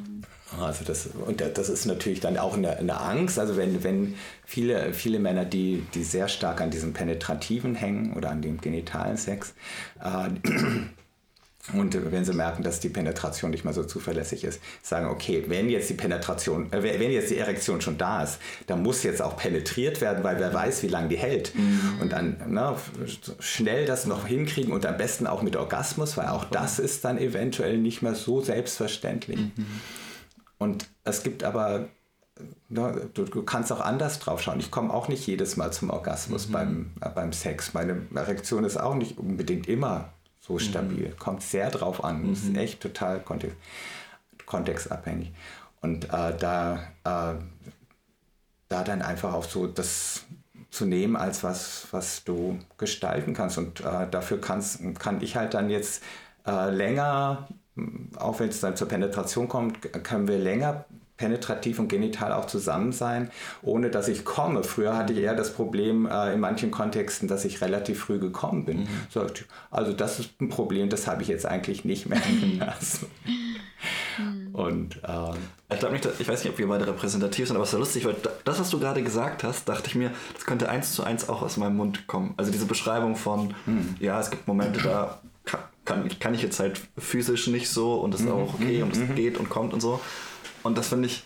Also 0.62 0.86
das, 0.86 1.08
und 1.08 1.42
das 1.42 1.68
ist 1.68 1.86
natürlich 1.86 2.22
dann 2.22 2.38
auch 2.38 2.56
eine, 2.56 2.78
eine, 2.78 3.02
Angst. 3.02 3.38
Also 3.38 3.58
wenn, 3.58 3.84
wenn 3.84 4.16
viele, 4.46 4.94
viele 4.94 5.20
Männer, 5.20 5.44
die, 5.44 5.84
die 5.94 6.04
sehr 6.04 6.30
stark 6.30 6.62
an 6.62 6.72
diesem 6.72 6.94
Penetrativen 6.94 7.76
hängen 7.76 8.14
oder 8.14 8.30
an 8.30 8.42
dem 8.42 8.62
genitalen 8.62 9.18
Sex, 9.18 9.54
äh, 10.02 10.30
und 11.74 12.12
wenn 12.12 12.24
sie 12.24 12.34
merken, 12.34 12.64
dass 12.64 12.80
die 12.80 12.90
Penetration 12.90 13.52
nicht 13.52 13.66
mehr 13.66 13.74
so 13.74 13.84
zuverlässig 13.84 14.46
ist, 14.46 14.62
sagen, 14.82 15.08
okay, 15.08 15.44
wenn 15.48 15.70
jetzt 15.70 15.90
die 15.90 15.96
Penetration, 15.96 16.72
äh, 16.72 16.82
wenn 16.82 17.12
jetzt 17.12 17.30
die 17.30 17.38
Erektion 17.38 17.82
schon 17.82 17.98
da 17.98 18.24
ist, 18.24 18.40
dann 18.68 18.84
muss 18.84 19.04
jetzt 19.04 19.22
auch 19.22 19.36
penetriert 19.36 20.00
werden, 20.00 20.24
weil 20.24 20.40
wer 20.40 20.54
weiß, 20.54 20.84
wie 20.84 20.88
lange 20.88 21.10
die 21.10 21.18
hält. 21.18 21.54
Mhm. 21.56 21.98
Und 22.02 22.14
dann 22.14 22.38
na, 22.48 22.72
ne, 22.72 22.78
schnell 23.40 23.86
das 23.86 24.06
noch 24.06 24.26
hinkriegen 24.26 24.72
und 24.72 24.86
am 24.86 24.98
besten 24.98 25.28
auch 25.28 25.42
mit 25.42 25.58
Orgasmus, 25.58 26.16
weil 26.16 26.28
auch 26.28 26.46
das 26.46 26.80
ist 26.80 27.04
dann 27.04 27.18
eventuell 27.18 27.78
nicht 27.78 28.02
mehr 28.02 28.16
so 28.16 28.42
selbstverständlich. 28.42 29.40
Mhm. 29.40 29.66
Und 30.58 30.88
es 31.04 31.22
gibt 31.22 31.44
aber 31.44 31.90
ne, 32.70 33.10
du, 33.14 33.26
du, 33.26 33.44
kannst 33.44 33.74
auch 33.74 33.82
anders 33.82 34.20
drauf 34.20 34.42
schauen. 34.42 34.60
Ich 34.60 34.72
komme 34.72 34.94
auch 34.94 35.10
nicht 35.10 35.28
jedes 35.28 35.58
Mal 35.58 35.74
zum 35.74 35.90
Orgasmus 35.90 36.48
mhm. 36.48 36.54
beim, 36.54 36.92
äh, 37.02 37.10
beim 37.10 37.34
Sex. 37.34 37.74
Meine 37.74 38.04
Erektion 38.16 38.64
ist 38.64 38.78
auch 38.78 38.96
nicht 38.96 39.18
unbedingt 39.18 39.68
immer 39.68 40.14
so 40.48 40.54
mhm. 40.54 40.60
stabil. 40.60 41.10
Mhm. 41.10 41.20
Kommt 41.20 41.44
sehr 41.44 41.70
drauf 41.70 42.04
an. 42.04 42.24
Mhm. 42.24 42.34
Ist 42.34 42.56
echt 42.56 42.82
total 42.82 43.20
kontext, 43.20 43.58
kontextabhängig. 44.46 45.32
Und 45.82 46.06
äh, 46.06 46.36
da, 46.38 46.76
äh, 47.04 47.36
da 48.70 48.84
dann 48.84 49.02
einfach 49.02 49.34
auch 49.34 49.44
so 49.44 49.68
das 49.68 50.24
zu 50.70 50.86
nehmen 50.86 51.16
als 51.16 51.44
was, 51.44 51.88
was 51.92 52.24
du 52.24 52.60
gestalten 52.78 53.34
kannst. 53.34 53.58
Und 53.58 53.82
äh, 53.82 54.08
dafür 54.10 54.40
kannst, 54.40 54.82
kann 55.00 55.22
ich 55.22 55.36
halt 55.36 55.54
dann 55.54 55.70
jetzt 55.70 56.04
äh, 56.46 56.70
länger, 56.70 57.48
auch 58.18 58.40
wenn 58.40 58.50
es 58.50 58.60
dann 58.60 58.76
zur 58.76 58.88
Penetration 58.88 59.48
kommt, 59.48 59.82
können 60.04 60.28
wir 60.28 60.40
länger 60.40 60.86
penetrativ 61.18 61.80
und 61.80 61.88
genital 61.88 62.32
auch 62.32 62.46
zusammen 62.46 62.92
sein, 62.92 63.32
ohne 63.62 63.90
dass 63.90 64.08
ich 64.08 64.24
komme. 64.24 64.64
Früher 64.64 64.96
hatte 64.96 65.14
ich 65.14 65.20
eher 65.20 65.36
das 65.36 65.54
Problem 65.54 66.06
äh, 66.06 66.34
in 66.34 66.40
manchen 66.40 66.72
Kontexten, 66.72 67.28
dass 67.28 67.44
ich 67.46 67.62
relativ 67.62 68.00
früh 68.00 68.20
gekommen 68.20 68.66
bin. 68.66 68.82
Mhm. 68.82 68.88
So, 69.10 69.26
also 69.72 69.94
das 69.94 70.20
ist 70.20 70.40
ein 70.40 70.50
Problem, 70.50 70.90
das 70.90 71.08
habe 71.08 71.24
ich 71.24 71.28
jetzt 71.28 71.46
eigentlich 71.46 71.86
nicht 71.86 72.08
mehr. 72.08 72.22
also. 72.68 73.08
Und 74.54 75.00
ähm, 75.08 75.36
ich 75.72 75.80
glaube 75.80 75.94
nicht, 75.94 76.08
ich 76.20 76.28
weiß 76.28 76.44
nicht, 76.44 76.52
ob 76.52 76.58
wir 76.58 76.68
beide 76.68 76.88
repräsentativ 76.88 77.48
sind, 77.48 77.56
aber 77.56 77.64
es 77.64 77.70
ist 77.70 77.74
ja 77.74 77.80
lustig, 77.80 78.06
weil 78.06 78.16
das, 78.44 78.60
was 78.60 78.70
du 78.72 78.80
gerade 78.80 79.04
gesagt 79.04 79.44
hast, 79.44 79.70
dachte 79.70 79.88
ich 79.88 79.96
mir, 79.96 80.12
das 80.34 80.46
könnte 80.46 80.70
eins 80.70 80.94
zu 80.94 81.04
eins 81.04 81.30
auch 81.30 81.44
aus 81.44 81.58
meinem 81.58 81.76
Mund 81.78 82.08
kommen. 82.08 82.34
Also 82.38 82.52
diese 82.52 82.66
Beschreibung 82.66 83.16
von, 83.16 83.54
mhm. 83.68 83.96
ja, 84.00 84.20
es 84.20 84.32
gibt 84.32 84.48
Momente, 84.48 84.82
da 84.82 85.20
kann, 85.86 86.10
kann, 86.20 86.34
ich 86.34 86.42
jetzt 86.42 86.60
halt 86.60 86.82
physisch 86.98 87.48
nicht 87.48 87.70
so 87.70 87.96
und 87.96 88.14
es 88.14 88.22
ist 88.22 88.26
mhm. 88.26 88.34
auch 88.34 88.54
okay 88.56 88.82
und 88.82 88.94
es 88.94 89.00
mhm. 89.00 89.16
geht 89.16 89.38
und 89.38 89.50
kommt 89.50 89.74
und 89.74 89.82
so. 89.82 90.00
Und 90.64 90.78
das 90.78 90.90
finde 90.90 91.08
ich 91.08 91.24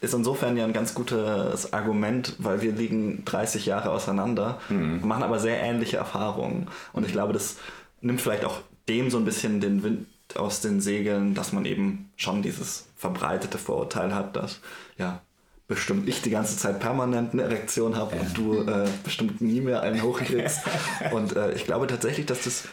ist 0.00 0.14
insofern 0.14 0.56
ja 0.56 0.64
ein 0.64 0.72
ganz 0.72 0.94
gutes 0.94 1.72
Argument, 1.72 2.36
weil 2.38 2.62
wir 2.62 2.72
liegen 2.72 3.24
30 3.24 3.66
Jahre 3.66 3.90
auseinander, 3.90 4.60
mhm. 4.68 5.00
machen 5.02 5.22
aber 5.22 5.40
sehr 5.40 5.60
ähnliche 5.60 5.96
Erfahrungen. 5.96 6.68
Und 6.92 7.06
ich 7.06 7.12
glaube, 7.12 7.32
das 7.32 7.56
nimmt 8.00 8.20
vielleicht 8.20 8.44
auch 8.44 8.60
dem 8.88 9.10
so 9.10 9.18
ein 9.18 9.24
bisschen 9.24 9.60
den 9.60 9.82
Wind 9.82 10.06
aus 10.36 10.60
den 10.60 10.80
Segeln, 10.80 11.34
dass 11.34 11.52
man 11.52 11.64
eben 11.64 12.10
schon 12.16 12.42
dieses 12.42 12.86
verbreitete 12.96 13.58
Vorurteil 13.58 14.14
hat, 14.14 14.36
dass 14.36 14.60
ja 14.98 15.20
bestimmt 15.66 16.08
ich 16.08 16.20
die 16.20 16.30
ganze 16.30 16.56
Zeit 16.58 16.80
permanent 16.80 17.32
eine 17.32 17.42
Erektion 17.42 17.96
habe 17.96 18.14
ja. 18.14 18.22
und 18.22 18.36
du 18.36 18.62
äh, 18.62 18.86
bestimmt 19.02 19.40
nie 19.40 19.60
mehr 19.60 19.82
einen 19.82 20.02
hochkriegst. 20.02 20.60
und 21.12 21.34
äh, 21.36 21.52
ich 21.52 21.64
glaube 21.64 21.86
tatsächlich, 21.86 22.26
dass 22.26 22.42
das 22.42 22.64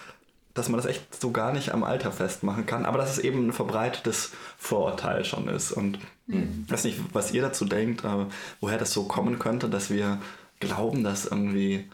dass 0.54 0.70
man 0.70 0.78
das 0.78 0.86
echt 0.86 1.20
so 1.20 1.32
gar 1.32 1.54
nicht 1.54 1.74
am 1.74 1.84
Alter 1.84 2.12
festmachen 2.12 2.66
kann, 2.66 2.86
aber 2.86 2.98
dass 2.98 3.12
es 3.12 3.20
eben 3.20 3.48
ein 3.48 3.54
verbreitetes 3.54 4.32
Vorurteil 4.58 5.24
schon 5.26 5.48
ist. 5.48 5.72
Und 5.72 6.00
mhm. 6.28 6.66
ich 6.66 6.72
weiß 6.72 6.84
nicht, 6.84 7.00
was 7.14 7.32
ihr 7.32 7.42
dazu 7.42 7.66
denkt, 7.66 8.06
aber 8.06 8.28
woher 8.60 8.78
das 8.78 8.94
so 8.94 9.04
kommen 9.04 9.40
könnte, 9.40 9.70
dass 9.70 9.90
wir 9.90 10.20
glauben, 10.60 11.04
dass 11.04 11.26
irgendwie 11.26 11.86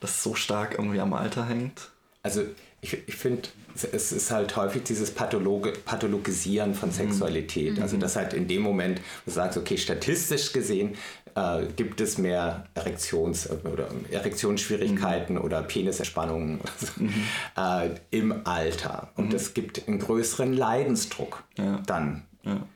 das 0.00 0.22
so 0.22 0.34
stark 0.34 0.74
irgendwie 0.78 1.00
am 1.00 1.14
Alter 1.14 1.46
hängt? 1.46 1.90
Also 2.22 2.42
ich, 2.80 2.96
ich 3.06 3.14
finde, 3.14 3.48
es 3.74 4.12
ist 4.12 4.30
halt 4.30 4.56
häufig 4.56 4.82
dieses 4.82 5.12
Pathologe, 5.12 5.72
Pathologisieren 5.72 6.74
von 6.74 6.88
mhm. 6.88 6.94
Sexualität. 6.94 7.76
Mhm. 7.76 7.82
Also 7.82 7.96
das 7.96 8.16
halt 8.16 8.34
in 8.34 8.48
dem 8.48 8.62
Moment, 8.62 8.98
wo 9.24 9.30
du 9.30 9.30
sagst, 9.30 9.56
okay, 9.56 9.78
statistisch 9.78 10.52
gesehen 10.52 10.96
äh, 11.34 11.66
gibt 11.76 12.00
es 12.00 12.18
mehr 12.18 12.64
Erektions- 12.74 13.48
oder 13.50 13.88
Erektionsschwierigkeiten 14.10 15.36
mhm. 15.36 15.42
oder 15.42 15.62
Peniserspannungen 15.62 16.60
mhm. 16.96 17.14
äh, 17.56 17.90
im 18.10 18.46
Alter. 18.46 19.10
Und 19.16 19.30
mhm. 19.30 19.34
es 19.34 19.54
gibt 19.54 19.88
einen 19.88 19.98
größeren 19.98 20.52
Leidensdruck 20.52 21.44
ja. 21.56 21.80
dann. 21.86 22.22
Ja. 22.42 22.66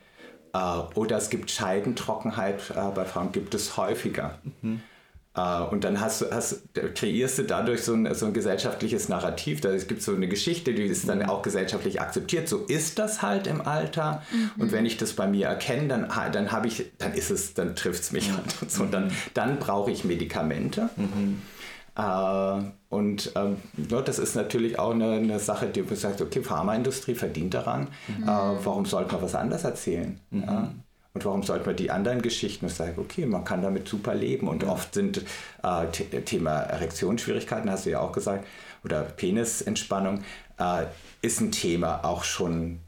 Äh, 0.54 0.98
oder 0.98 1.18
es 1.18 1.30
gibt 1.30 1.50
Scheidentrockenheit 1.50 2.70
äh, 2.70 2.90
bei 2.94 3.04
Frauen, 3.04 3.32
gibt 3.32 3.54
es 3.54 3.76
häufiger. 3.76 4.38
Uh, 5.36 5.68
und 5.70 5.84
dann 5.84 6.00
hast, 6.00 6.24
hast, 6.32 6.62
kreierst 6.94 7.36
du 7.36 7.42
dadurch 7.42 7.82
so 7.82 7.92
ein, 7.92 8.14
so 8.14 8.24
ein 8.24 8.32
gesellschaftliches 8.32 9.10
Narrativ. 9.10 9.60
Da, 9.60 9.68
es 9.68 9.86
gibt 9.86 10.00
so 10.00 10.14
eine 10.14 10.28
Geschichte, 10.28 10.72
die 10.72 10.84
ist 10.84 11.06
dann 11.10 11.22
auch 11.22 11.42
gesellschaftlich 11.42 12.00
akzeptiert. 12.00 12.48
So 12.48 12.64
ist 12.64 12.98
das 12.98 13.20
halt 13.20 13.46
im 13.46 13.60
Alter. 13.60 14.22
Mhm. 14.32 14.62
Und 14.62 14.72
wenn 14.72 14.86
ich 14.86 14.96
das 14.96 15.12
bei 15.12 15.26
mir 15.26 15.48
erkenne, 15.48 15.88
dann, 15.88 16.08
dann 16.32 16.52
habe 16.52 16.68
ich, 16.68 16.90
dann 16.96 17.12
ist 17.12 17.30
es, 17.30 17.52
dann 17.52 17.76
trifft 17.76 18.02
es 18.04 18.12
mich 18.12 18.32
halt. 18.32 18.62
Und 18.62 18.70
so. 18.70 18.82
Und 18.84 18.94
dann, 18.94 19.12
dann 19.34 19.58
brauche 19.58 19.90
ich 19.90 20.04
Medikamente. 20.04 20.88
Mhm. 20.96 21.42
Uh, 21.98 22.62
und 22.88 23.32
ähm, 23.36 23.56
ja, 23.90 24.02
das 24.02 24.18
ist 24.18 24.36
natürlich 24.36 24.78
auch 24.78 24.92
eine, 24.92 25.12
eine 25.12 25.38
Sache, 25.38 25.66
die 25.66 25.82
man 25.82 25.96
sagt, 25.96 26.20
okay, 26.20 26.42
Pharmaindustrie 26.42 27.14
verdient 27.14 27.52
daran. 27.54 27.88
Mhm. 28.08 28.22
Uh, 28.22 28.56
warum 28.64 28.86
sollte 28.86 29.12
man 29.12 29.22
was 29.22 29.34
anderes 29.34 29.64
erzählen? 29.64 30.18
Mhm. 30.30 30.42
Ja? 30.42 30.72
Und 31.16 31.24
warum 31.24 31.42
sollte 31.42 31.64
man 31.64 31.76
die 31.76 31.90
anderen 31.90 32.20
Geschichten 32.20 32.68
sagen, 32.68 32.98
okay, 32.98 33.24
man 33.24 33.42
kann 33.42 33.62
damit 33.62 33.88
super 33.88 34.14
leben. 34.14 34.48
Und 34.48 34.64
oft 34.64 34.92
sind 34.92 35.24
äh, 35.62 35.86
Thema 36.20 36.58
Erektionsschwierigkeiten, 36.58 37.70
hast 37.70 37.86
du 37.86 37.90
ja 37.90 38.00
auch 38.00 38.12
gesagt, 38.12 38.46
oder 38.84 39.00
Penisentspannung, 39.00 40.24
äh, 40.58 40.84
ist 41.22 41.40
ein 41.40 41.52
Thema 41.52 42.04
auch 42.04 42.22
schon 42.22 42.80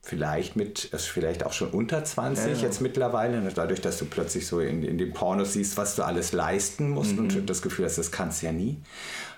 vielleicht 0.00 0.54
mit, 0.54 0.84
ist 0.84 1.06
vielleicht 1.06 1.44
auch 1.44 1.52
schon 1.52 1.70
unter 1.70 2.04
20 2.04 2.46
ja, 2.46 2.52
ja. 2.52 2.62
jetzt 2.62 2.80
mittlerweile, 2.80 3.40
ne, 3.40 3.50
dadurch, 3.52 3.80
dass 3.80 3.98
du 3.98 4.04
plötzlich 4.04 4.46
so 4.46 4.60
in, 4.60 4.84
in 4.84 4.96
den 4.96 5.12
Pornos 5.12 5.54
siehst, 5.54 5.76
was 5.76 5.96
du 5.96 6.04
alles 6.04 6.30
leisten 6.30 6.90
musst 6.90 7.16
mhm. 7.16 7.18
und 7.18 7.50
das 7.50 7.62
Gefühl 7.62 7.86
hast, 7.86 7.98
das 7.98 8.12
kannst 8.12 8.42
du 8.42 8.46
ja 8.46 8.52
nie. 8.52 8.80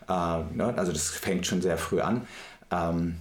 Äh, 0.07 0.13
ne? 0.55 0.75
Also 0.77 0.93
das 0.93 1.09
fängt 1.09 1.47
schon 1.47 1.63
sehr 1.63 1.79
früh 1.79 2.03
an. 2.03 2.27
Ähm, 2.71 3.17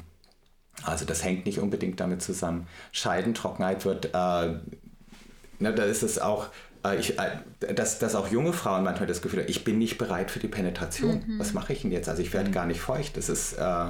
also 0.83 1.05
das 1.05 1.23
hängt 1.23 1.45
nicht 1.45 1.59
unbedingt 1.59 1.99
damit 1.99 2.21
zusammen. 2.21 2.67
Scheidentrockenheit 2.91 3.85
wird, 3.85 4.05
äh, 4.13 4.47
ne, 5.59 5.73
da 5.73 5.83
ist 5.83 6.03
es 6.03 6.19
auch, 6.19 6.49
äh, 6.85 6.97
ich, 6.97 7.19
äh, 7.19 7.73
dass, 7.73 7.99
dass 7.99 8.15
auch 8.15 8.29
junge 8.29 8.53
Frauen 8.53 8.83
manchmal 8.83 9.07
das 9.07 9.21
Gefühl 9.21 9.41
haben, 9.41 9.49
ich 9.49 9.63
bin 9.63 9.77
nicht 9.77 9.97
bereit 9.97 10.31
für 10.31 10.39
die 10.39 10.47
Penetration. 10.47 11.23
Mhm. 11.25 11.39
Was 11.39 11.53
mache 11.53 11.73
ich 11.73 11.81
denn 11.81 11.91
jetzt? 11.91 12.09
Also 12.09 12.21
ich 12.21 12.33
werde 12.33 12.49
mhm. 12.49 12.53
gar 12.53 12.65
nicht 12.65 12.81
feucht. 12.81 13.17
Das 13.17 13.29
ist, 13.29 13.53
äh, 13.53 13.85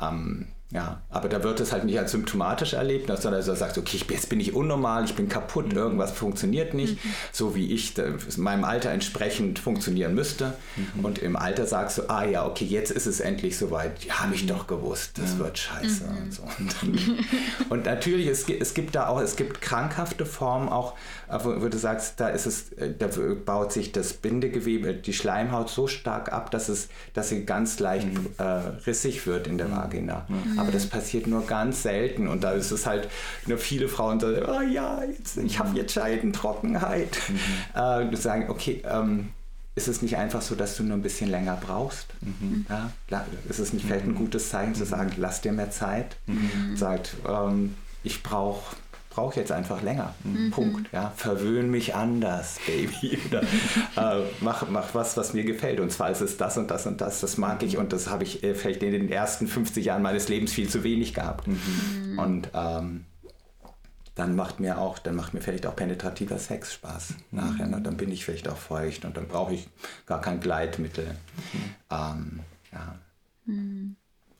ähm, 0.00 0.48
ja, 0.72 1.02
aber 1.08 1.28
da 1.28 1.42
wird 1.42 1.58
es 1.58 1.72
halt 1.72 1.84
nicht 1.84 1.98
als 1.98 2.12
symptomatisch 2.12 2.74
erlebt, 2.74 3.10
sondern 3.20 3.44
du 3.44 3.56
sagst, 3.56 3.76
okay, 3.76 3.98
jetzt 4.08 4.28
bin 4.28 4.38
ich 4.38 4.54
unnormal, 4.54 5.04
ich 5.04 5.16
bin 5.16 5.28
kaputt, 5.28 5.72
mhm. 5.72 5.78
irgendwas 5.78 6.12
funktioniert 6.12 6.74
nicht, 6.74 7.04
mhm. 7.04 7.10
so 7.32 7.56
wie 7.56 7.72
ich 7.72 7.94
meinem 8.36 8.62
Alter 8.62 8.90
entsprechend 8.90 9.58
funktionieren 9.58 10.14
müsste. 10.14 10.54
Mhm. 10.76 11.04
Und 11.04 11.18
im 11.18 11.34
Alter 11.34 11.66
sagst 11.66 11.98
du, 11.98 12.08
ah 12.08 12.24
ja, 12.24 12.46
okay, 12.46 12.64
jetzt 12.64 12.92
ist 12.92 13.06
es 13.06 13.18
endlich 13.18 13.58
soweit, 13.58 14.04
ja, 14.04 14.20
habe 14.20 14.36
ich 14.36 14.46
doch 14.46 14.68
gewusst, 14.68 15.18
das 15.18 15.32
ja. 15.32 15.38
wird 15.40 15.58
scheiße. 15.58 16.04
Mhm. 16.04 16.18
Und, 16.18 16.32
so. 16.32 16.42
und, 17.70 17.86
natürlich, 17.86 18.28
es 18.28 18.46
gibt, 18.46 18.62
es 18.62 18.72
gibt 18.72 18.94
da 18.94 19.08
auch, 19.08 19.20
es 19.20 19.34
gibt 19.34 19.60
krankhafte 19.60 20.24
Formen 20.24 20.68
auch, 20.68 20.94
wo, 21.42 21.62
wo, 21.62 21.68
du 21.68 21.78
sagst, 21.78 22.20
da 22.20 22.28
ist 22.28 22.46
es, 22.46 22.72
äh, 22.74 22.94
da 22.96 23.08
baut 23.44 23.72
sich 23.72 23.90
das 23.90 24.12
Bindegewebe, 24.12 24.94
die 24.94 25.14
Schleimhaut 25.14 25.68
so 25.68 25.88
stark 25.88 26.32
ab, 26.32 26.52
dass 26.52 26.68
es, 26.68 26.88
dass 27.12 27.28
sie 27.28 27.44
ganz 27.44 27.80
leicht 27.80 28.06
mhm. 28.06 28.28
äh, 28.38 28.44
rissig 28.86 29.26
wird 29.26 29.48
in 29.48 29.58
der 29.58 29.66
mhm. 29.66 30.59
Aber 30.60 30.72
das 30.72 30.86
passiert 30.86 31.26
nur 31.26 31.46
ganz 31.46 31.82
selten. 31.82 32.28
Und 32.28 32.44
da 32.44 32.52
ist 32.52 32.70
es 32.70 32.86
halt, 32.86 33.08
nur 33.46 33.58
viele 33.58 33.88
Frauen 33.88 34.20
sagen, 34.20 34.42
oh 34.48 34.60
ja, 34.60 35.02
jetzt, 35.04 35.36
ich 35.38 35.58
habe 35.58 35.76
jetzt 35.76 35.92
Scheidentrockenheit. 35.92 37.18
Mhm. 37.28 38.12
Äh, 38.12 38.16
sagen, 38.16 38.50
okay, 38.50 38.82
ähm, 38.88 39.30
ist 39.74 39.88
es 39.88 40.02
nicht 40.02 40.16
einfach 40.16 40.42
so, 40.42 40.54
dass 40.54 40.76
du 40.76 40.82
nur 40.82 40.96
ein 40.96 41.02
bisschen 41.02 41.30
länger 41.30 41.56
brauchst? 41.60 42.08
Mhm. 42.20 42.66
Ja, 42.68 43.24
ist 43.48 43.58
es 43.58 43.72
nicht 43.72 43.86
vielleicht 43.86 44.04
ein 44.04 44.14
gutes 44.14 44.50
Zeichen 44.50 44.74
zu 44.74 44.84
sagen, 44.84 45.12
lass 45.16 45.40
dir 45.40 45.52
mehr 45.52 45.70
Zeit? 45.70 46.16
Mhm. 46.26 46.76
Sagt, 46.76 47.16
ähm, 47.26 47.74
ich 48.02 48.22
brauche 48.22 48.76
brauche 49.10 49.40
jetzt 49.40 49.52
einfach 49.52 49.82
länger. 49.82 50.14
Mhm. 50.24 50.50
Punkt. 50.52 50.92
Ja, 50.92 51.12
verwöhn 51.16 51.70
mich 51.70 51.94
anders, 51.94 52.58
Baby. 52.66 53.18
Oder 53.26 53.42
äh, 53.42 54.24
mach, 54.40 54.68
mach 54.70 54.94
was, 54.94 55.16
was 55.16 55.34
mir 55.34 55.44
gefällt. 55.44 55.80
Und 55.80 55.92
zwar 55.92 56.10
ist 56.10 56.20
es 56.20 56.36
das 56.36 56.56
und 56.56 56.70
das 56.70 56.86
und 56.86 57.00
das. 57.00 57.20
Das 57.20 57.36
mag 57.36 57.62
ich 57.62 57.76
und 57.76 57.92
das 57.92 58.08
habe 58.08 58.22
ich 58.22 58.42
äh, 58.42 58.54
vielleicht 58.54 58.82
in 58.82 58.92
den 58.92 59.10
ersten 59.10 59.48
50 59.48 59.84
Jahren 59.84 60.02
meines 60.02 60.28
Lebens 60.28 60.52
viel 60.52 60.68
zu 60.68 60.84
wenig 60.84 61.12
gehabt. 61.12 61.48
Mhm. 61.48 62.18
Und 62.18 62.50
ähm, 62.54 63.04
dann 64.14 64.36
macht 64.36 64.60
mir 64.60 64.78
auch, 64.78 64.98
dann 64.98 65.16
macht 65.16 65.34
mir 65.34 65.40
vielleicht 65.40 65.66
auch 65.66 65.74
penetrativer 65.74 66.38
Sex 66.38 66.72
Spaß 66.74 67.10
mhm. 67.10 67.38
nachher. 67.38 67.66
Ne? 67.66 67.80
Dann 67.82 67.96
bin 67.96 68.12
ich 68.12 68.24
vielleicht 68.24 68.48
auch 68.48 68.56
feucht 68.56 69.04
und 69.04 69.16
dann 69.16 69.26
brauche 69.26 69.54
ich 69.54 69.68
gar 70.06 70.20
kein 70.20 70.40
Gleitmittel. 70.40 71.16
Mhm. 71.52 71.74
Ähm, 71.90 72.40
ja. 72.72 72.98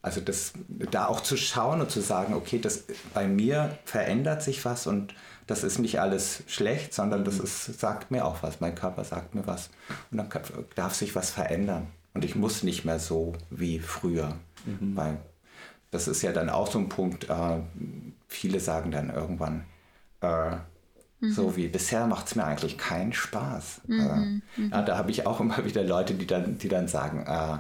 Mhm. 0.00 0.06
Also 0.06 0.20
das, 0.20 0.52
da 0.90 1.06
auch 1.06 1.20
zu 1.20 1.36
schauen 1.36 1.80
und 1.80 1.90
zu 1.90 2.00
sagen, 2.00 2.34
okay, 2.34 2.58
das, 2.58 2.84
bei 3.14 3.26
mir 3.26 3.78
verändert 3.84 4.42
sich 4.42 4.64
was 4.64 4.86
und 4.86 5.14
das 5.46 5.64
ist 5.64 5.78
nicht 5.78 6.00
alles 6.00 6.44
schlecht, 6.46 6.94
sondern 6.94 7.24
das 7.24 7.38
ist, 7.40 7.80
sagt 7.80 8.10
mir 8.10 8.24
auch 8.24 8.42
was, 8.42 8.60
mein 8.60 8.74
Körper 8.74 9.04
sagt 9.04 9.34
mir 9.34 9.46
was. 9.46 9.70
Und 10.10 10.18
dann 10.18 10.28
darf 10.76 10.94
sich 10.94 11.16
was 11.16 11.30
verändern. 11.30 11.88
Und 12.14 12.24
ich 12.24 12.36
muss 12.36 12.62
nicht 12.62 12.84
mehr 12.84 13.00
so 13.00 13.32
wie 13.50 13.80
früher. 13.80 14.36
Mhm. 14.64 14.96
Weil 14.96 15.18
das 15.90 16.06
ist 16.06 16.22
ja 16.22 16.32
dann 16.32 16.50
auch 16.50 16.70
so 16.70 16.78
ein 16.78 16.88
Punkt, 16.88 17.28
äh, 17.28 17.60
viele 18.28 18.60
sagen 18.60 18.92
dann 18.92 19.10
irgendwann, 19.10 19.64
äh, 20.20 20.52
mhm. 21.20 21.32
so 21.32 21.56
wie 21.56 21.66
bisher 21.66 22.06
macht 22.06 22.28
es 22.28 22.36
mir 22.36 22.44
eigentlich 22.44 22.78
keinen 22.78 23.12
Spaß. 23.12 23.82
Mhm. 23.88 24.42
Äh, 24.56 24.68
ja, 24.70 24.82
da 24.82 24.96
habe 24.96 25.10
ich 25.10 25.26
auch 25.26 25.40
immer 25.40 25.64
wieder 25.64 25.82
Leute, 25.82 26.14
die 26.14 26.26
dann, 26.26 26.58
die 26.58 26.68
dann 26.68 26.86
sagen, 26.86 27.26
äh, 27.26 27.58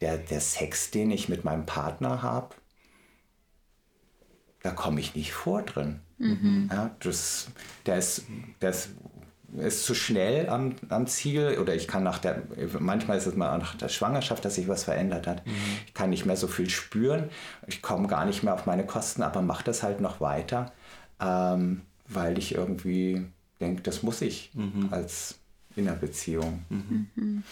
der, 0.00 0.18
der 0.18 0.40
Sex, 0.40 0.90
den 0.90 1.10
ich 1.10 1.28
mit 1.28 1.44
meinem 1.44 1.66
Partner 1.66 2.22
habe, 2.22 2.54
da 4.62 4.70
komme 4.70 5.00
ich 5.00 5.14
nicht 5.14 5.32
vor 5.32 5.62
drin. 5.62 6.00
Mhm. 6.18 6.68
Ja, 6.70 6.90
das, 7.00 7.48
der 7.86 7.98
ist, 7.98 8.24
der 8.60 8.70
ist, 8.70 8.90
ist 9.56 9.84
zu 9.84 9.94
schnell 9.94 10.48
am, 10.48 10.74
am 10.88 11.06
Ziel 11.06 11.58
oder 11.60 11.74
ich 11.74 11.88
kann 11.88 12.02
nach 12.02 12.18
der, 12.18 12.42
manchmal 12.78 13.18
ist 13.18 13.26
es 13.26 13.36
mal 13.36 13.56
nach 13.58 13.76
der 13.76 13.88
Schwangerschaft, 13.88 14.44
dass 14.44 14.56
sich 14.56 14.68
was 14.68 14.84
verändert 14.84 15.26
hat. 15.26 15.46
Mhm. 15.46 15.52
Ich 15.86 15.94
kann 15.94 16.10
nicht 16.10 16.26
mehr 16.26 16.36
so 16.36 16.48
viel 16.48 16.68
spüren, 16.70 17.30
ich 17.66 17.82
komme 17.82 18.08
gar 18.08 18.24
nicht 18.24 18.42
mehr 18.42 18.54
auf 18.54 18.66
meine 18.66 18.84
Kosten, 18.84 19.22
aber 19.22 19.42
mache 19.42 19.64
das 19.64 19.82
halt 19.82 20.00
noch 20.00 20.20
weiter, 20.20 20.72
ähm, 21.20 21.82
weil 22.08 22.36
ich 22.38 22.54
irgendwie 22.54 23.26
denke, 23.60 23.82
das 23.82 24.02
muss 24.02 24.22
ich 24.22 24.50
mhm. 24.54 24.88
als 24.90 25.38
in 25.76 25.88
einer 25.88 25.96
Beziehung. 25.96 26.64
Mhm. 26.68 27.44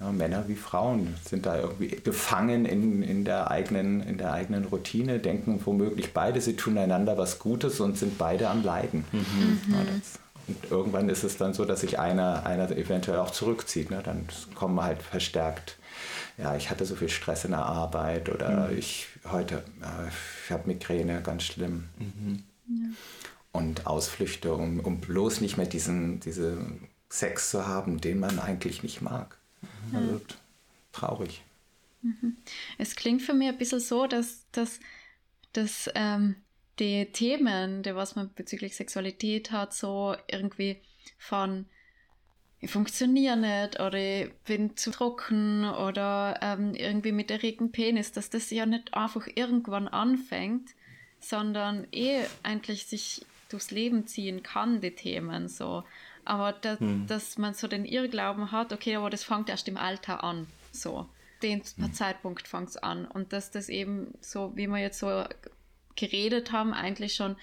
Ja, 0.00 0.10
Männer 0.10 0.48
wie 0.48 0.56
Frauen 0.56 1.14
sind 1.24 1.46
da 1.46 1.56
irgendwie 1.60 1.88
gefangen 1.88 2.64
in, 2.64 3.02
in, 3.02 3.24
der 3.24 3.50
eigenen, 3.50 4.02
in 4.02 4.18
der 4.18 4.32
eigenen 4.32 4.64
Routine, 4.64 5.20
denken 5.20 5.60
womöglich 5.64 6.12
beide, 6.12 6.40
sie 6.40 6.56
tun 6.56 6.76
einander 6.78 7.16
was 7.16 7.38
Gutes 7.38 7.78
und 7.78 7.96
sind 7.96 8.18
beide 8.18 8.48
am 8.50 8.64
Leiden. 8.64 9.04
Mhm. 9.12 9.60
Ja, 9.72 9.78
das, 9.84 10.18
und 10.46 10.70
irgendwann 10.70 11.08
ist 11.08 11.24
es 11.24 11.36
dann 11.36 11.54
so, 11.54 11.64
dass 11.64 11.80
sich 11.80 11.98
einer, 11.98 12.44
einer 12.44 12.70
eventuell 12.70 13.18
auch 13.18 13.30
zurückzieht. 13.30 13.90
Ne? 13.90 14.02
Dann 14.04 14.26
kommen 14.54 14.82
halt 14.82 15.02
verstärkt, 15.02 15.78
ja, 16.36 16.56
ich 16.56 16.70
hatte 16.70 16.84
so 16.84 16.96
viel 16.96 17.08
Stress 17.08 17.44
in 17.44 17.52
der 17.52 17.64
Arbeit 17.64 18.28
oder 18.28 18.68
mhm. 18.68 18.78
ich 18.78 19.06
heute, 19.30 19.62
ja, 19.80 20.08
ich 20.44 20.50
habe 20.50 20.66
Migräne, 20.66 21.22
ganz 21.22 21.44
schlimm. 21.44 21.84
Mhm. 21.98 22.42
Ja. 22.68 22.88
Und 23.52 23.86
Ausflüchte, 23.86 24.52
um, 24.52 24.80
um 24.80 25.00
bloß 25.00 25.40
nicht 25.40 25.56
mehr 25.56 25.66
diesen, 25.66 26.18
diesen 26.20 26.88
Sex 27.08 27.50
zu 27.50 27.68
haben, 27.68 28.00
den 28.00 28.18
man 28.18 28.40
eigentlich 28.40 28.82
nicht 28.82 29.00
mag. 29.00 29.38
Also 29.92 30.20
traurig. 30.92 31.42
Mhm. 32.02 32.36
Es 32.78 32.96
klingt 32.96 33.22
für 33.22 33.34
mich 33.34 33.48
ein 33.48 33.58
bisschen 33.58 33.80
so, 33.80 34.06
dass, 34.06 34.46
dass, 34.52 34.80
dass 35.52 35.90
ähm, 35.94 36.36
die 36.78 37.06
Themen, 37.06 37.82
die 37.82 37.94
was 37.94 38.16
man 38.16 38.32
bezüglich 38.34 38.76
Sexualität 38.76 39.50
hat, 39.50 39.74
so 39.74 40.16
irgendwie 40.28 40.80
von 41.18 41.66
ich 42.64 42.70
funktioniere 42.70 43.36
nicht 43.36 43.78
oder 43.78 43.98
ich 43.98 44.32
bin 44.46 44.74
zu 44.74 44.90
trocken 44.90 45.68
oder 45.68 46.38
ähm, 46.40 46.74
irgendwie 46.74 47.12
mit 47.12 47.30
erregten 47.30 47.72
Penis, 47.72 48.12
dass 48.12 48.30
das 48.30 48.50
ja 48.50 48.64
nicht 48.64 48.94
einfach 48.94 49.26
irgendwann 49.34 49.86
anfängt, 49.86 50.70
sondern 51.20 51.86
eh 51.92 52.22
eigentlich 52.42 52.86
sich 52.86 53.26
durchs 53.50 53.70
Leben 53.70 54.06
ziehen 54.06 54.42
kann, 54.42 54.80
die 54.80 54.94
Themen 54.94 55.48
so. 55.48 55.84
Aber 56.24 56.52
da, 56.52 56.78
hm. 56.78 57.06
dass 57.06 57.38
man 57.38 57.54
so 57.54 57.68
den 57.68 57.84
Irrglauben 57.84 58.52
hat, 58.52 58.72
okay, 58.72 58.96
aber 58.96 59.10
das 59.10 59.24
fängt 59.24 59.48
erst 59.48 59.68
im 59.68 59.76
Alter 59.76 60.24
an. 60.24 60.46
So. 60.72 61.08
Den 61.42 61.62
hm. 61.76 61.92
Zeitpunkt 61.92 62.48
fängt 62.48 62.70
es 62.70 62.76
an. 62.76 63.06
Und 63.06 63.32
dass 63.32 63.50
das 63.50 63.68
eben 63.68 64.14
so, 64.20 64.52
wie 64.54 64.66
wir 64.66 64.78
jetzt 64.78 64.98
so 64.98 65.24
geredet 65.96 66.52
haben, 66.52 66.72
eigentlich 66.72 67.14
schon 67.14 67.36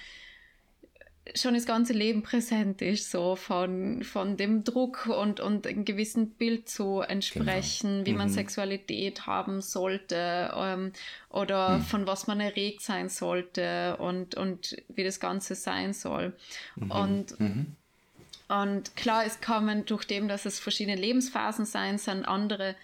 schon 1.36 1.54
das 1.54 1.66
ganze 1.66 1.94
Leben 1.94 2.24
präsent 2.24 2.82
ist, 2.82 3.12
so 3.12 3.36
von, 3.36 4.04
von 4.04 4.38
dem 4.38 4.64
Druck 4.64 5.08
und, 5.08 5.40
und 5.40 5.68
einem 5.68 5.86
gewissen 5.86 6.32
Bild 6.32 6.68
zu 6.68 7.02
entsprechen, 7.02 8.04
genau. 8.04 8.06
wie 8.06 8.14
man 8.14 8.28
mhm. 8.30 8.34
Sexualität 8.34 9.28
haben 9.28 9.62
sollte 9.62 10.52
ähm, 10.56 10.94
oder 11.30 11.78
mhm. 11.78 11.84
von 11.84 12.08
was 12.08 12.28
man 12.28 12.40
erregt 12.40 12.82
sein 12.82 13.08
sollte 13.10 13.98
und, 13.98 14.36
und 14.36 14.78
wie 14.90 15.04
das 15.04 15.20
Ganze 15.20 15.56
sein 15.56 15.94
soll. 15.94 16.34
Mhm. 16.76 16.92
Und, 16.92 17.40
mhm. 17.40 17.76
Und 18.52 18.96
klar, 18.96 19.26
es 19.26 19.40
kommen 19.40 19.86
durch 19.86 20.06
dem, 20.06 20.28
dass 20.28 20.46
es 20.46 20.60
verschiedene 20.60 20.98
Lebensphasen 20.98 21.66
sein, 21.66 21.98
sind 21.98 22.26
andere 22.26 22.76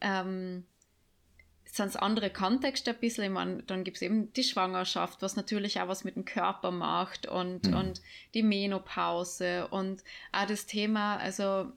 ähm, 0.00 0.64
sind 1.72 2.02
andere 2.02 2.30
Kontexte 2.30 2.90
ein 2.90 2.98
bisschen. 2.98 3.24
Ich 3.24 3.30
meine, 3.30 3.62
dann 3.62 3.84
gibt 3.84 3.96
es 3.98 4.02
eben 4.02 4.32
die 4.32 4.42
Schwangerschaft, 4.42 5.22
was 5.22 5.36
natürlich 5.36 5.80
auch 5.80 5.88
was 5.88 6.04
mit 6.04 6.16
dem 6.16 6.24
Körper 6.24 6.70
macht 6.70 7.26
und, 7.26 7.68
mhm. 7.68 7.76
und 7.76 8.02
die 8.34 8.42
Menopause 8.42 9.68
und 9.68 10.02
auch 10.32 10.46
das 10.46 10.66
Thema, 10.66 11.16
also 11.18 11.70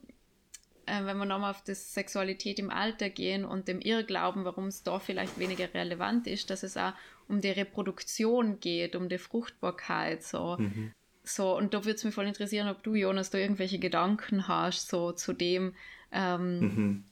äh, 0.86 1.04
wenn 1.04 1.16
wir 1.16 1.24
nochmal 1.24 1.50
auf 1.50 1.62
das 1.62 1.94
Sexualität 1.94 2.58
im 2.58 2.70
Alter 2.70 3.08
gehen 3.08 3.44
und 3.44 3.68
dem 3.68 3.80
Irrglauben, 3.80 4.44
warum 4.44 4.66
es 4.66 4.82
da 4.82 4.98
vielleicht 4.98 5.38
weniger 5.38 5.72
relevant 5.72 6.26
ist, 6.26 6.50
dass 6.50 6.62
es 6.62 6.76
auch 6.76 6.92
um 7.28 7.40
die 7.40 7.50
Reproduktion 7.50 8.60
geht, 8.60 8.96
um 8.96 9.08
die 9.08 9.18
Fruchtbarkeit, 9.18 10.22
so. 10.22 10.56
Mhm. 10.58 10.92
So, 11.24 11.56
und 11.56 11.72
da 11.72 11.84
würde 11.84 11.96
es 11.96 12.04
mich 12.04 12.14
voll 12.14 12.26
interessieren, 12.26 12.68
ob 12.68 12.82
du, 12.82 12.94
Jonas, 12.94 13.30
da 13.30 13.38
irgendwelche 13.38 13.78
Gedanken 13.78 14.46
hast, 14.46 14.88
so 14.88 15.12
zu 15.12 15.32
dem, 15.32 15.74
ähm, 16.12 16.58
mhm. 16.60 17.04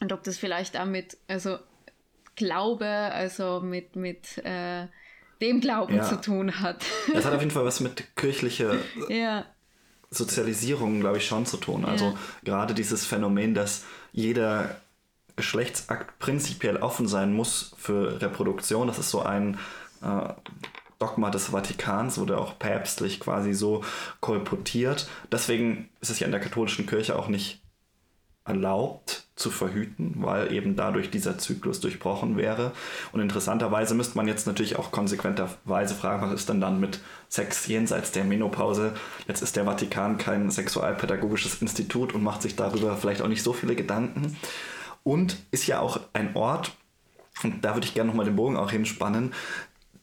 und 0.00 0.12
ob 0.12 0.24
das 0.24 0.38
vielleicht 0.38 0.78
auch 0.78 0.86
mit, 0.86 1.16
also 1.28 1.58
Glaube, 2.36 2.86
also 2.86 3.60
mit, 3.60 3.96
mit 3.96 4.38
äh, 4.38 4.86
dem 5.40 5.60
Glauben 5.60 5.96
ja. 5.96 6.04
zu 6.04 6.20
tun 6.20 6.60
hat. 6.60 6.84
Das 7.12 7.24
hat 7.24 7.34
auf 7.34 7.40
jeden 7.40 7.52
Fall 7.52 7.64
was 7.64 7.80
mit 7.80 8.16
kirchlicher 8.16 8.76
ja. 9.08 9.44
Sozialisierung, 10.10 11.00
glaube 11.00 11.18
ich, 11.18 11.26
schon 11.26 11.46
zu 11.46 11.56
tun. 11.56 11.84
Also 11.84 12.06
ja. 12.06 12.18
gerade 12.44 12.74
dieses 12.74 13.04
Phänomen, 13.04 13.54
dass 13.54 13.84
jeder 14.12 14.80
Geschlechtsakt 15.36 16.18
prinzipiell 16.18 16.76
offen 16.76 17.08
sein 17.08 17.32
muss 17.32 17.74
für 17.78 18.20
Reproduktion, 18.20 18.88
das 18.88 18.98
ist 18.98 19.10
so 19.10 19.22
ein 19.22 19.58
äh, 20.02 20.32
Dogma 21.00 21.30
des 21.30 21.46
Vatikans, 21.46 22.18
wurde 22.18 22.38
auch 22.38 22.58
päpstlich 22.58 23.18
quasi 23.20 23.54
so 23.54 23.82
kolportiert. 24.20 25.08
Deswegen 25.32 25.88
ist 26.00 26.10
es 26.10 26.20
ja 26.20 26.26
in 26.26 26.32
der 26.32 26.40
katholischen 26.40 26.86
Kirche 26.86 27.18
auch 27.18 27.28
nicht 27.28 27.62
erlaubt 28.44 29.24
zu 29.34 29.50
verhüten, 29.50 30.16
weil 30.18 30.52
eben 30.52 30.76
dadurch 30.76 31.10
dieser 31.10 31.38
Zyklus 31.38 31.80
durchbrochen 31.80 32.36
wäre. 32.36 32.72
Und 33.12 33.20
interessanterweise 33.20 33.94
müsste 33.94 34.16
man 34.16 34.28
jetzt 34.28 34.46
natürlich 34.46 34.76
auch 34.76 34.90
konsequenterweise 34.90 35.94
fragen, 35.94 36.22
was 36.22 36.32
ist 36.32 36.48
denn 36.48 36.60
dann 36.60 36.80
mit 36.80 37.00
Sex 37.28 37.66
jenseits 37.66 38.12
der 38.12 38.24
Menopause? 38.24 38.92
Jetzt 39.26 39.42
ist 39.42 39.56
der 39.56 39.64
Vatikan 39.64 40.18
kein 40.18 40.50
sexualpädagogisches 40.50 41.62
Institut 41.62 42.14
und 42.14 42.22
macht 42.22 42.42
sich 42.42 42.56
darüber 42.56 42.96
vielleicht 42.96 43.22
auch 43.22 43.28
nicht 43.28 43.42
so 43.42 43.52
viele 43.52 43.74
Gedanken. 43.74 44.36
Und 45.02 45.36
ist 45.50 45.66
ja 45.66 45.80
auch 45.80 46.00
ein 46.12 46.36
Ort, 46.36 46.72
und 47.42 47.64
da 47.64 47.74
würde 47.74 47.86
ich 47.86 47.94
gerne 47.94 48.08
nochmal 48.08 48.26
den 48.26 48.36
Bogen 48.36 48.58
auch 48.58 48.70
hinspannen, 48.70 49.32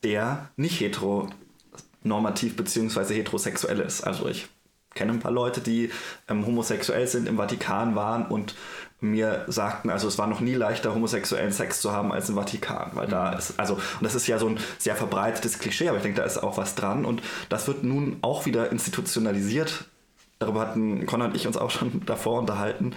der 0.07 0.49
nicht 0.55 0.79
heteronormativ 0.79 2.55
bzw. 2.55 3.13
heterosexuell 3.13 3.81
ist. 3.81 4.01
Also 4.01 4.29
ich 4.29 4.47
kenne 4.95 5.11
ein 5.11 5.19
paar 5.19 5.33
Leute, 5.33 5.59
die 5.59 5.91
ähm, 6.29 6.45
homosexuell 6.45 7.07
sind, 7.07 7.27
im 7.27 7.35
Vatikan 7.35 7.95
waren 7.95 8.25
und 8.25 8.55
mir 9.01 9.43
sagten, 9.47 9.89
also 9.89 10.07
es 10.07 10.17
war 10.17 10.25
noch 10.25 10.39
nie 10.39 10.53
leichter, 10.55 10.95
homosexuellen 10.95 11.51
Sex 11.51 11.81
zu 11.81 11.91
haben 11.91 12.13
als 12.13 12.29
im 12.29 12.35
Vatikan, 12.35 12.91
weil 12.93 13.07
da 13.07 13.33
ist, 13.33 13.59
also, 13.59 13.73
und 13.75 14.01
das 14.01 14.15
ist 14.15 14.27
ja 14.27 14.39
so 14.39 14.47
ein 14.47 14.59
sehr 14.79 14.95
verbreitetes 14.95 15.59
Klischee, 15.59 15.89
aber 15.89 15.97
ich 15.97 16.03
denke, 16.03 16.21
da 16.21 16.25
ist 16.25 16.41
auch 16.41 16.57
was 16.57 16.73
dran 16.73 17.05
und 17.05 17.21
das 17.49 17.67
wird 17.67 17.83
nun 17.83 18.17
auch 18.21 18.45
wieder 18.45 18.71
institutionalisiert. 18.71 19.85
Darüber 20.39 20.61
hatten 20.61 21.05
Conrad 21.05 21.31
und 21.31 21.35
ich 21.35 21.47
uns 21.47 21.57
auch 21.57 21.69
schon 21.69 22.05
davor 22.05 22.39
unterhalten. 22.39 22.93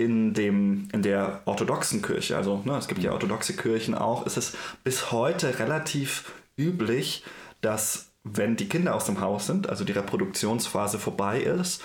In, 0.00 0.32
dem, 0.32 0.88
in 0.92 1.02
der 1.02 1.42
orthodoxen 1.44 2.00
Kirche, 2.00 2.36
also 2.36 2.62
ne, 2.64 2.76
es 2.78 2.88
gibt 2.88 3.02
ja 3.02 3.10
mhm. 3.10 3.14
orthodoxe 3.14 3.54
Kirchen 3.54 3.94
auch, 3.94 4.24
ist 4.24 4.38
es 4.38 4.56
bis 4.82 5.12
heute 5.12 5.58
relativ 5.58 6.32
üblich, 6.56 7.22
dass 7.60 8.10
wenn 8.24 8.56
die 8.56 8.68
Kinder 8.68 8.94
aus 8.94 9.04
dem 9.04 9.20
Haus 9.20 9.46
sind, 9.46 9.68
also 9.68 9.84
die 9.84 9.92
Reproduktionsphase 9.92 10.98
vorbei 10.98 11.40
ist, 11.40 11.82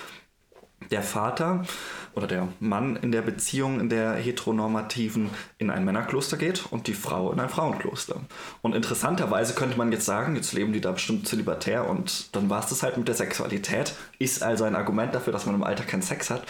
der 0.92 1.02
Vater 1.02 1.66
oder 2.14 2.28
der 2.28 2.48
Mann 2.60 2.96
in 2.96 3.12
der 3.12 3.22
Beziehung, 3.22 3.80
in 3.80 3.90
der 3.90 4.14
heteronormativen, 4.14 5.30
in 5.58 5.70
ein 5.70 5.84
Männerkloster 5.84 6.38
geht 6.38 6.66
und 6.72 6.88
die 6.88 6.94
Frau 6.94 7.32
in 7.32 7.40
ein 7.40 7.50
Frauenkloster. 7.50 8.22
Und 8.62 8.76
interessanterweise 8.76 9.54
könnte 9.56 9.78
man 9.78 9.92
jetzt 9.92 10.06
sagen, 10.06 10.36
jetzt 10.36 10.54
leben 10.54 10.72
die 10.72 10.82
da 10.82 10.92
bestimmt 10.92 11.28
zölibatär 11.28 11.88
und 11.90 12.36
dann 12.36 12.50
war 12.50 12.60
es 12.60 12.68
das 12.68 12.84
halt 12.84 12.98
mit 12.98 13.08
der 13.08 13.16
Sexualität, 13.16 13.96
ist 14.20 14.44
also 14.44 14.64
ein 14.64 14.76
Argument 14.76 15.14
dafür, 15.14 15.34
dass 15.34 15.46
man 15.46 15.56
im 15.56 15.64
Alter 15.64 15.84
keinen 15.84 16.02
Sex 16.02 16.30
hat. 16.30 16.44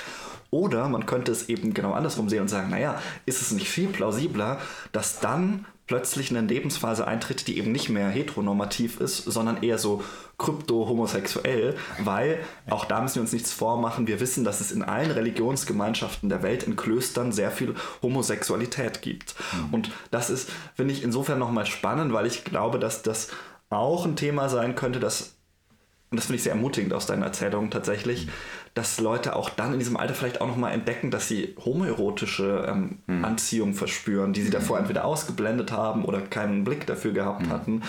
Oder 0.56 0.88
man 0.88 1.06
könnte 1.06 1.34
es 1.34 1.50
eben 1.50 1.74
genau 1.74 1.92
andersrum 1.92 2.30
sehen 2.30 2.44
und 2.44 2.48
sagen, 2.48 2.70
naja, 2.70 3.02
ist 3.26 3.42
es 3.42 3.52
nicht 3.52 3.68
viel 3.68 3.90
plausibler, 3.90 4.58
dass 4.94 5.20
dann 5.20 5.66
plötzlich 5.86 6.30
eine 6.30 6.48
Lebensphase 6.48 7.06
eintritt, 7.06 7.46
die 7.48 7.58
eben 7.58 7.74
nicht 7.74 7.90
mehr 7.90 8.08
heteronormativ 8.08 9.02
ist, 9.02 9.18
sondern 9.18 9.62
eher 9.62 9.78
so 9.78 10.02
krypto-homosexuell, 10.38 11.76
weil 12.06 12.40
auch 12.70 12.86
da 12.86 13.02
müssen 13.02 13.16
wir 13.16 13.24
uns 13.24 13.34
nichts 13.34 13.52
vormachen. 13.52 14.08
Wir 14.08 14.22
wissen, 14.22 14.46
dass 14.46 14.62
es 14.62 14.72
in 14.72 14.82
allen 14.82 15.12
Religionsgemeinschaften 15.12 16.30
der 16.30 16.42
Welt, 16.42 16.64
in 16.64 16.78
Klöstern, 16.78 17.34
sehr 17.34 17.52
viel 17.52 17.76
Homosexualität 18.02 19.02
gibt. 19.02 19.36
Mhm. 19.52 19.74
Und 19.74 19.92
das 20.10 20.30
ist, 20.30 20.50
finde 20.74 20.94
ich, 20.94 21.04
insofern 21.04 21.38
nochmal 21.38 21.66
spannend, 21.66 22.14
weil 22.14 22.28
ich 22.28 22.46
glaube, 22.46 22.80
dass 22.80 23.04
das 23.04 23.28
auch 23.70 24.06
ein 24.06 24.16
Thema 24.16 24.48
sein 24.48 24.76
könnte, 24.76 25.02
das 25.02 25.36
und 26.12 26.18
das 26.18 26.28
finde 26.28 26.38
ich 26.38 26.44
sehr 26.44 26.54
ermutigend 26.54 26.94
aus 26.94 27.08
deinen 27.08 27.24
Erzählungen 27.24 27.72
tatsächlich, 27.72 28.30
dass 28.76 29.00
Leute 29.00 29.36
auch 29.38 29.50
dann 29.50 29.74
in 29.74 29.80
diesem 29.80 29.96
Alter 29.96 30.14
vielleicht 30.14 30.42
auch 30.42 30.48
nochmal 30.48 30.74
entdecken, 30.74 31.10
dass 31.10 31.30
sie 31.30 31.56
homoerotische 31.64 32.66
ähm, 32.68 33.00
mhm. 33.08 33.24
Anziehung 33.24 33.74
verspüren, 33.74 34.34
die 34.34 34.42
sie 34.42 34.50
davor 34.50 34.78
entweder 34.78 35.06
ausgeblendet 35.06 35.72
haben 35.72 36.04
oder 36.04 36.22
keinen 36.22 36.66
Blick 36.66 36.86
dafür 36.86 37.14
gehabt 37.14 37.48
mhm. 37.48 37.50
hatten. 37.50 37.84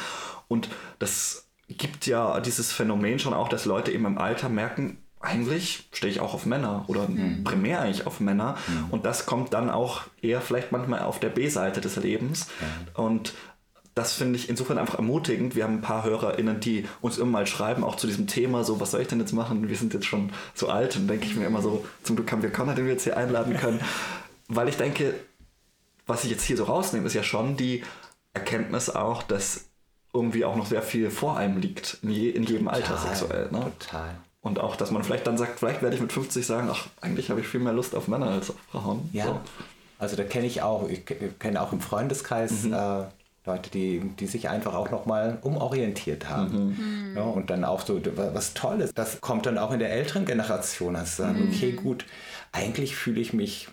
Und 0.47 0.69
das 1.01 1.49
gibt 1.69 2.07
ja 2.07 2.39
dieses 2.39 2.73
Phänomen 2.73 3.19
schon 3.19 3.35
auch, 3.35 3.49
dass 3.49 3.65
Leute 3.65 3.91
eben 3.91 4.07
im 4.07 4.17
Alter 4.17 4.49
merken, 4.49 4.99
eigentlich 5.21 5.89
stehe 5.93 6.13
ich 6.13 6.21
auch 6.21 6.35
auf 6.35 6.47
Männer 6.47 6.85
oder 6.87 7.09
mhm. 7.09 7.43
primär 7.43 7.81
eigentlich 7.81 8.07
auf 8.07 8.21
Männer. 8.21 8.57
Mhm. 8.69 8.91
Und 8.91 9.07
das 9.07 9.27
kommt 9.27 9.55
dann 9.55 9.71
auch 9.71 10.03
eher 10.23 10.41
vielleicht 10.41 10.71
manchmal 10.71 11.01
auf 11.01 11.19
der 11.19 11.31
B-Seite 11.31 11.81
des 11.81 11.97
Lebens. 11.97 12.47
Ja. 12.61 13.03
Und 13.03 13.35
das 13.97 14.13
finde 14.13 14.39
ich 14.39 14.51
insofern 14.51 14.77
einfach 14.77 14.97
ermutigend. 14.97 15.57
Wir 15.57 15.65
haben 15.65 15.77
ein 15.77 15.81
paar 15.81 16.05
HörerInnen, 16.05 16.61
die 16.61 16.85
uns 17.01 17.17
immer 17.17 17.31
mal 17.31 17.47
schreiben, 17.47 17.83
auch 17.83 17.97
zu 17.97 18.07
diesem 18.07 18.27
Thema, 18.27 18.63
so, 18.63 18.79
was 18.79 18.91
soll 18.91 19.01
ich 19.01 19.09
denn 19.09 19.21
jetzt 19.21 19.33
machen? 19.33 19.71
Wir 19.71 19.77
sind 19.77 19.95
jetzt 19.95 20.05
schon 20.05 20.33
zu 20.55 20.69
alt. 20.69 20.97
Und 20.97 21.09
denke 21.09 21.25
ich 21.25 21.35
mir 21.35 21.47
immer 21.47 21.63
so, 21.63 21.83
zum 22.03 22.15
Glück 22.15 22.31
haben 22.31 22.43
wir 22.43 22.53
Connor, 22.53 22.75
den 22.75 22.85
wir 22.85 22.93
jetzt 22.93 23.05
hier 23.05 23.17
einladen 23.17 23.57
können. 23.57 23.81
Weil 24.49 24.69
ich 24.69 24.77
denke, 24.77 25.15
was 26.07 26.25
ich 26.25 26.31
jetzt 26.31 26.45
hier 26.45 26.59
so 26.59 26.65
rausnehme, 26.65 27.07
ist 27.07 27.15
ja 27.15 27.23
schon 27.23 27.57
die 27.57 27.85
Erkenntnis 28.35 28.91
auch, 28.91 29.23
dass 29.23 29.65
irgendwie 30.13 30.45
auch 30.45 30.57
noch 30.57 30.67
sehr 30.67 30.83
viel 30.83 31.11
vor 31.11 31.39
einem 31.39 31.57
liegt, 31.57 31.97
in, 32.03 32.11
je, 32.11 32.29
in 32.29 32.43
jedem 32.43 32.67
total, 32.67 32.83
Alter 32.83 32.99
sexuell. 32.99 33.49
Ne? 33.51 33.73
Total. 33.79 34.15
Und 34.43 34.61
auch, 34.61 34.77
dass 34.77 34.91
man 34.91 35.05
vielleicht 35.05 35.27
dann 35.27 35.39
sagt, 35.39 35.59
vielleicht 35.59 35.81
werde 35.81 35.97
ich 35.97 36.03
mit 36.03 36.13
50 36.13 36.45
sagen, 36.45 36.69
ach, 36.71 36.87
eigentlich 37.01 37.31
habe 37.31 37.41
ich 37.41 37.49
viel 37.49 37.61
mehr 37.61 37.73
Lust 37.73 37.95
auf 37.95 38.09
Männer 38.09 38.29
als 38.29 38.51
auf 38.51 38.57
Frauen. 38.71 39.09
Ja. 39.15 39.25
So. 39.25 39.41
Also 39.99 40.17
da 40.17 40.25
kenne 40.25 40.47
ich 40.47 40.61
auch, 40.61 40.87
ich 40.91 41.07
kenne 41.39 41.63
auch 41.63 41.73
im 41.73 41.81
Freundeskreis 41.81 42.65
mhm. 42.65 42.75
äh, 42.75 43.05
Leute, 43.47 43.71
die, 43.71 44.01
die 44.19 44.27
sich 44.27 44.49
einfach 44.49 44.75
auch 44.75 44.91
nochmal 44.91 45.39
umorientiert 45.43 46.29
haben. 46.29 46.77
Mhm. 46.77 47.17
Ja, 47.17 47.23
und 47.23 47.49
dann 47.51 47.65
auch 47.65 47.87
so 47.87 48.01
was 48.15 48.55
Tolles. 48.55 48.93
Das 48.95 49.21
kommt 49.21 49.47
dann 49.47 49.57
auch 49.57 49.73
in 49.73 49.79
der 49.79 49.93
älteren 49.93 50.25
Generation, 50.25 50.95
dass 50.95 51.17
sagen, 51.17 51.47
mhm. 51.47 51.53
okay, 51.53 51.73
gut, 51.73 52.05
eigentlich 52.53 52.97
fühle 52.97 53.21
ich 53.21 53.33
mich 53.33 53.69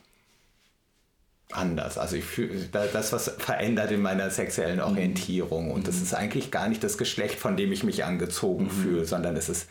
anders. 1.51 1.97
Also 1.97 2.15
ich 2.15 2.25
fühle 2.25 2.67
das, 2.71 3.13
was 3.13 3.29
verändert 3.37 3.91
in 3.91 4.01
meiner 4.01 4.29
sexuellen 4.29 4.77
mhm. 4.77 4.85
Orientierung. 4.85 5.71
Und 5.71 5.87
das 5.87 5.97
mhm. 5.97 6.03
ist 6.03 6.13
eigentlich 6.13 6.51
gar 6.51 6.67
nicht 6.67 6.83
das 6.83 6.97
Geschlecht, 6.97 7.39
von 7.39 7.57
dem 7.57 7.71
ich 7.71 7.83
mich 7.83 8.03
angezogen 8.03 8.65
mhm. 8.65 8.69
fühle, 8.69 9.05
sondern 9.05 9.35
es 9.35 9.49
ist, 9.49 9.67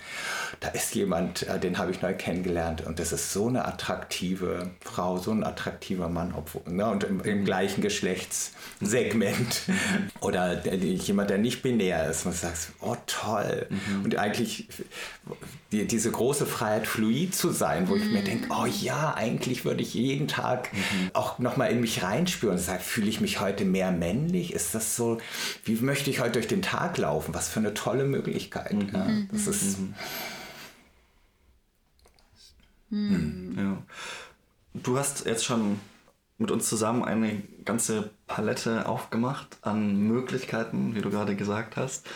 da 0.63 0.69
ist 0.69 0.95
jemand, 0.95 1.43
äh, 1.49 1.59
den 1.59 1.77
habe 1.77 1.91
ich 1.91 2.03
neu 2.03 2.15
kennengelernt 2.15 2.87
und 2.87 3.01
das 3.01 3.11
ist 3.11 3.33
so 3.33 3.49
eine 3.49 3.65
attraktive 3.65 4.71
Frau, 4.81 5.19
so 5.19 5.33
ein 5.33 5.43
attraktiver 5.43 6.09
Mann, 6.09 6.35
obwohl, 6.37 6.63
ne, 6.73 6.87
und 6.87 7.03
im, 7.03 7.21
im 7.23 7.45
gleichen 7.45 7.83
Geschlechtssegment. 7.83 9.63
Mhm. 9.67 9.75
Oder 10.21 10.55
der, 10.55 10.77
jemand, 10.77 11.31
der 11.31 11.39
nicht 11.39 11.63
binär 11.63 12.09
ist. 12.09 12.25
Man 12.27 12.35
sagt, 12.35 12.69
oh 12.81 12.97
toll. 13.07 13.67
Mhm. 13.71 14.05
Und 14.05 14.17
eigentlich 14.17 14.69
die, 15.73 15.85
diese 15.85 16.13
große 16.13 16.47
Freiheit, 16.47 16.87
fluid 16.87 17.35
zu 17.35 17.51
sein, 17.51 17.89
wo 17.89 17.97
ich 17.97 18.05
mir 18.05 18.23
denke, 18.23 18.49
oh 18.51 18.67
ja, 18.67 19.15
eigentlich 19.15 19.65
würde 19.65 19.83
ich 19.83 19.95
jeden 19.95 20.29
Tag 20.29 20.71
auch 21.13 21.41
nochmal 21.41 21.73
in 21.73 21.81
mich 21.81 22.05
reinspüren 22.05 22.57
und 22.57 22.63
sagen, 22.63 22.81
fühle 22.81 23.09
ich 23.09 23.21
mich 23.21 23.41
heute 23.41 23.65
mehr 23.65 23.91
männlich? 23.91 24.53
Ist 24.53 24.77
das 24.77 24.95
so, 24.95 25.19
wie 25.65 25.75
möchte 25.75 26.09
ich 26.09 26.21
heute 26.21 26.33
durch 26.33 26.47
den 26.47 26.63
Tag 26.63 26.99
laufen? 26.99 27.35
Was 27.35 27.49
für 27.49 27.59
eine 27.59 27.75
tolle 27.75 28.05
Möglichkeit. 28.05 28.75
Mhm. 28.75 28.91
Ja, 28.93 29.11
das 29.33 29.49
ist. 29.49 29.79
Mhm. 32.93 33.55
Ja. 33.57 33.82
Du 34.74 34.99
hast 34.99 35.26
jetzt 35.26 35.45
schon 35.45 35.80
mit 36.38 36.51
uns 36.51 36.68
zusammen 36.68 37.05
eine 37.05 37.43
ganze 37.64 38.11
Palette 38.26 38.86
aufgemacht 38.86 39.57
an 39.62 39.97
Möglichkeiten, 39.97 40.95
wie 40.95 41.01
du 41.01 41.11
gerade 41.11 41.34
gesagt 41.34 41.76
hast. 41.76 42.07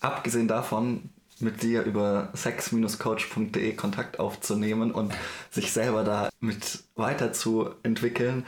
Abgesehen 0.00 0.48
davon, 0.48 1.10
mit 1.40 1.62
dir 1.62 1.82
über 1.82 2.30
sex-coach.de 2.34 3.74
Kontakt 3.74 4.18
aufzunehmen 4.18 4.90
und 4.92 5.12
sich 5.50 5.72
selber 5.72 6.04
da 6.04 6.30
mit 6.40 6.84
weiterzuentwickeln. 6.96 8.44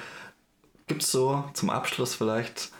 Gibt 0.86 1.02
es 1.02 1.10
so 1.10 1.44
zum 1.52 1.70
Abschluss 1.70 2.14
vielleicht 2.14 2.70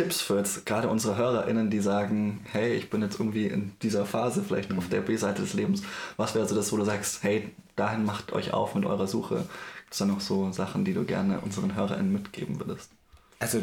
Tipps 0.00 0.22
für 0.22 0.38
jetzt 0.38 0.64
gerade 0.64 0.88
unsere 0.88 1.18
HörerInnen, 1.18 1.68
die 1.68 1.80
sagen, 1.80 2.40
hey, 2.52 2.72
ich 2.72 2.88
bin 2.88 3.02
jetzt 3.02 3.20
irgendwie 3.20 3.48
in 3.48 3.72
dieser 3.82 4.06
Phase, 4.06 4.42
vielleicht 4.42 4.70
mhm. 4.70 4.78
auf 4.78 4.88
der 4.88 5.02
B-Seite 5.02 5.42
des 5.42 5.52
Lebens. 5.52 5.82
Was 6.16 6.34
wäre 6.34 6.48
so 6.48 6.54
das, 6.54 6.72
wo 6.72 6.78
du 6.78 6.86
sagst, 6.86 7.22
hey, 7.22 7.50
dahin 7.76 8.06
macht 8.06 8.32
euch 8.32 8.54
auf 8.54 8.74
mit 8.74 8.86
eurer 8.86 9.06
Suche? 9.06 9.44
Gibt 9.80 9.92
es 9.92 9.98
da 9.98 10.06
noch 10.06 10.22
so 10.22 10.52
Sachen, 10.52 10.86
die 10.86 10.94
du 10.94 11.04
gerne 11.04 11.40
unseren 11.40 11.74
HörerInnen 11.74 12.10
mitgeben 12.10 12.58
würdest? 12.58 12.90
Also 13.40 13.62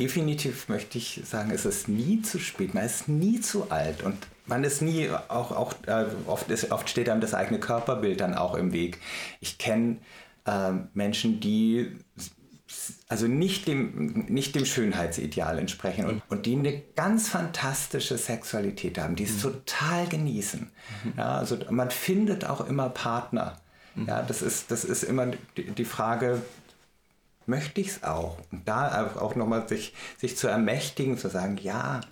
definitiv 0.00 0.68
möchte 0.68 0.98
ich 0.98 1.22
sagen, 1.24 1.52
es 1.52 1.64
ist 1.64 1.88
nie 1.88 2.22
zu 2.22 2.40
spät, 2.40 2.74
man 2.74 2.84
ist 2.84 3.08
nie 3.08 3.40
zu 3.40 3.70
alt 3.70 4.02
und 4.02 4.16
man 4.46 4.64
ist 4.64 4.82
nie, 4.82 5.08
auch, 5.28 5.52
auch 5.52 5.74
äh, 5.86 6.06
oft, 6.26 6.50
ist, 6.50 6.72
oft 6.72 6.88
steht 6.88 7.08
einem 7.08 7.20
das 7.20 7.34
eigene 7.34 7.60
Körperbild 7.60 8.20
dann 8.20 8.34
auch 8.34 8.54
im 8.54 8.72
Weg. 8.72 8.98
Ich 9.40 9.58
kenne 9.58 9.98
äh, 10.44 10.72
Menschen, 10.94 11.38
die 11.38 11.92
also 13.08 13.26
nicht 13.26 13.66
dem, 13.66 14.26
nicht 14.28 14.54
dem 14.54 14.66
Schönheitsideal 14.66 15.58
entsprechen 15.58 16.06
und, 16.06 16.22
und 16.28 16.44
die 16.44 16.56
eine 16.56 16.82
ganz 16.94 17.28
fantastische 17.28 18.18
Sexualität 18.18 18.98
haben, 18.98 19.16
die 19.16 19.24
es 19.24 19.36
mhm. 19.36 19.52
total 19.52 20.06
genießen. 20.08 20.70
Mhm. 21.04 21.12
Ja, 21.16 21.36
also 21.36 21.58
man 21.70 21.90
findet 21.90 22.44
auch 22.44 22.66
immer 22.68 22.90
Partner. 22.90 23.58
Mhm. 23.94 24.06
Ja, 24.06 24.22
das 24.22 24.42
ist, 24.42 24.70
das 24.70 24.84
ist 24.84 25.04
immer 25.04 25.28
die, 25.56 25.70
die 25.70 25.84
Frage, 25.86 26.42
möchte 27.46 27.80
ich 27.80 27.88
es 27.88 28.02
auch? 28.04 28.38
Und 28.52 28.68
da 28.68 29.10
auch 29.18 29.34
nochmal 29.34 29.66
sich, 29.66 29.94
sich 30.18 30.36
zu 30.36 30.46
ermächtigen, 30.46 31.16
zu 31.16 31.30
sagen, 31.30 31.58
ja, 31.62 32.02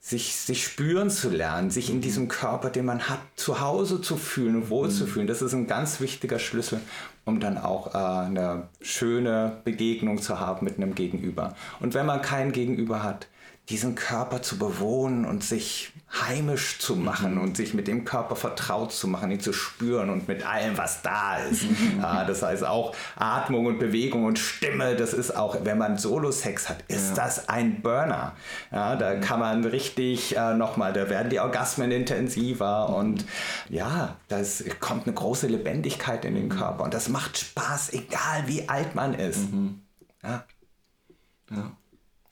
sich, 0.00 0.34
sich 0.34 0.64
spüren 0.64 1.10
zu 1.10 1.28
lernen, 1.28 1.70
sich 1.70 1.90
in 1.90 1.96
mhm. 1.96 2.00
diesem 2.00 2.28
Körper, 2.28 2.70
den 2.70 2.86
man 2.86 3.08
hat, 3.08 3.20
zu 3.36 3.60
Hause 3.60 4.00
zu 4.00 4.16
fühlen 4.16 4.56
und 4.56 4.70
wohlzufühlen. 4.70 5.26
Mhm. 5.26 5.28
Das 5.28 5.42
ist 5.42 5.52
ein 5.52 5.66
ganz 5.66 6.00
wichtiger 6.00 6.38
Schlüssel, 6.38 6.80
um 7.26 7.38
dann 7.38 7.58
auch 7.58 7.94
äh, 7.94 7.98
eine 7.98 8.68
schöne 8.80 9.60
Begegnung 9.64 10.20
zu 10.20 10.40
haben 10.40 10.64
mit 10.64 10.78
einem 10.78 10.94
Gegenüber. 10.94 11.54
Und 11.80 11.92
wenn 11.92 12.06
man 12.06 12.22
keinen 12.22 12.52
Gegenüber 12.52 13.02
hat, 13.02 13.28
diesen 13.70 13.94
Körper 13.94 14.42
zu 14.42 14.58
bewohnen 14.58 15.24
und 15.24 15.44
sich 15.44 15.92
heimisch 16.12 16.80
zu 16.80 16.96
machen 16.96 17.38
und 17.38 17.56
sich 17.56 17.72
mit 17.72 17.86
dem 17.86 18.04
Körper 18.04 18.34
vertraut 18.34 18.92
zu 18.92 19.06
machen, 19.06 19.30
ihn 19.30 19.38
zu 19.38 19.52
spüren 19.52 20.10
und 20.10 20.26
mit 20.26 20.44
allem, 20.44 20.76
was 20.76 21.02
da 21.02 21.38
ist. 21.38 21.62
Ja, 22.00 22.24
das 22.24 22.42
heißt 22.42 22.64
auch 22.64 22.96
Atmung 23.14 23.66
und 23.66 23.78
Bewegung 23.78 24.24
und 24.24 24.38
Stimme, 24.38 24.96
das 24.96 25.12
ist 25.12 25.36
auch, 25.36 25.58
wenn 25.62 25.78
man 25.78 25.98
Solo-Sex 25.98 26.68
hat, 26.68 26.78
ist 26.88 27.10
ja. 27.10 27.14
das 27.14 27.48
ein 27.48 27.80
Burner. 27.80 28.32
Ja, 28.72 28.96
da 28.96 29.14
kann 29.16 29.38
man 29.38 29.64
richtig 29.64 30.36
äh, 30.36 30.54
nochmal, 30.54 30.92
da 30.92 31.08
werden 31.08 31.30
die 31.30 31.38
Orgasmen 31.38 31.92
intensiver 31.92 32.88
und 32.88 33.24
ja, 33.68 34.16
da 34.26 34.42
kommt 34.80 35.06
eine 35.06 35.14
große 35.14 35.46
Lebendigkeit 35.46 36.24
in 36.24 36.34
den 36.34 36.46
mhm. 36.46 36.50
Körper 36.50 36.84
und 36.84 36.92
das 36.92 37.08
macht 37.08 37.38
Spaß, 37.38 37.92
egal 37.92 38.44
wie 38.46 38.68
alt 38.68 38.96
man 38.96 39.14
ist. 39.14 39.52
Mhm. 39.52 39.82
Ja. 40.24 40.44
ja 41.50 41.72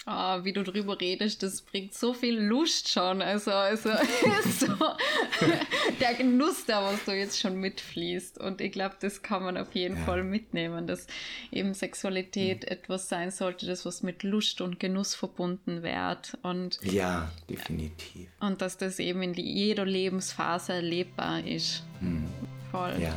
oh, 0.09 0.45
wie 0.45 0.53
du 0.53 0.63
drüber 0.63 1.01
redest, 1.01 1.43
das 1.43 1.63
bringt 1.63 1.95
so 1.95 2.15
viel 2.15 2.39
Lust 2.39 2.89
schon. 2.89 3.21
Also, 3.23 3.51
also 3.53 3.91
so, 4.59 4.67
der 6.01 6.15
Genuss 6.15 6.65
da, 6.67 6.83
was 6.83 7.05
du 7.05 7.13
jetzt 7.13 7.39
schon 7.39 7.57
mitfließt. 7.57 8.39
Und 8.39 8.61
ich 8.61 8.73
glaube, 8.73 8.97
das 9.01 9.23
kann 9.23 9.43
man 9.43 9.57
auf 9.57 9.75
jeden 9.75 9.99
ja. 9.99 10.05
Fall 10.05 10.25
mitnehmen, 10.25 10.87
dass 10.87 11.07
eben 11.53 11.75
Sexualität 11.75 12.63
mhm. 12.63 12.69
etwas 12.69 13.09
sein 13.09 13.31
sollte, 13.31 13.67
das 13.67 13.85
was 13.85 14.03
mit 14.03 14.23
Lust 14.23 14.61
und 14.61 14.81
Genuss 14.81 15.15
verbunden 15.15 15.83
wird. 15.83 16.39
Und, 16.43 16.81
ja, 16.83 17.31
definitiv. 17.49 18.29
Und 18.41 18.63
dass 18.63 18.77
das 18.77 18.99
eben 18.99 19.23
in 19.23 19.35
jeder 19.35 19.85
Lebensphase 19.85 20.75
erlebbar 20.75 21.45
ist. 21.47 21.83
Mhm. 22.01 22.27
Voll. 22.71 22.95
Ja. 23.01 23.15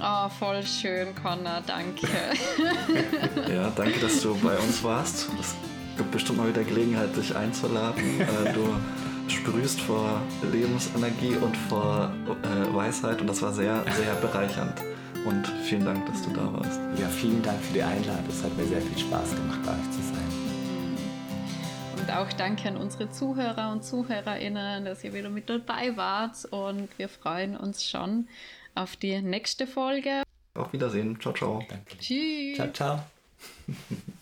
Oh, 0.00 0.28
voll 0.30 0.62
schön, 0.64 1.14
Connor, 1.14 1.62
danke. 1.66 2.08
ja, 3.48 3.70
danke, 3.70 4.00
dass 4.00 4.22
du 4.22 4.34
bei 4.36 4.56
uns 4.58 4.82
warst. 4.82 5.28
Das 5.36 5.54
gibt 5.96 6.10
bestimmt 6.10 6.38
mal 6.38 6.48
wieder 6.48 6.64
Gelegenheit, 6.64 7.16
dich 7.16 7.34
einzuladen. 7.34 8.02
Äh, 8.22 8.52
du 8.52 8.74
sprühst 9.28 9.80
vor 9.80 10.20
Lebensenergie 10.52 11.36
und 11.36 11.56
vor 11.68 12.12
äh, 12.42 12.74
Weisheit 12.74 13.20
und 13.20 13.26
das 13.26 13.42
war 13.42 13.52
sehr, 13.52 13.84
sehr 13.96 14.14
bereichernd. 14.16 14.80
Und 15.24 15.46
vielen 15.64 15.84
Dank, 15.84 16.04
dass 16.06 16.22
du 16.22 16.30
da 16.30 16.52
warst. 16.52 16.80
Ja, 16.98 17.08
vielen 17.08 17.42
Dank 17.42 17.60
für 17.62 17.74
die 17.74 17.82
Einladung. 17.82 18.24
Es 18.28 18.42
hat 18.42 18.56
mir 18.56 18.64
sehr 18.64 18.80
viel 18.80 18.98
Spaß 18.98 19.34
gemacht, 19.34 19.60
bei 19.64 19.72
euch 19.72 19.90
zu 19.90 20.02
sein. 20.02 20.22
Und 21.98 22.10
auch 22.10 22.32
danke 22.32 22.68
an 22.68 22.76
unsere 22.76 23.10
Zuhörer 23.10 23.70
und 23.70 23.84
Zuhörerinnen, 23.84 24.84
dass 24.84 25.04
ihr 25.04 25.14
wieder 25.14 25.30
mit 25.30 25.48
dabei 25.48 25.96
wart. 25.96 26.44
Und 26.50 26.88
wir 26.98 27.08
freuen 27.08 27.56
uns 27.56 27.88
schon 27.88 28.26
auf 28.74 28.96
die 28.96 29.20
nächste 29.22 29.66
Folge. 29.66 30.22
Auf 30.54 30.72
Wiedersehen. 30.72 31.20
Ciao, 31.20 31.32
ciao. 31.32 31.62
Danke. 31.68 31.98
Tschüss. 31.98 32.56
Ciao, 32.56 32.72
ciao. 32.72 33.02